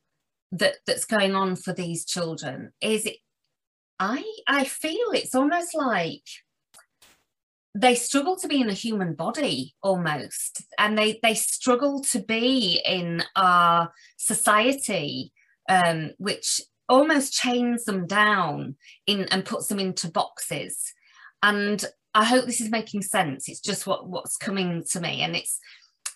that 0.52 0.76
that's 0.86 1.04
going 1.04 1.34
on 1.34 1.54
for 1.54 1.72
these 1.72 2.04
children 2.04 2.72
is 2.80 3.09
i 4.00 4.24
i 4.46 4.64
feel 4.64 5.12
it's 5.12 5.34
almost 5.34 5.74
like 5.74 6.24
they 7.75 7.95
struggle 7.95 8.37
to 8.37 8.49
be 8.49 8.61
in 8.61 8.69
a 8.69 8.75
human 8.75 9.14
body 9.14 9.75
almost 9.83 10.62
and 10.79 10.97
they 10.97 11.19
they 11.23 11.35
struggle 11.35 12.01
to 12.01 12.21
be 12.21 12.81
in 12.85 13.23
our 13.37 13.93
society 14.16 15.33
um, 15.69 16.11
which 16.19 16.61
almost 16.89 17.35
chains 17.35 17.85
them 17.85 18.07
down 18.07 18.75
in 19.07 19.25
and 19.25 19.45
puts 19.45 19.66
them 19.66 19.79
into 19.79 20.11
boxes 20.11 20.93
and 21.43 21.85
i 22.14 22.25
hope 22.25 22.47
this 22.47 22.61
is 22.61 22.71
making 22.71 23.03
sense 23.03 23.49
it's 23.49 23.61
just 23.61 23.87
what 23.87 24.09
what's 24.09 24.37
coming 24.37 24.83
to 24.91 25.01
me 25.01 25.23
and 25.23 25.37
it's 25.37 25.61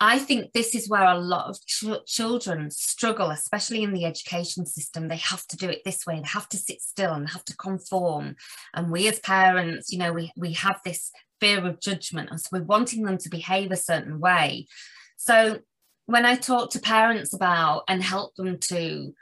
I 0.05 0.19
think 0.19 0.53
this 0.53 0.75
is 0.75 0.89
where 0.89 1.05
a 1.05 1.17
lot 1.17 1.49
of 1.49 1.65
ch- 1.65 2.05
children 2.07 2.73
struggle, 2.73 3.31
especially 3.31 3.85
in 3.85 3.93
the 3.93 4.05
education 4.05 4.67
system. 4.67 5.07
They 5.07 5.19
have 5.19 5.47
to 5.47 5.57
do 5.57 5.69
it 5.69 5.83
this 5.85 6.05
way, 6.05 6.17
they 6.17 6.27
have 6.27 6.49
to 6.49 6.57
sit 6.57 6.83
still 6.83 7.13
and 7.13 7.31
have 7.31 7.45
to 7.45 7.57
conform. 7.57 8.35
And 8.75 8.91
we 8.91 9.07
as 9.07 9.21
parents, 9.21 9.93
you 9.93 9.99
know, 9.99 10.13
we, 10.13 10.33
we 10.37 10.55
have 10.55 10.81
this 10.85 11.13
fear 11.43 11.67
of 11.67 11.81
judgment. 11.81 12.31
And 12.31 12.41
so 12.41 12.49
we're 12.53 12.63
wanting 12.63 13.03
them 13.03 13.19
to 13.19 13.29
behave 13.29 13.73
a 13.73 13.77
certain 13.77 14.21
way. 14.21 14.67
So 15.17 15.59
when 16.07 16.25
I 16.25 16.37
talk 16.37 16.71
to 16.71 16.81
parents 16.81 17.35
about 17.35 17.83
and 17.89 18.03
help 18.03 18.35
them 18.37 18.59
to 18.71 19.13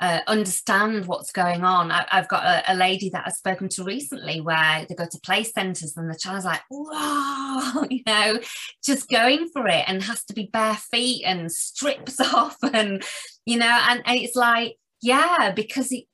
uh, 0.00 0.20
understand 0.26 1.04
what's 1.04 1.30
going 1.30 1.62
on. 1.62 1.92
I, 1.92 2.06
have 2.08 2.28
got 2.28 2.44
a, 2.44 2.72
a, 2.72 2.74
lady 2.74 3.10
that 3.10 3.24
I've 3.26 3.34
spoken 3.34 3.68
to 3.70 3.84
recently 3.84 4.40
where 4.40 4.86
they 4.88 4.94
go 4.94 5.04
to 5.04 5.20
play 5.20 5.42
centres 5.44 5.94
and 5.94 6.10
the 6.10 6.18
child's 6.18 6.46
like, 6.46 6.62
wow, 6.70 7.84
you 7.90 8.00
know, 8.06 8.40
just 8.82 9.10
going 9.10 9.48
for 9.52 9.68
it 9.68 9.84
and 9.86 10.02
has 10.02 10.24
to 10.24 10.32
be 10.32 10.48
bare 10.50 10.78
feet 10.90 11.24
and 11.26 11.52
strips 11.52 12.18
off 12.34 12.56
and, 12.72 13.02
you 13.44 13.58
know, 13.58 13.78
and, 13.90 14.00
and 14.06 14.18
it's 14.18 14.36
like, 14.36 14.76
yeah, 15.02 15.52
because 15.54 15.92
it, 15.92 16.04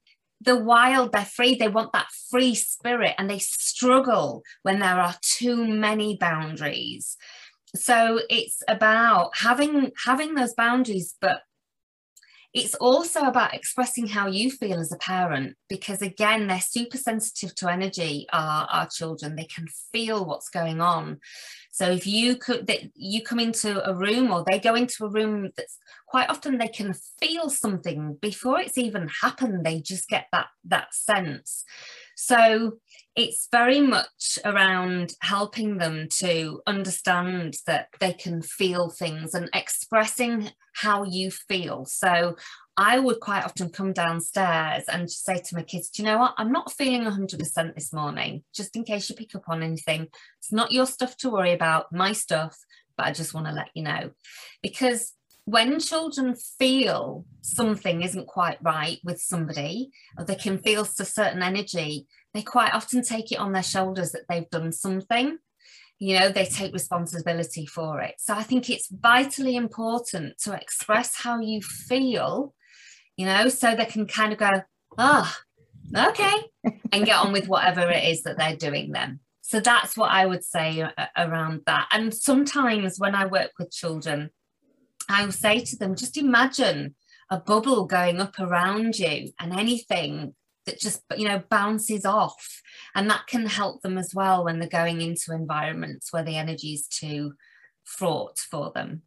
the 0.40 0.56
wild, 0.56 1.12
they're 1.12 1.24
free, 1.24 1.54
they 1.54 1.68
want 1.68 1.92
that 1.92 2.08
free 2.30 2.54
spirit 2.54 3.14
and 3.18 3.28
they 3.28 3.38
struggle 3.38 4.42
when 4.62 4.78
there 4.78 5.00
are 5.00 5.14
too 5.22 5.66
many 5.66 6.16
boundaries. 6.16 7.16
So 7.74 8.20
it's 8.30 8.62
about 8.68 9.36
having 9.36 9.92
having 10.04 10.34
those 10.34 10.54
boundaries, 10.54 11.14
but 11.20 11.42
it's 12.56 12.74
also 12.76 13.24
about 13.24 13.52
expressing 13.52 14.06
how 14.06 14.28
you 14.28 14.50
feel 14.50 14.80
as 14.80 14.90
a 14.90 14.96
parent 14.96 15.56
because 15.68 16.00
again 16.00 16.46
they're 16.46 16.60
super 16.60 16.96
sensitive 16.96 17.54
to 17.54 17.70
energy 17.70 18.26
our, 18.32 18.66
our 18.70 18.88
children 18.88 19.36
they 19.36 19.44
can 19.44 19.66
feel 19.92 20.24
what's 20.24 20.48
going 20.48 20.80
on 20.80 21.20
so 21.76 21.90
if 21.90 22.06
you 22.06 22.36
could 22.36 22.66
that 22.66 22.80
you 22.94 23.22
come 23.22 23.38
into 23.38 23.86
a 23.86 23.94
room 23.94 24.32
or 24.32 24.42
they 24.50 24.58
go 24.58 24.74
into 24.74 25.04
a 25.04 25.10
room 25.10 25.50
that's 25.58 25.76
quite 26.06 26.30
often 26.30 26.56
they 26.56 26.68
can 26.68 26.94
feel 27.20 27.50
something 27.50 28.16
before 28.22 28.58
it's 28.58 28.78
even 28.78 29.08
happened 29.20 29.64
they 29.64 29.78
just 29.78 30.08
get 30.08 30.26
that 30.32 30.46
that 30.64 30.94
sense 30.94 31.64
so 32.16 32.78
it's 33.14 33.48
very 33.52 33.80
much 33.80 34.38
around 34.46 35.12
helping 35.20 35.76
them 35.76 36.08
to 36.18 36.62
understand 36.66 37.56
that 37.66 37.88
they 38.00 38.14
can 38.14 38.40
feel 38.40 38.88
things 38.88 39.34
and 39.34 39.50
expressing 39.54 40.50
how 40.74 41.04
you 41.04 41.30
feel. 41.30 41.86
So 41.86 42.36
I 42.78 42.98
would 42.98 43.20
quite 43.20 43.44
often 43.44 43.70
come 43.70 43.92
downstairs 43.92 44.84
and 44.88 45.08
just 45.08 45.24
say 45.24 45.36
to 45.38 45.54
my 45.54 45.62
kids, 45.62 45.88
Do 45.88 46.02
you 46.02 46.08
know 46.08 46.18
what? 46.18 46.34
I'm 46.36 46.52
not 46.52 46.72
feeling 46.72 47.04
100% 47.04 47.74
this 47.74 47.92
morning, 47.92 48.44
just 48.54 48.76
in 48.76 48.84
case 48.84 49.08
you 49.08 49.16
pick 49.16 49.34
up 49.34 49.48
on 49.48 49.62
anything. 49.62 50.08
It's 50.38 50.52
not 50.52 50.72
your 50.72 50.86
stuff 50.86 51.16
to 51.18 51.30
worry 51.30 51.52
about, 51.52 51.92
my 51.92 52.12
stuff, 52.12 52.58
but 52.96 53.06
I 53.06 53.12
just 53.12 53.32
want 53.32 53.46
to 53.46 53.52
let 53.52 53.70
you 53.74 53.82
know. 53.82 54.10
Because 54.62 55.14
when 55.46 55.78
children 55.78 56.34
feel 56.34 57.24
something 57.40 58.02
isn't 58.02 58.26
quite 58.26 58.58
right 58.62 58.98
with 59.04 59.20
somebody, 59.20 59.90
or 60.18 60.24
they 60.24 60.34
can 60.34 60.58
feel 60.58 60.82
a 60.82 61.04
certain 61.04 61.42
energy, 61.42 62.06
they 62.34 62.42
quite 62.42 62.74
often 62.74 63.02
take 63.02 63.32
it 63.32 63.38
on 63.38 63.52
their 63.52 63.62
shoulders 63.62 64.12
that 64.12 64.22
they've 64.28 64.50
done 64.50 64.72
something. 64.72 65.38
You 65.98 66.18
know, 66.18 66.28
they 66.28 66.44
take 66.44 66.74
responsibility 66.74 67.64
for 67.64 68.00
it. 68.00 68.16
So 68.18 68.34
I 68.34 68.42
think 68.42 68.68
it's 68.68 68.88
vitally 68.90 69.56
important 69.56 70.38
to 70.40 70.52
express 70.52 71.14
how 71.14 71.40
you 71.40 71.62
feel, 71.62 72.54
you 73.16 73.26
know, 73.26 73.48
so 73.48 73.74
they 73.74 73.86
can 73.86 74.06
kind 74.06 74.32
of 74.32 74.38
go, 74.38 74.62
oh, 74.98 75.34
okay, 75.96 76.36
and 76.92 77.04
get 77.04 77.18
on 77.18 77.32
with 77.32 77.48
whatever 77.48 77.88
it 77.90 78.04
is 78.04 78.22
that 78.22 78.38
they're 78.38 78.56
doing 78.56 78.92
then. 78.92 79.20
So 79.42 79.60
that's 79.60 79.96
what 79.96 80.10
I 80.10 80.26
would 80.26 80.44
say 80.44 80.84
around 81.16 81.62
that. 81.66 81.86
And 81.92 82.12
sometimes 82.12 82.98
when 82.98 83.14
I 83.14 83.26
work 83.26 83.52
with 83.58 83.70
children, 83.70 84.30
I 85.08 85.24
will 85.24 85.32
say 85.32 85.60
to 85.60 85.76
them, 85.76 85.94
just 85.94 86.16
imagine 86.16 86.96
a 87.30 87.38
bubble 87.38 87.86
going 87.86 88.20
up 88.20 88.38
around 88.38 88.98
you 88.98 89.32
and 89.38 89.52
anything 89.52 90.34
that 90.66 90.80
just 90.80 91.02
you 91.16 91.28
know 91.28 91.42
bounces 91.48 92.04
off 92.04 92.60
and 92.94 93.08
that 93.08 93.26
can 93.26 93.46
help 93.46 93.82
them 93.82 93.96
as 93.96 94.14
well 94.14 94.44
when 94.44 94.58
they're 94.58 94.68
going 94.68 95.00
into 95.00 95.32
environments 95.32 96.12
where 96.12 96.24
the 96.24 96.36
energy 96.36 96.74
is 96.74 96.86
too 96.88 97.32
fraught 97.84 98.38
for 98.38 98.72
them 98.72 99.02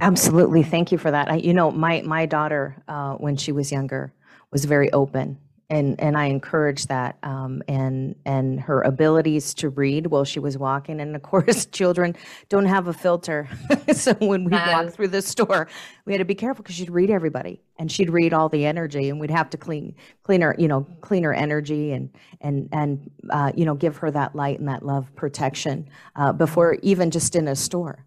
absolutely 0.00 0.62
thank 0.62 0.90
you 0.90 0.98
for 0.98 1.10
that 1.10 1.30
I, 1.30 1.36
you 1.36 1.54
know 1.54 1.70
my 1.70 2.02
my 2.02 2.26
daughter 2.26 2.82
uh, 2.88 3.14
when 3.14 3.36
she 3.36 3.52
was 3.52 3.70
younger 3.70 4.12
was 4.50 4.64
very 4.64 4.92
open 4.92 5.38
and 5.70 5.98
and 6.00 6.16
I 6.16 6.26
encouraged 6.26 6.88
that 6.88 7.18
um, 7.22 7.62
and 7.68 8.14
and 8.24 8.60
her 8.60 8.82
abilities 8.82 9.54
to 9.54 9.70
read 9.70 10.06
while 10.08 10.24
she 10.24 10.38
was 10.38 10.58
walking. 10.58 11.00
And 11.00 11.16
of 11.16 11.22
course, 11.22 11.66
children 11.72 12.14
don't 12.48 12.66
have 12.66 12.86
a 12.86 12.92
filter, 12.92 13.48
so 13.92 14.14
when 14.14 14.44
we 14.44 14.50
no. 14.50 14.64
walk 14.72 14.90
through 14.90 15.08
the 15.08 15.22
store, 15.22 15.68
we 16.04 16.12
had 16.12 16.18
to 16.18 16.24
be 16.24 16.34
careful 16.34 16.62
because 16.62 16.76
she'd 16.76 16.90
read 16.90 17.10
everybody 17.10 17.62
and 17.78 17.90
she'd 17.90 18.10
read 18.10 18.32
all 18.32 18.48
the 18.48 18.66
energy, 18.66 19.08
and 19.08 19.18
we'd 19.18 19.30
have 19.30 19.50
to 19.50 19.56
clean 19.56 19.94
clean 20.22 20.42
her, 20.42 20.54
you 20.58 20.68
know, 20.68 20.86
clean 21.00 21.22
her 21.22 21.34
energy 21.34 21.92
and 21.92 22.10
and 22.40 22.68
and 22.72 23.10
uh, 23.30 23.52
you 23.54 23.64
know 23.64 23.74
give 23.74 23.96
her 23.96 24.10
that 24.10 24.34
light 24.34 24.58
and 24.58 24.68
that 24.68 24.84
love 24.84 25.14
protection 25.16 25.88
uh, 26.16 26.32
before 26.32 26.76
even 26.82 27.10
just 27.10 27.34
in 27.34 27.48
a 27.48 27.56
store. 27.56 28.04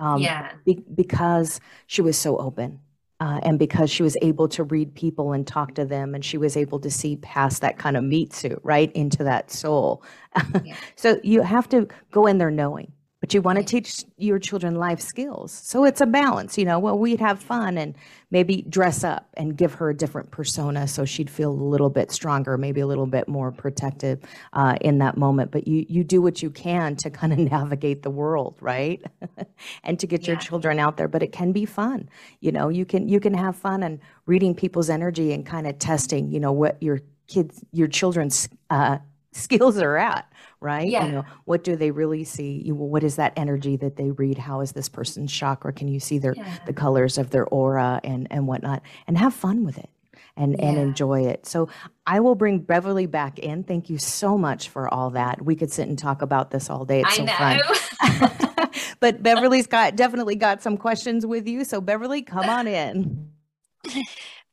Um, 0.00 0.20
yeah, 0.22 0.52
be, 0.64 0.82
because 0.94 1.60
she 1.86 2.02
was 2.02 2.18
so 2.18 2.38
open 2.38 2.80
uh, 3.20 3.38
and 3.42 3.58
because 3.58 3.90
she 3.90 4.02
was 4.02 4.16
able 4.22 4.48
to 4.48 4.64
read 4.64 4.94
people 4.94 5.32
and 5.32 5.46
talk 5.46 5.74
to 5.74 5.84
them 5.84 6.14
and 6.14 6.24
she 6.24 6.38
was 6.38 6.56
able 6.56 6.80
to 6.80 6.90
see 6.90 7.16
past 7.16 7.60
that 7.60 7.78
kind 7.78 7.96
of 7.96 8.02
meat 8.04 8.32
suit 8.32 8.58
right 8.64 8.90
into 8.92 9.24
that 9.24 9.50
soul. 9.50 10.02
Yeah. 10.64 10.76
so 10.96 11.20
you 11.24 11.42
have 11.42 11.68
to 11.70 11.88
go 12.12 12.26
in 12.26 12.38
there 12.38 12.50
knowing 12.50 12.92
but 13.20 13.34
you 13.34 13.42
want 13.42 13.58
to 13.58 13.64
teach 13.64 14.04
your 14.16 14.38
children 14.38 14.76
life 14.76 15.00
skills. 15.00 15.52
So 15.52 15.84
it's 15.84 16.00
a 16.00 16.06
balance, 16.06 16.56
you 16.56 16.64
know. 16.64 16.78
Well, 16.78 16.98
we'd 16.98 17.20
have 17.20 17.38
fun 17.38 17.76
and 17.76 17.94
maybe 18.30 18.62
dress 18.62 19.04
up 19.04 19.28
and 19.34 19.56
give 19.56 19.74
her 19.74 19.90
a 19.90 19.94
different 19.94 20.30
persona 20.30 20.88
so 20.88 21.04
she'd 21.04 21.28
feel 21.28 21.50
a 21.50 21.52
little 21.52 21.90
bit 21.90 22.10
stronger, 22.10 22.56
maybe 22.56 22.80
a 22.80 22.86
little 22.86 23.06
bit 23.06 23.28
more 23.28 23.52
protective 23.52 24.20
uh, 24.54 24.76
in 24.80 24.98
that 24.98 25.18
moment. 25.18 25.50
But 25.50 25.68
you 25.68 25.84
you 25.88 26.02
do 26.02 26.22
what 26.22 26.42
you 26.42 26.50
can 26.50 26.96
to 26.96 27.10
kind 27.10 27.32
of 27.32 27.38
navigate 27.52 28.02
the 28.02 28.10
world, 28.10 28.56
right? 28.60 29.04
and 29.84 30.00
to 30.00 30.06
get 30.06 30.22
yeah. 30.22 30.28
your 30.28 30.36
children 30.40 30.78
out 30.78 30.96
there. 30.96 31.08
But 31.08 31.22
it 31.22 31.32
can 31.32 31.52
be 31.52 31.66
fun, 31.66 32.08
you 32.40 32.52
know. 32.52 32.70
You 32.70 32.86
can 32.86 33.08
you 33.08 33.20
can 33.20 33.34
have 33.34 33.54
fun 33.54 33.82
and 33.82 34.00
reading 34.24 34.54
people's 34.54 34.88
energy 34.88 35.32
and 35.32 35.44
kind 35.44 35.66
of 35.66 35.78
testing, 35.78 36.32
you 36.32 36.40
know, 36.40 36.52
what 36.52 36.82
your 36.82 37.00
kids, 37.26 37.62
your 37.72 37.88
children's 37.88 38.48
uh, 38.70 38.98
skills 39.32 39.78
are 39.78 39.96
at 39.96 40.30
right? 40.60 40.88
Yeah. 40.88 41.06
You 41.06 41.12
know, 41.12 41.24
what 41.44 41.64
do 41.64 41.74
they 41.74 41.90
really 41.90 42.24
see? 42.24 42.62
You, 42.64 42.74
what 42.74 43.02
is 43.02 43.16
that 43.16 43.32
energy 43.36 43.76
that 43.76 43.96
they 43.96 44.10
read? 44.10 44.38
How 44.38 44.60
is 44.60 44.72
this 44.72 44.88
person's 44.88 45.32
chakra? 45.32 45.72
Can 45.72 45.88
you 45.88 46.00
see 46.00 46.18
their 46.18 46.34
yeah. 46.34 46.58
the 46.66 46.72
colors 46.72 47.18
of 47.18 47.30
their 47.30 47.46
aura 47.46 48.00
and 48.04 48.28
and 48.30 48.46
whatnot? 48.46 48.82
And 49.06 49.16
have 49.16 49.34
fun 49.34 49.64
with 49.64 49.78
it 49.78 49.90
and 50.36 50.56
yeah. 50.58 50.66
and 50.66 50.78
enjoy 50.78 51.22
it. 51.22 51.46
So 51.46 51.68
I 52.06 52.20
will 52.20 52.34
bring 52.34 52.58
Beverly 52.60 53.06
back 53.06 53.38
in. 53.38 53.64
Thank 53.64 53.88
you 53.88 53.98
so 53.98 54.36
much 54.36 54.68
for 54.68 54.92
all 54.92 55.10
that. 55.10 55.42
We 55.44 55.56
could 55.56 55.72
sit 55.72 55.88
and 55.88 55.98
talk 55.98 56.22
about 56.22 56.50
this 56.50 56.68
all 56.68 56.84
day. 56.84 57.02
It's 57.06 57.16
so 57.16 57.26
fun. 57.26 57.60
but 59.00 59.22
Beverly's 59.22 59.66
got 59.66 59.96
definitely 59.96 60.36
got 60.36 60.62
some 60.62 60.76
questions 60.76 61.24
with 61.24 61.48
you. 61.48 61.64
So 61.64 61.80
Beverly, 61.80 62.22
come 62.22 62.48
on 62.48 62.66
in. 62.66 63.30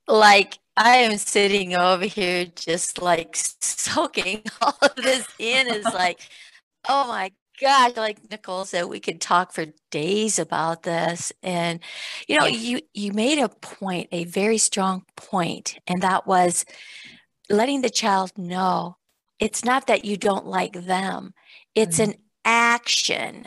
Like 0.09 0.57
I 0.77 0.97
am 0.97 1.17
sitting 1.17 1.75
over 1.75 2.05
here 2.05 2.45
just 2.55 3.01
like 3.01 3.35
soaking 3.35 4.43
all 4.61 4.77
of 4.81 4.95
this 4.95 5.27
in 5.39 5.67
is 5.67 5.85
like, 5.93 6.21
oh 6.87 7.07
my 7.07 7.31
gosh, 7.59 7.97
like 7.97 8.19
Nicole 8.29 8.63
said, 8.63 8.85
we 8.85 8.99
could 8.99 9.19
talk 9.19 9.51
for 9.51 9.65
days 9.89 10.37
about 10.37 10.83
this. 10.83 11.33
And 11.41 11.79
you 12.27 12.37
know, 12.37 12.45
you 12.45 12.81
you 12.93 13.11
made 13.11 13.39
a 13.39 13.49
point, 13.49 14.09
a 14.11 14.25
very 14.25 14.59
strong 14.59 15.03
point, 15.15 15.79
and 15.87 16.03
that 16.03 16.27
was 16.27 16.63
letting 17.49 17.81
the 17.81 17.89
child 17.89 18.31
know 18.37 18.97
it's 19.39 19.65
not 19.65 19.87
that 19.87 20.05
you 20.05 20.15
don't 20.15 20.45
like 20.45 20.73
them, 20.73 21.33
it's 21.73 21.99
mm-hmm. 21.99 22.11
an 22.11 22.17
action. 22.45 23.45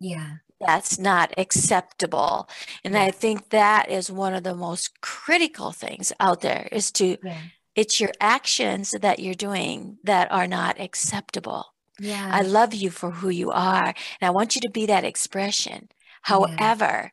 Yeah 0.00 0.36
that's 0.66 0.98
not 0.98 1.32
acceptable. 1.36 2.48
And 2.84 2.96
i 2.96 3.10
think 3.10 3.50
that 3.50 3.90
is 3.90 4.10
one 4.10 4.34
of 4.34 4.42
the 4.44 4.54
most 4.54 5.00
critical 5.00 5.72
things 5.72 6.12
out 6.20 6.40
there 6.40 6.68
is 6.72 6.90
to 6.92 7.16
yeah. 7.22 7.38
it's 7.74 8.00
your 8.00 8.12
actions 8.20 8.92
that 9.00 9.18
you're 9.18 9.34
doing 9.34 9.98
that 10.04 10.30
are 10.30 10.46
not 10.46 10.80
acceptable. 10.80 11.66
Yeah. 12.00 12.30
i 12.32 12.40
love 12.40 12.74
you 12.74 12.90
for 12.90 13.10
who 13.10 13.28
you 13.28 13.50
are 13.50 13.94
and 14.20 14.28
i 14.28 14.30
want 14.30 14.54
you 14.54 14.60
to 14.62 14.70
be 14.70 14.86
that 14.86 15.04
expression. 15.04 15.88
However 16.22 16.56
yeah. 16.58 17.08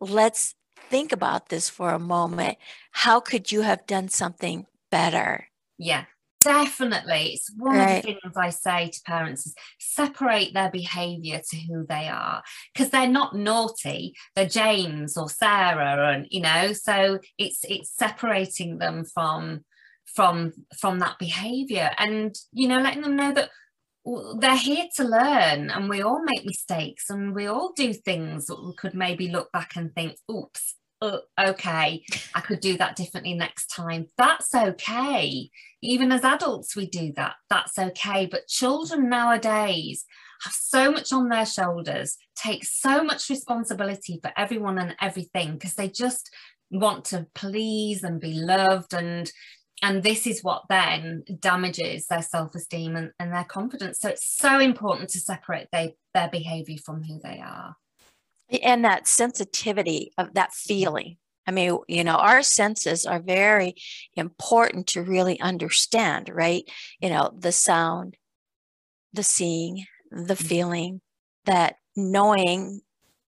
let's 0.00 0.54
think 0.90 1.12
about 1.12 1.48
this 1.48 1.68
for 1.68 1.90
a 1.90 1.98
moment. 1.98 2.58
How 2.90 3.20
could 3.20 3.50
you 3.52 3.62
have 3.62 3.86
done 3.86 4.08
something 4.08 4.66
better? 4.90 5.48
Yeah 5.78 6.04
definitely 6.44 7.32
it's 7.32 7.50
one 7.56 7.76
right. 7.76 7.96
of 7.96 8.02
the 8.02 8.12
things 8.12 8.36
i 8.36 8.50
say 8.50 8.90
to 8.90 9.00
parents 9.06 9.46
is 9.46 9.54
separate 9.80 10.52
their 10.52 10.70
behavior 10.70 11.40
to 11.48 11.56
who 11.56 11.86
they 11.88 12.06
are 12.06 12.42
because 12.72 12.90
they're 12.90 13.08
not 13.08 13.34
naughty 13.34 14.14
they're 14.36 14.46
james 14.46 15.16
or 15.16 15.28
sarah 15.28 16.14
and 16.14 16.26
you 16.30 16.40
know 16.40 16.72
so 16.72 17.18
it's 17.38 17.64
it's 17.64 17.90
separating 17.96 18.78
them 18.78 19.04
from 19.04 19.64
from 20.04 20.52
from 20.78 20.98
that 20.98 21.18
behavior 21.18 21.90
and 21.98 22.34
you 22.52 22.68
know 22.68 22.78
letting 22.78 23.02
them 23.02 23.16
know 23.16 23.32
that 23.32 23.50
they're 24.38 24.56
here 24.56 24.86
to 24.94 25.02
learn 25.02 25.70
and 25.70 25.88
we 25.88 26.02
all 26.02 26.22
make 26.22 26.44
mistakes 26.44 27.08
and 27.08 27.34
we 27.34 27.46
all 27.46 27.72
do 27.72 27.94
things 27.94 28.46
that 28.46 28.62
we 28.62 28.74
could 28.74 28.94
maybe 28.94 29.28
look 29.28 29.50
back 29.50 29.76
and 29.76 29.94
think 29.94 30.14
oops 30.30 30.74
oh, 31.04 31.20
okay, 31.50 32.02
I 32.34 32.40
could 32.40 32.60
do 32.60 32.76
that 32.78 32.96
differently 32.96 33.34
next 33.34 33.66
time. 33.66 34.06
That's 34.16 34.54
okay. 34.54 35.50
Even 35.82 36.12
as 36.12 36.24
adults, 36.24 36.74
we 36.74 36.88
do 36.88 37.12
that. 37.16 37.34
That's 37.50 37.78
okay. 37.78 38.26
But 38.26 38.48
children 38.48 39.08
nowadays 39.08 40.04
have 40.44 40.54
so 40.54 40.90
much 40.90 41.12
on 41.12 41.28
their 41.28 41.46
shoulders, 41.46 42.16
take 42.36 42.64
so 42.64 43.04
much 43.04 43.28
responsibility 43.28 44.18
for 44.22 44.32
everyone 44.36 44.78
and 44.78 44.96
everything 45.00 45.52
because 45.52 45.74
they 45.74 45.88
just 45.88 46.30
want 46.70 47.04
to 47.06 47.26
please 47.34 48.02
and 48.02 48.20
be 48.20 48.32
loved 48.34 48.94
and 48.94 49.30
and 49.82 50.02
this 50.02 50.26
is 50.26 50.42
what 50.42 50.62
then 50.68 51.22
damages 51.40 52.06
their 52.06 52.22
self-esteem 52.22 52.96
and, 52.96 53.10
and 53.20 53.32
their 53.32 53.44
confidence 53.44 53.98
so 54.00 54.08
it's 54.08 54.36
so 54.36 54.58
important 54.58 55.08
to 55.10 55.20
separate 55.20 55.68
they, 55.72 55.94
their 56.14 56.28
behavior 56.28 56.78
from 56.84 57.02
who 57.02 57.20
they 57.22 57.38
are 57.38 57.76
and 58.62 58.84
that 58.84 59.06
sensitivity 59.06 60.12
of 60.18 60.34
that 60.34 60.52
feeling 60.52 61.16
i 61.46 61.50
mean 61.50 61.78
you 61.88 62.04
know 62.04 62.16
our 62.16 62.42
senses 62.42 63.06
are 63.06 63.20
very 63.20 63.74
important 64.14 64.86
to 64.86 65.02
really 65.02 65.40
understand 65.40 66.30
right 66.32 66.64
you 67.00 67.08
know 67.08 67.30
the 67.36 67.52
sound 67.52 68.16
the 69.12 69.22
seeing 69.22 69.84
the 70.10 70.34
mm-hmm. 70.34 70.44
feeling 70.44 71.00
that 71.44 71.76
knowing 71.96 72.80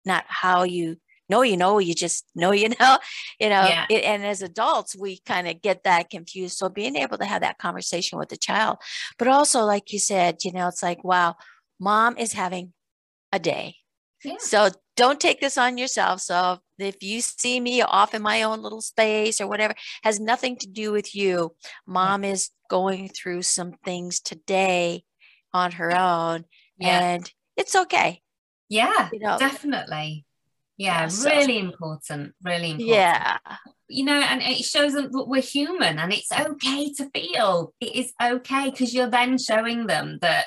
not 0.04 0.24
how 0.28 0.62
you 0.62 0.96
know 1.28 1.42
you 1.42 1.56
know 1.56 1.78
you 1.78 1.94
just 1.94 2.26
know 2.34 2.50
you 2.50 2.68
know 2.80 2.98
you 3.38 3.48
know 3.48 3.62
yeah. 3.62 3.86
it, 3.88 4.04
and 4.04 4.24
as 4.24 4.42
adults 4.42 4.96
we 4.96 5.18
kind 5.24 5.48
of 5.48 5.62
get 5.62 5.84
that 5.84 6.10
confused 6.10 6.58
so 6.58 6.68
being 6.68 6.96
able 6.96 7.16
to 7.16 7.24
have 7.24 7.42
that 7.42 7.58
conversation 7.58 8.18
with 8.18 8.28
the 8.28 8.36
child 8.36 8.76
but 9.18 9.28
also 9.28 9.62
like 9.62 9.92
you 9.92 9.98
said 9.98 10.36
you 10.44 10.52
know 10.52 10.68
it's 10.68 10.82
like 10.82 11.02
wow 11.04 11.34
mom 11.78 12.16
is 12.18 12.32
having 12.32 12.72
a 13.32 13.38
day 13.38 13.76
yeah. 14.24 14.34
So 14.38 14.68
don't 14.96 15.20
take 15.20 15.40
this 15.40 15.56
on 15.56 15.78
yourself. 15.78 16.20
So 16.20 16.58
if 16.78 17.02
you 17.02 17.20
see 17.20 17.60
me 17.60 17.82
off 17.82 18.14
in 18.14 18.22
my 18.22 18.42
own 18.42 18.62
little 18.62 18.82
space 18.82 19.40
or 19.40 19.46
whatever, 19.46 19.74
has 20.02 20.20
nothing 20.20 20.56
to 20.58 20.66
do 20.66 20.92
with 20.92 21.14
you. 21.14 21.54
Mom 21.86 22.24
yeah. 22.24 22.30
is 22.30 22.50
going 22.68 23.08
through 23.08 23.42
some 23.42 23.72
things 23.84 24.20
today 24.20 25.04
on 25.52 25.72
her 25.72 25.90
own, 25.96 26.44
yeah. 26.78 27.14
and 27.14 27.32
it's 27.56 27.74
okay. 27.74 28.22
Yeah, 28.68 29.08
you 29.12 29.18
know, 29.18 29.36
definitely. 29.38 30.24
Yeah, 30.80 31.08
so, 31.08 31.28
really 31.28 31.58
important. 31.58 32.32
Really 32.42 32.70
important. 32.70 32.88
Yeah. 32.88 33.36
You 33.88 34.04
know, 34.04 34.14
and 34.18 34.40
it 34.40 34.64
shows 34.64 34.94
them 34.94 35.10
that 35.12 35.28
we're 35.28 35.42
human 35.42 35.98
and 35.98 36.10
it's 36.10 36.32
okay 36.32 36.90
to 36.94 37.10
feel. 37.10 37.74
It 37.80 37.94
is 37.94 38.12
okay 38.22 38.70
because 38.70 38.94
you're 38.94 39.10
then 39.10 39.36
showing 39.36 39.86
them 39.86 40.18
that 40.22 40.46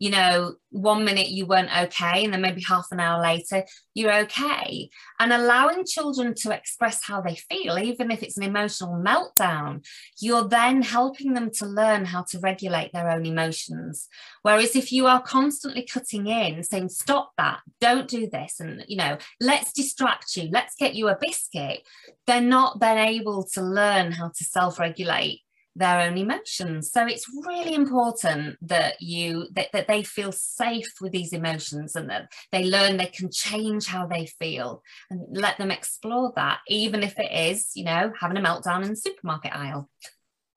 you 0.00 0.08
know, 0.10 0.54
one 0.70 1.04
minute 1.04 1.28
you 1.28 1.44
weren't 1.44 1.76
okay, 1.76 2.24
and 2.24 2.32
then 2.32 2.40
maybe 2.40 2.62
half 2.66 2.86
an 2.90 3.00
hour 3.00 3.20
later, 3.20 3.64
you're 3.92 4.20
okay. 4.20 4.88
And 5.20 5.30
allowing 5.30 5.84
children 5.84 6.34
to 6.36 6.52
express 6.52 7.04
how 7.04 7.20
they 7.20 7.36
feel, 7.36 7.78
even 7.78 8.10
if 8.10 8.22
it's 8.22 8.38
an 8.38 8.42
emotional 8.42 8.94
meltdown, 8.94 9.84
you're 10.18 10.48
then 10.48 10.80
helping 10.80 11.34
them 11.34 11.50
to 11.58 11.66
learn 11.66 12.06
how 12.06 12.24
to 12.30 12.40
regulate 12.40 12.94
their 12.94 13.10
own 13.10 13.26
emotions. 13.26 14.08
Whereas 14.40 14.74
if 14.74 14.90
you 14.90 15.06
are 15.06 15.20
constantly 15.20 15.82
cutting 15.82 16.28
in, 16.28 16.64
saying, 16.64 16.88
stop 16.88 17.32
that, 17.36 17.60
don't 17.78 18.08
do 18.08 18.26
this, 18.26 18.58
and, 18.58 18.82
you 18.88 18.96
know, 18.96 19.18
let's 19.38 19.70
distract 19.74 20.34
you, 20.34 20.48
let's 20.50 20.74
get 20.76 20.94
you 20.94 21.08
a 21.08 21.18
biscuit, 21.20 21.86
they're 22.26 22.40
not 22.40 22.80
then 22.80 22.96
able 22.96 23.44
to 23.52 23.60
learn 23.60 24.12
how 24.12 24.28
to 24.28 24.44
self 24.44 24.78
regulate 24.78 25.42
their 25.80 26.00
own 26.00 26.16
emotions. 26.16 26.92
So 26.92 27.06
it's 27.06 27.26
really 27.46 27.74
important 27.74 28.56
that 28.68 29.00
you 29.00 29.48
that, 29.54 29.68
that 29.72 29.88
they 29.88 30.04
feel 30.04 30.30
safe 30.30 30.92
with 31.00 31.10
these 31.10 31.32
emotions 31.32 31.96
and 31.96 32.08
that 32.10 32.32
they 32.52 32.64
learn 32.64 32.96
they 32.96 33.06
can 33.06 33.30
change 33.32 33.86
how 33.86 34.06
they 34.06 34.26
feel 34.26 34.82
and 35.10 35.36
let 35.36 35.58
them 35.58 35.70
explore 35.70 36.32
that 36.36 36.58
even 36.68 37.02
if 37.02 37.18
it 37.18 37.32
is 37.32 37.72
you 37.74 37.84
know 37.84 38.12
having 38.20 38.36
a 38.36 38.40
meltdown 38.40 38.82
in 38.82 38.90
the 38.90 38.96
supermarket 38.96 39.54
aisle. 39.54 39.90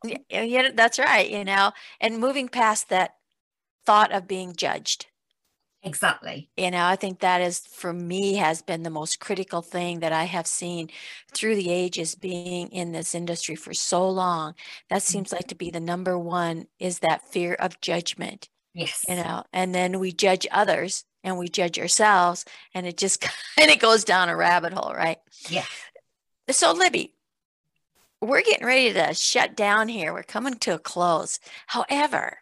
Yeah, 0.05 0.41
yeah 0.43 0.69
that's 0.74 0.99
right 0.99 1.30
you 1.30 1.45
know 1.45 1.71
and 2.01 2.19
moving 2.19 2.49
past 2.49 2.89
that 2.89 3.15
thought 3.86 4.11
of 4.11 4.28
being 4.28 4.53
judged 4.53 5.07
Exactly. 5.86 6.50
You 6.56 6.72
know, 6.72 6.86
I 6.86 6.96
think 6.96 7.20
that 7.20 7.42
is 7.42 7.60
for 7.60 7.92
me 7.92 8.36
has 8.36 8.62
been 8.62 8.84
the 8.84 8.90
most 8.90 9.20
critical 9.20 9.62
thing 9.62 10.00
that 10.00 10.14
I 10.14 10.24
have 10.24 10.48
seen 10.48 10.90
through 11.34 11.56
the 11.56 11.72
ages 11.72 12.16
being 12.16 12.70
in 12.70 12.94
this 12.94 13.14
industry 13.14 13.56
for 13.56 13.74
so 13.74 14.10
long. 14.10 14.56
That 14.90 15.02
mm-hmm. 15.02 15.12
seems 15.12 15.34
like 15.34 15.48
to 15.48 15.56
be 15.56 15.70
the 15.70 15.82
number 15.82 16.18
one 16.18 16.68
is 16.80 17.00
that 17.00 17.28
fear 17.30 17.54
of 17.56 17.82
judgment. 17.82 18.48
Yes. 18.74 19.04
You 19.10 19.18
know, 19.18 19.44
and 19.52 19.76
then 19.76 20.00
we 20.00 20.14
judge 20.14 20.48
others 20.52 21.04
and 21.22 21.38
we 21.38 21.50
judge 21.50 21.78
ourselves 21.78 22.46
and 22.74 22.88
it 22.88 22.98
just 22.98 23.20
kind 23.58 23.70
of 23.70 23.80
goes 23.80 24.06
down 24.06 24.30
a 24.30 24.36
rabbit 24.38 24.72
hole, 24.72 24.94
right? 24.96 25.18
Yeah. 25.50 25.66
So 26.50 26.72
Libby, 26.72 27.14
we're 28.22 28.42
getting 28.42 28.66
ready 28.66 28.94
to 28.94 29.14
shut 29.14 29.58
down 29.58 29.90
here. 29.90 30.14
We're 30.14 30.24
coming 30.24 30.54
to 30.60 30.76
a 30.76 30.80
close. 30.80 31.40
However, 31.68 32.38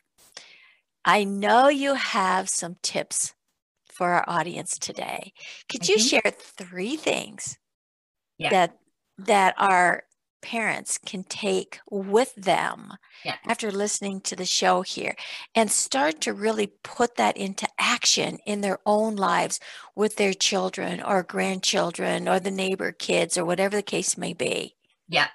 I 1.06 1.24
know 1.24 1.68
you 1.68 1.96
have 1.96 2.50
some 2.50 2.78
tips 2.82 3.34
for 3.92 4.14
our 4.14 4.26
audience 4.28 4.78
today. 4.78 5.34
Could 5.70 5.88
you 5.90 5.98
mm-hmm. 5.98 6.08
share 6.08 6.34
three 6.36 6.96
things 6.96 7.58
yeah. 8.38 8.50
that 8.50 8.78
that 9.18 9.54
our 9.58 10.04
parents 10.42 10.98
can 10.98 11.24
take 11.24 11.80
with 11.90 12.34
them 12.36 12.94
Yeah. 13.24 13.36
after 13.46 13.72
listening 13.72 14.22
to 14.22 14.36
the 14.36 14.46
show 14.46 14.82
here 14.82 15.16
and 15.54 15.72
start 15.72 16.20
to 16.22 16.34
really 16.34 16.68
put 16.84 17.16
that 17.16 17.38
into 17.38 17.68
action 17.78 18.40
in 18.48 18.62
their 18.62 18.80
own 18.86 19.16
lives 19.16 19.60
with 19.96 20.16
their 20.16 20.34
children 20.34 21.02
or 21.02 21.22
grandchildren 21.22 22.28
or 22.28 22.40
the 22.40 22.50
neighbor 22.50 22.92
kids 22.92 23.38
or 23.38 23.46
whatever 23.46 23.76
the 23.76 23.84
case 23.84 24.18
may 24.18 24.34
be. 24.34 24.76
Yeah. 25.08 25.28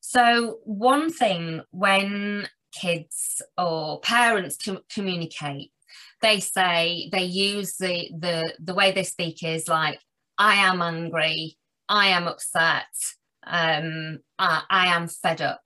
So, 0.00 0.58
one 0.64 1.12
thing 1.12 1.62
when 1.70 2.48
kids 2.72 3.42
or 3.56 4.00
parents 4.00 4.56
com- 4.56 4.84
communicate, 4.92 5.72
they 6.22 6.40
say 6.40 7.08
they 7.12 7.24
use 7.24 7.76
the, 7.76 8.10
the 8.18 8.54
the 8.58 8.74
way 8.74 8.92
they 8.92 9.04
speak 9.04 9.42
is 9.42 9.68
like, 9.68 10.00
"I 10.38 10.56
am 10.56 10.82
angry," 10.82 11.56
"I 11.88 12.08
am 12.08 12.28
upset," 12.28 12.86
um, 13.46 14.18
I, 14.38 14.62
"I 14.70 14.86
am 14.94 15.08
fed 15.08 15.40
up." 15.42 15.62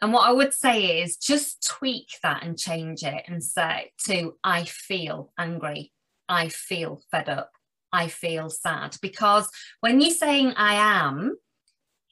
And 0.00 0.12
what 0.12 0.28
I 0.28 0.32
would 0.32 0.54
say 0.54 1.00
is 1.00 1.16
just 1.16 1.66
tweak 1.66 2.08
that 2.22 2.44
and 2.44 2.58
change 2.58 3.02
it 3.02 3.24
and 3.26 3.42
say 3.42 3.92
to 4.06 4.36
I 4.44 4.64
feel 4.64 5.32
angry, 5.36 5.92
I 6.28 6.48
feel 6.48 7.02
fed 7.10 7.28
up, 7.28 7.50
I 7.92 8.08
feel 8.08 8.48
sad. 8.48 8.96
Because 9.02 9.48
when 9.80 10.00
you're 10.00 10.10
saying 10.10 10.52
I 10.56 10.74
am, 10.74 11.36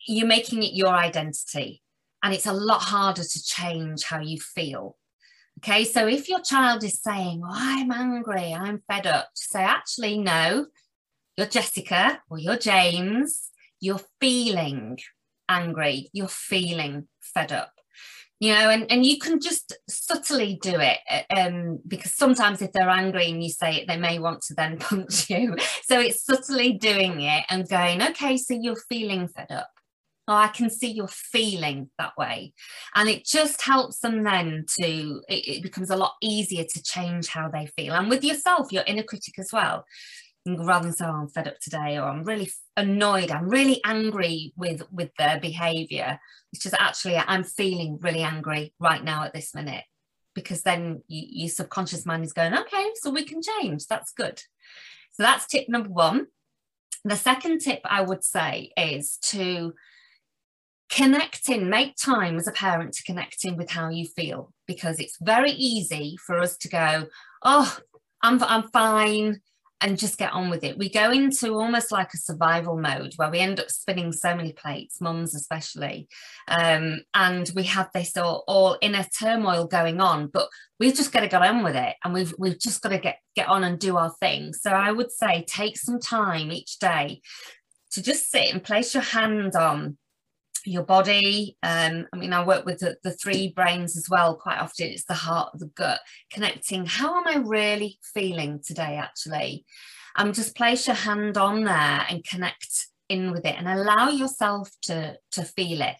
you're 0.06 0.26
making 0.26 0.62
it 0.62 0.72
your 0.72 0.88
identity. 0.88 1.82
And 2.26 2.34
it's 2.34 2.46
a 2.46 2.52
lot 2.52 2.82
harder 2.82 3.22
to 3.22 3.44
change 3.44 4.02
how 4.02 4.18
you 4.18 4.40
feel. 4.40 4.96
Okay, 5.58 5.84
so 5.84 6.08
if 6.08 6.28
your 6.28 6.40
child 6.40 6.82
is 6.82 7.00
saying, 7.00 7.40
oh, 7.44 7.48
I'm 7.52 7.92
angry, 7.92 8.52
I'm 8.52 8.82
fed 8.90 9.06
up, 9.06 9.28
say, 9.34 9.62
actually, 9.62 10.18
no, 10.18 10.66
you're 11.36 11.46
Jessica 11.46 12.20
or 12.28 12.40
you're 12.40 12.58
James, 12.58 13.50
you're 13.78 14.00
feeling 14.20 14.98
angry, 15.48 16.10
you're 16.12 16.26
feeling 16.26 17.06
fed 17.20 17.52
up. 17.52 17.70
You 18.40 18.54
know 18.54 18.70
and, 18.70 18.90
and 18.90 19.06
you 19.06 19.18
can 19.18 19.40
just 19.40 19.78
subtly 19.88 20.58
do 20.60 20.74
it 20.78 20.98
um, 21.30 21.78
because 21.86 22.12
sometimes 22.12 22.60
if 22.60 22.72
they're 22.72 22.90
angry 22.90 23.30
and 23.30 23.42
you 23.42 23.48
say 23.48 23.76
it 23.76 23.88
they 23.88 23.96
may 23.96 24.18
want 24.18 24.42
to 24.42 24.54
then 24.54 24.78
punch 24.80 25.30
you. 25.30 25.54
So 25.84 26.00
it's 26.00 26.24
subtly 26.24 26.72
doing 26.72 27.22
it 27.22 27.44
and 27.48 27.68
going 27.68 28.02
okay 28.02 28.36
so 28.36 28.52
you're 28.52 28.76
feeling 28.90 29.28
fed 29.28 29.52
up 29.52 29.70
oh 30.28 30.34
i 30.34 30.48
can 30.48 30.68
see 30.70 30.90
you're 30.90 31.08
feeling 31.08 31.90
that 31.98 32.16
way. 32.16 32.52
And 32.94 33.08
it 33.08 33.24
just 33.24 33.62
helps 33.62 34.00
them 34.00 34.24
then 34.24 34.64
to 34.80 35.22
it, 35.28 35.48
it 35.48 35.62
becomes 35.62 35.90
a 35.90 35.96
lot 35.96 36.14
easier 36.22 36.64
to 36.64 36.82
change 36.82 37.28
how 37.28 37.48
they 37.48 37.66
feel. 37.76 37.94
And 37.94 38.08
with 38.08 38.24
yourself 38.24 38.72
your 38.72 38.84
inner 38.86 39.02
critic 39.02 39.38
as 39.38 39.50
well. 39.52 39.84
Rather 40.46 40.84
than 40.84 40.92
say 40.94 41.04
oh, 41.04 41.10
i'm 41.10 41.28
fed 41.28 41.48
up 41.48 41.58
today 41.60 41.98
or 41.98 42.04
i'm 42.04 42.22
really 42.24 42.50
annoyed. 42.76 43.30
I'm 43.30 43.48
really 43.48 43.80
angry 43.84 44.52
with 44.56 44.82
with 44.92 45.10
their 45.18 45.40
behavior. 45.40 46.18
It's 46.52 46.62
just 46.62 46.76
actually 46.78 47.16
i'm 47.16 47.44
feeling 47.44 47.98
really 48.00 48.22
angry 48.22 48.74
right 48.78 49.02
now 49.02 49.24
at 49.24 49.34
this 49.34 49.54
minute. 49.54 49.84
Because 50.34 50.62
then 50.62 51.02
you, 51.08 51.24
your 51.44 51.48
subconscious 51.48 52.04
mind 52.04 52.24
is 52.24 52.32
going 52.32 52.54
okay 52.54 52.90
so 52.96 53.10
we 53.10 53.24
can 53.24 53.40
change. 53.42 53.86
That's 53.86 54.12
good. 54.12 54.38
So 55.12 55.22
that's 55.22 55.46
tip 55.46 55.68
number 55.68 55.88
one. 55.88 56.26
The 57.04 57.16
second 57.16 57.60
tip 57.60 57.80
i 57.84 58.02
would 58.02 58.24
say 58.24 58.70
is 58.76 59.18
to 59.30 59.74
connect 60.88 61.48
in 61.48 61.68
make 61.68 61.96
time 61.96 62.36
as 62.36 62.46
a 62.46 62.52
parent 62.52 62.92
to 62.92 63.02
connect 63.02 63.44
in 63.44 63.56
with 63.56 63.70
how 63.70 63.88
you 63.88 64.06
feel 64.06 64.52
because 64.66 64.98
it's 64.98 65.18
very 65.20 65.50
easy 65.50 66.16
for 66.24 66.38
us 66.38 66.56
to 66.56 66.68
go 66.68 67.06
oh 67.42 67.76
i'm, 68.22 68.42
I'm 68.42 68.68
fine 68.68 69.40
and 69.80 69.98
just 69.98 70.18
get 70.18 70.32
on 70.32 70.48
with 70.48 70.64
it. 70.64 70.78
We 70.78 70.88
go 70.88 71.10
into 71.10 71.54
almost 71.54 71.92
like 71.92 72.12
a 72.14 72.18
survival 72.18 72.78
mode 72.78 73.12
where 73.16 73.30
we 73.30 73.40
end 73.40 73.60
up 73.60 73.70
spinning 73.70 74.12
so 74.12 74.34
many 74.34 74.52
plates, 74.52 75.00
mums 75.00 75.34
especially, 75.34 76.08
um, 76.48 77.00
and 77.14 77.50
we 77.54 77.64
have 77.64 77.90
this 77.92 78.16
all, 78.16 78.44
all 78.46 78.78
inner 78.80 79.04
turmoil 79.18 79.66
going 79.66 80.00
on. 80.00 80.28
But 80.28 80.48
we've 80.80 80.94
just 80.94 81.12
got 81.12 81.20
to 81.20 81.28
get 81.28 81.42
on 81.42 81.62
with 81.62 81.76
it, 81.76 81.94
and 82.04 82.14
we've 82.14 82.34
we've 82.38 82.58
just 82.58 82.82
got 82.82 82.90
to 82.90 82.98
get 82.98 83.18
get 83.34 83.48
on 83.48 83.64
and 83.64 83.78
do 83.78 83.96
our 83.96 84.12
thing. 84.18 84.54
So 84.54 84.70
I 84.70 84.92
would 84.92 85.12
say 85.12 85.44
take 85.46 85.76
some 85.76 86.00
time 86.00 86.50
each 86.50 86.78
day 86.78 87.20
to 87.92 88.02
just 88.02 88.30
sit 88.30 88.52
and 88.52 88.64
place 88.64 88.94
your 88.94 89.02
hand 89.02 89.56
on 89.56 89.98
your 90.70 90.82
body. 90.82 91.56
Um, 91.62 92.06
I 92.12 92.16
mean, 92.16 92.32
I 92.32 92.44
work 92.44 92.64
with 92.64 92.78
the, 92.78 92.96
the 93.02 93.12
three 93.12 93.52
brains 93.54 93.96
as 93.96 94.08
well. 94.10 94.36
Quite 94.36 94.58
often, 94.58 94.88
it's 94.88 95.04
the 95.04 95.14
heart, 95.14 95.58
the 95.58 95.66
gut, 95.66 96.00
connecting. 96.30 96.86
How 96.86 97.16
am 97.16 97.26
I 97.26 97.36
really 97.46 97.98
feeling 98.14 98.60
today? 98.64 98.96
Actually, 98.96 99.64
um, 100.16 100.32
just 100.32 100.56
place 100.56 100.86
your 100.86 100.96
hand 100.96 101.36
on 101.36 101.64
there 101.64 102.06
and 102.08 102.24
connect 102.24 102.88
in 103.08 103.30
with 103.30 103.44
it, 103.44 103.56
and 103.56 103.68
allow 103.68 104.08
yourself 104.08 104.70
to 104.82 105.16
to 105.32 105.44
feel 105.44 105.82
it 105.82 105.96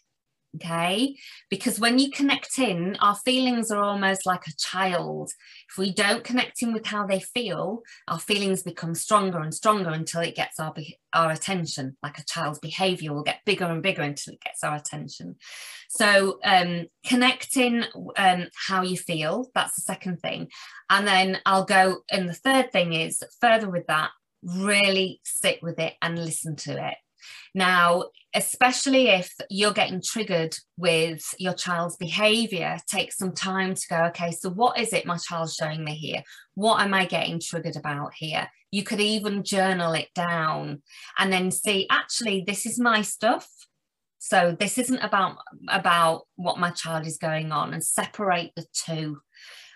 okay? 0.54 1.16
Because 1.50 1.78
when 1.78 1.98
you 1.98 2.10
connect 2.10 2.58
in 2.58 2.96
our 3.00 3.16
feelings 3.16 3.70
are 3.70 3.82
almost 3.82 4.26
like 4.26 4.46
a 4.46 4.56
child. 4.58 5.30
If 5.70 5.78
we 5.78 5.92
don't 5.92 6.24
connect 6.24 6.62
in 6.62 6.72
with 6.72 6.86
how 6.86 7.06
they 7.06 7.20
feel 7.20 7.82
our 8.08 8.18
feelings 8.18 8.62
become 8.62 8.94
stronger 8.94 9.40
and 9.40 9.52
stronger 9.52 9.90
until 9.90 10.20
it 10.20 10.36
gets 10.36 10.58
our 10.58 10.74
our 11.12 11.30
attention. 11.30 11.96
Like 12.02 12.18
a 12.18 12.24
child's 12.24 12.58
behavior 12.58 13.12
will 13.12 13.22
get 13.22 13.44
bigger 13.44 13.64
and 13.64 13.82
bigger 13.82 14.02
until 14.02 14.34
it 14.34 14.40
gets 14.40 14.62
our 14.62 14.76
attention. 14.76 15.36
So 15.88 16.38
um 16.44 16.86
connecting 17.06 17.84
um 18.16 18.48
how 18.68 18.82
you 18.82 18.96
feel. 18.96 19.50
That's 19.54 19.76
the 19.76 19.82
second 19.82 20.20
thing. 20.20 20.48
And 20.90 21.06
then 21.06 21.40
i'll 21.46 21.64
go 21.64 21.98
and 22.10 22.28
the 22.28 22.34
third 22.34 22.72
thing 22.72 22.92
is 22.92 23.22
further 23.40 23.68
with 23.68 23.86
that 23.88 24.10
really 24.42 25.20
sit 25.24 25.62
with 25.62 25.78
it 25.80 25.94
and 26.00 26.18
listen 26.18 26.54
to 26.54 26.88
it 26.88 26.94
now, 27.56 28.04
especially 28.34 29.08
if 29.08 29.32
you're 29.48 29.72
getting 29.72 30.02
triggered 30.02 30.54
with 30.76 31.24
your 31.38 31.54
child's 31.54 31.96
behavior, 31.96 32.76
take 32.86 33.14
some 33.14 33.32
time 33.32 33.74
to 33.74 33.82
go, 33.88 34.04
okay, 34.08 34.30
so 34.30 34.50
what 34.50 34.78
is 34.78 34.92
it 34.92 35.06
my 35.06 35.16
child's 35.16 35.54
showing 35.54 35.82
me 35.82 35.94
here? 35.94 36.22
What 36.54 36.82
am 36.82 36.92
I 36.92 37.06
getting 37.06 37.40
triggered 37.40 37.76
about 37.76 38.12
here? 38.14 38.46
You 38.70 38.82
could 38.82 39.00
even 39.00 39.42
journal 39.42 39.94
it 39.94 40.08
down 40.14 40.82
and 41.18 41.32
then 41.32 41.50
see, 41.50 41.86
actually, 41.90 42.44
this 42.46 42.66
is 42.66 42.78
my 42.78 43.00
stuff. 43.00 43.48
So 44.18 44.54
this 44.58 44.76
isn't 44.76 44.98
about 44.98 45.38
about 45.68 46.22
what 46.34 46.58
my 46.58 46.70
child 46.70 47.06
is 47.06 47.16
going 47.16 47.52
on 47.52 47.72
and 47.72 47.82
separate 47.82 48.52
the 48.54 48.66
two. 48.74 49.20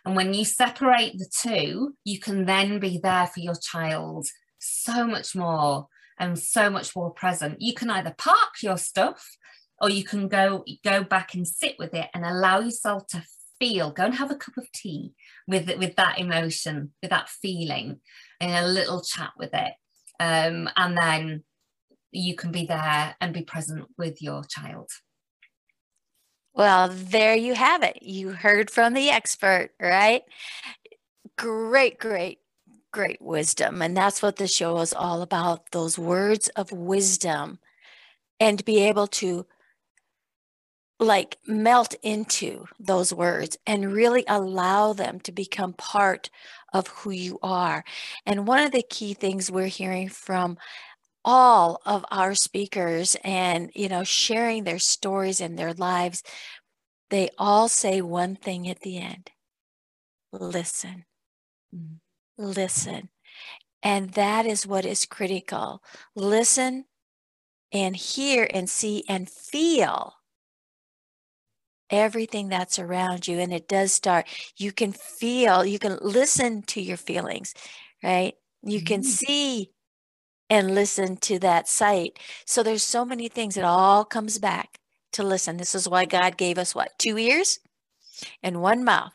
And 0.05 0.15
when 0.15 0.35
you 0.35 0.45
separate 0.45 1.17
the 1.17 1.31
two, 1.43 1.95
you 2.05 2.21
can 2.21 2.45
then 2.45 2.79
be 2.79 3.01
there 3.03 3.27
for 3.27 3.41
your 3.41 3.55
child 3.55 4.27
so 4.59 5.07
much 5.07 5.35
more 5.35 5.87
and 6.21 6.39
so 6.39 6.71
much 6.71 6.95
more 6.95 7.11
present. 7.11 7.61
You 7.61 7.75
can 7.75 7.91
either 7.91 8.15
park 8.17 8.63
your 8.63 8.77
stuff 8.77 9.37
or 9.81 9.89
you 9.89 10.05
can 10.05 10.29
go 10.29 10.65
go 10.85 11.03
back 11.03 11.35
and 11.35 11.49
sit 11.49 11.77
with 11.79 11.95
it 11.95 12.09
and 12.15 12.25
allow 12.25 12.61
yourself 12.61 13.07
to 13.09 13.25
feel 13.59 13.91
go 13.91 14.05
and 14.05 14.15
have 14.15 14.31
a 14.31 14.37
cup 14.37 14.57
of 14.57 14.71
tea 14.73 15.13
with 15.49 15.67
with 15.79 15.97
that 15.97 16.19
emotion 16.19 16.93
with 17.03 17.11
that 17.11 17.29
feeling 17.29 18.01
and 18.41 18.65
a 18.65 18.69
little 18.69 19.03
chat 19.03 19.31
with 19.37 19.51
it. 19.53 19.73
Um, 20.21 20.69
and 20.77 20.97
then 20.97 21.45
you 22.13 22.35
can 22.35 22.53
be 22.53 22.67
there 22.67 23.17
and 23.21 23.33
be 23.33 23.43
present 23.43 23.87
with 23.97 24.21
your 24.21 24.45
child. 24.45 24.91
Well 26.53 26.91
there 26.91 27.35
you 27.35 27.55
have 27.55 27.83
it. 27.83 28.03
You 28.03 28.31
heard 28.31 28.71
from 28.71 28.93
the 28.93 29.11
expert 29.11 29.71
right? 29.81 30.23
Great 31.39 31.99
great 31.99 32.40
great 32.93 33.21
wisdom. 33.21 33.83
And 33.83 33.97
that's 33.97 34.23
what 34.23 34.37
the 34.37 34.49
show 34.49 34.79
is 34.79 34.93
all 34.93 35.23
about 35.23 35.71
those 35.71 35.99
words 35.99 36.49
of 36.51 36.73
wisdom 36.73 37.59
and 38.39 38.65
be 38.65 38.81
able 38.81 39.07
to 39.07 39.47
like 40.99 41.39
melt 41.47 41.95
into 42.03 42.67
those 42.79 43.13
words 43.13 43.57
and 43.67 43.93
really 43.93 44.25
allow 44.29 44.93
them 44.93 45.19
to 45.21 45.33
become 45.33 45.73
part 45.73 46.29
of 46.75 46.89
who 46.89 47.11
you 47.11 47.39
are. 47.43 47.85
And 48.27 48.47
one 48.47 48.63
of 48.63 48.73
the 48.73 48.85
key 48.89 49.15
things 49.15 49.51
we're 49.51 49.67
hearing 49.67 50.11
from 50.11 50.59
all 51.25 51.81
of 51.85 52.05
our 52.11 52.35
speakers 52.35 53.17
and 53.25 53.71
you 53.75 53.89
know 53.89 54.05
sharing 54.05 54.65
their 54.65 54.79
stories 54.79 55.41
and 55.41 55.59
their 55.59 55.75
lives 55.75 56.23
they 57.11 57.29
all 57.37 57.69
say 57.69 58.01
one 58.01 58.35
thing 58.37 58.69
at 58.69 58.81
the 58.81 58.99
end 58.99 59.31
listen 60.33 61.05
mm 61.75 62.00
listen. 62.41 63.11
And 63.83 64.11
that 64.11 64.47
is 64.47 64.67
what 64.67 64.85
is 64.85 65.07
critical. 65.07 65.83
Listen 66.15 66.87
and 67.73 67.95
hear 67.95 68.49
and 68.53 68.69
see 68.69 69.05
and 69.09 69.29
feel 69.31 70.15
everything 71.89 72.49
that's 72.49 72.79
around 72.79 73.27
you. 73.27 73.39
And 73.39 73.53
it 73.53 73.69
does 73.69 73.93
start, 73.93 74.27
you 74.57 74.73
can 74.73 74.93
feel, 74.93 75.65
you 75.65 75.79
can 75.79 75.99
listen 76.01 76.63
to 76.63 76.81
your 76.81 76.97
feelings, 76.97 77.55
right? 78.03 78.35
You 78.63 78.83
can 78.83 79.01
mm-hmm. 79.01 79.09
see 79.09 79.71
and 80.49 80.75
listen 80.75 81.17
to 81.17 81.39
that 81.39 81.69
sight. 81.69 82.19
So 82.45 82.63
there's 82.63 82.83
so 82.83 83.05
many 83.05 83.29
things. 83.29 83.57
It 83.57 83.65
all 83.65 84.05
comes 84.05 84.39
back 84.39 84.79
to 85.13 85.23
listen. 85.23 85.57
This 85.57 85.75
is 85.75 85.89
why 85.89 86.05
God 86.05 86.37
gave 86.37 86.59
us 86.59 86.75
what? 86.75 86.99
Two 86.99 87.19
ears 87.19 87.61
and 88.43 88.61
one 88.61 88.85
mouth. 88.85 89.13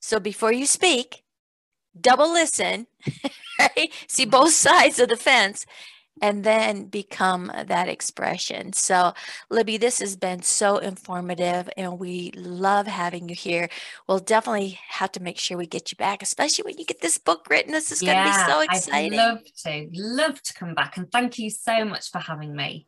So 0.00 0.20
before 0.20 0.52
you 0.52 0.66
speak, 0.66 1.22
double 2.00 2.32
listen, 2.32 2.86
right? 3.58 3.92
See 4.08 4.24
both 4.24 4.52
sides 4.52 4.98
of 4.98 5.08
the 5.08 5.16
fence 5.16 5.66
and 6.22 6.44
then 6.44 6.86
become 6.86 7.52
that 7.66 7.88
expression. 7.88 8.72
So, 8.72 9.12
Libby, 9.50 9.76
this 9.76 9.98
has 9.98 10.16
been 10.16 10.42
so 10.42 10.78
informative 10.78 11.68
and 11.76 11.98
we 11.98 12.32
love 12.34 12.86
having 12.86 13.28
you 13.28 13.34
here. 13.34 13.68
We'll 14.08 14.18
definitely 14.18 14.78
have 14.88 15.12
to 15.12 15.22
make 15.22 15.38
sure 15.38 15.58
we 15.58 15.66
get 15.66 15.92
you 15.92 15.96
back, 15.96 16.22
especially 16.22 16.64
when 16.64 16.78
you 16.78 16.84
get 16.84 17.00
this 17.00 17.18
book 17.18 17.46
written. 17.50 17.72
This 17.72 17.92
is 17.92 18.02
yeah, 18.02 18.14
going 18.14 18.32
to 18.32 18.38
be 18.38 18.52
so 18.52 18.60
exciting. 18.60 19.18
I'd 19.18 19.28
love 19.28 19.38
to, 19.64 19.88
love 19.92 20.42
to 20.42 20.54
come 20.54 20.74
back. 20.74 20.96
And 20.96 21.10
thank 21.12 21.38
you 21.38 21.50
so 21.50 21.84
much 21.84 22.10
for 22.10 22.18
having 22.18 22.54
me. 22.56 22.86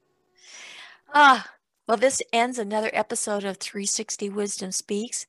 Ah, 1.14 1.46
well, 1.86 1.96
this 1.96 2.22
ends 2.32 2.58
another 2.58 2.90
episode 2.92 3.44
of 3.44 3.58
360 3.58 4.30
Wisdom 4.30 4.72
Speaks 4.72 5.26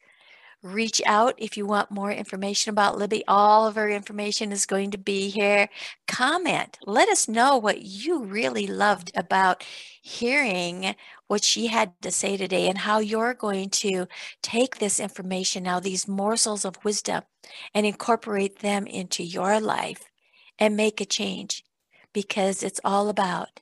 reach 0.62 1.02
out 1.06 1.36
if 1.38 1.56
you 1.56 1.66
want 1.66 1.92
more 1.92 2.12
information 2.12 2.72
about 2.72 2.98
Libby. 2.98 3.24
All 3.28 3.66
of 3.66 3.76
her 3.76 3.90
information 3.90 4.52
is 4.52 4.66
going 4.66 4.92
to 4.92 4.98
be 4.98 5.30
here. 5.30 5.70
Comment. 6.08 6.78
Let 6.86 7.08
us 7.10 7.28
know 7.28 7.58
what 7.58 7.82
you 7.82 8.24
really 8.24 8.68
loved 8.68 9.12
about 9.16 9.64
hearing 10.02 10.96
what 11.28 11.44
she 11.44 11.68
had 11.68 11.94
to 12.02 12.12
say 12.12 12.36
today 12.36 12.68
and 12.68 12.80
how 12.80 13.00
you're 13.00 13.34
going 13.34 13.70
to 13.70 14.08
take 14.42 14.80
this 14.80 15.00
information 15.00 15.64
now, 15.64 15.80
these 15.80 16.08
morsels 16.08 16.66
of 16.66 16.84
wisdom, 16.84 17.24
and 17.74 17.86
incorporate 17.86 18.60
them 18.60 18.86
into 18.88 19.24
your 19.24 19.62
life 19.62 20.10
and 20.58 20.76
make 20.76 21.00
a 21.00 21.06
change 21.06 21.64
because 22.12 22.64
it's 22.64 22.82
all 22.84 23.08
about 23.08 23.62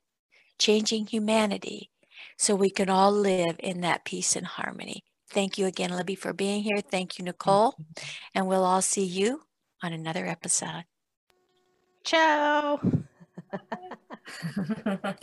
changing 0.58 1.06
humanity 1.06 1.90
so 2.36 2.54
we 2.54 2.70
can 2.70 2.88
all 2.88 3.12
live 3.12 3.56
in 3.58 3.82
that 3.82 4.04
peace 4.04 4.34
and 4.34 4.46
harmony. 4.46 5.04
Thank 5.30 5.58
you 5.58 5.66
again, 5.66 5.90
Libby, 5.90 6.14
for 6.14 6.32
being 6.32 6.62
here. 6.62 6.80
Thank 6.80 7.18
you, 7.18 7.24
Nicole. 7.24 7.74
And 8.34 8.46
we'll 8.46 8.64
all 8.64 8.82
see 8.82 9.04
you 9.04 9.42
on 9.82 9.92
another 9.92 10.26
episode. 10.26 10.84
Ciao. 12.04 12.80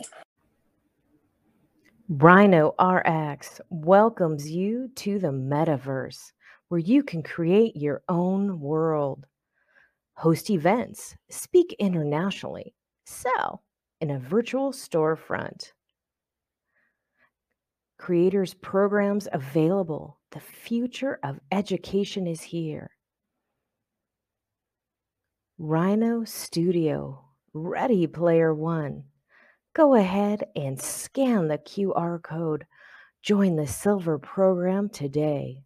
Rhino 2.08 2.72
RX 2.80 3.60
welcomes 3.68 4.48
you 4.48 4.88
to 4.94 5.18
the 5.18 5.32
metaverse 5.32 6.32
where 6.68 6.78
you 6.78 7.02
can 7.02 7.22
create 7.22 7.74
your 7.76 8.02
own 8.08 8.60
world, 8.60 9.26
host 10.14 10.50
events, 10.50 11.16
speak 11.30 11.74
internationally, 11.80 12.74
sell 13.06 13.64
in 14.00 14.10
a 14.10 14.18
virtual 14.18 14.70
storefront 14.72 15.72
creators 17.98 18.54
programs 18.54 19.28
available. 19.32 20.18
The 20.32 20.40
future 20.40 21.18
of 21.22 21.40
education 21.50 22.26
is 22.26 22.42
here. 22.42 22.90
Rhino 25.58 26.24
Studio, 26.24 27.24
Ready 27.52 28.06
Player 28.06 28.54
One. 28.54 29.04
Go 29.74 29.94
ahead 29.94 30.44
and 30.54 30.80
scan 30.80 31.48
the 31.48 31.58
QR 31.58 32.22
code. 32.22 32.66
Join 33.22 33.56
the 33.56 33.66
silver 33.66 34.18
program 34.18 34.88
today. 34.88 35.65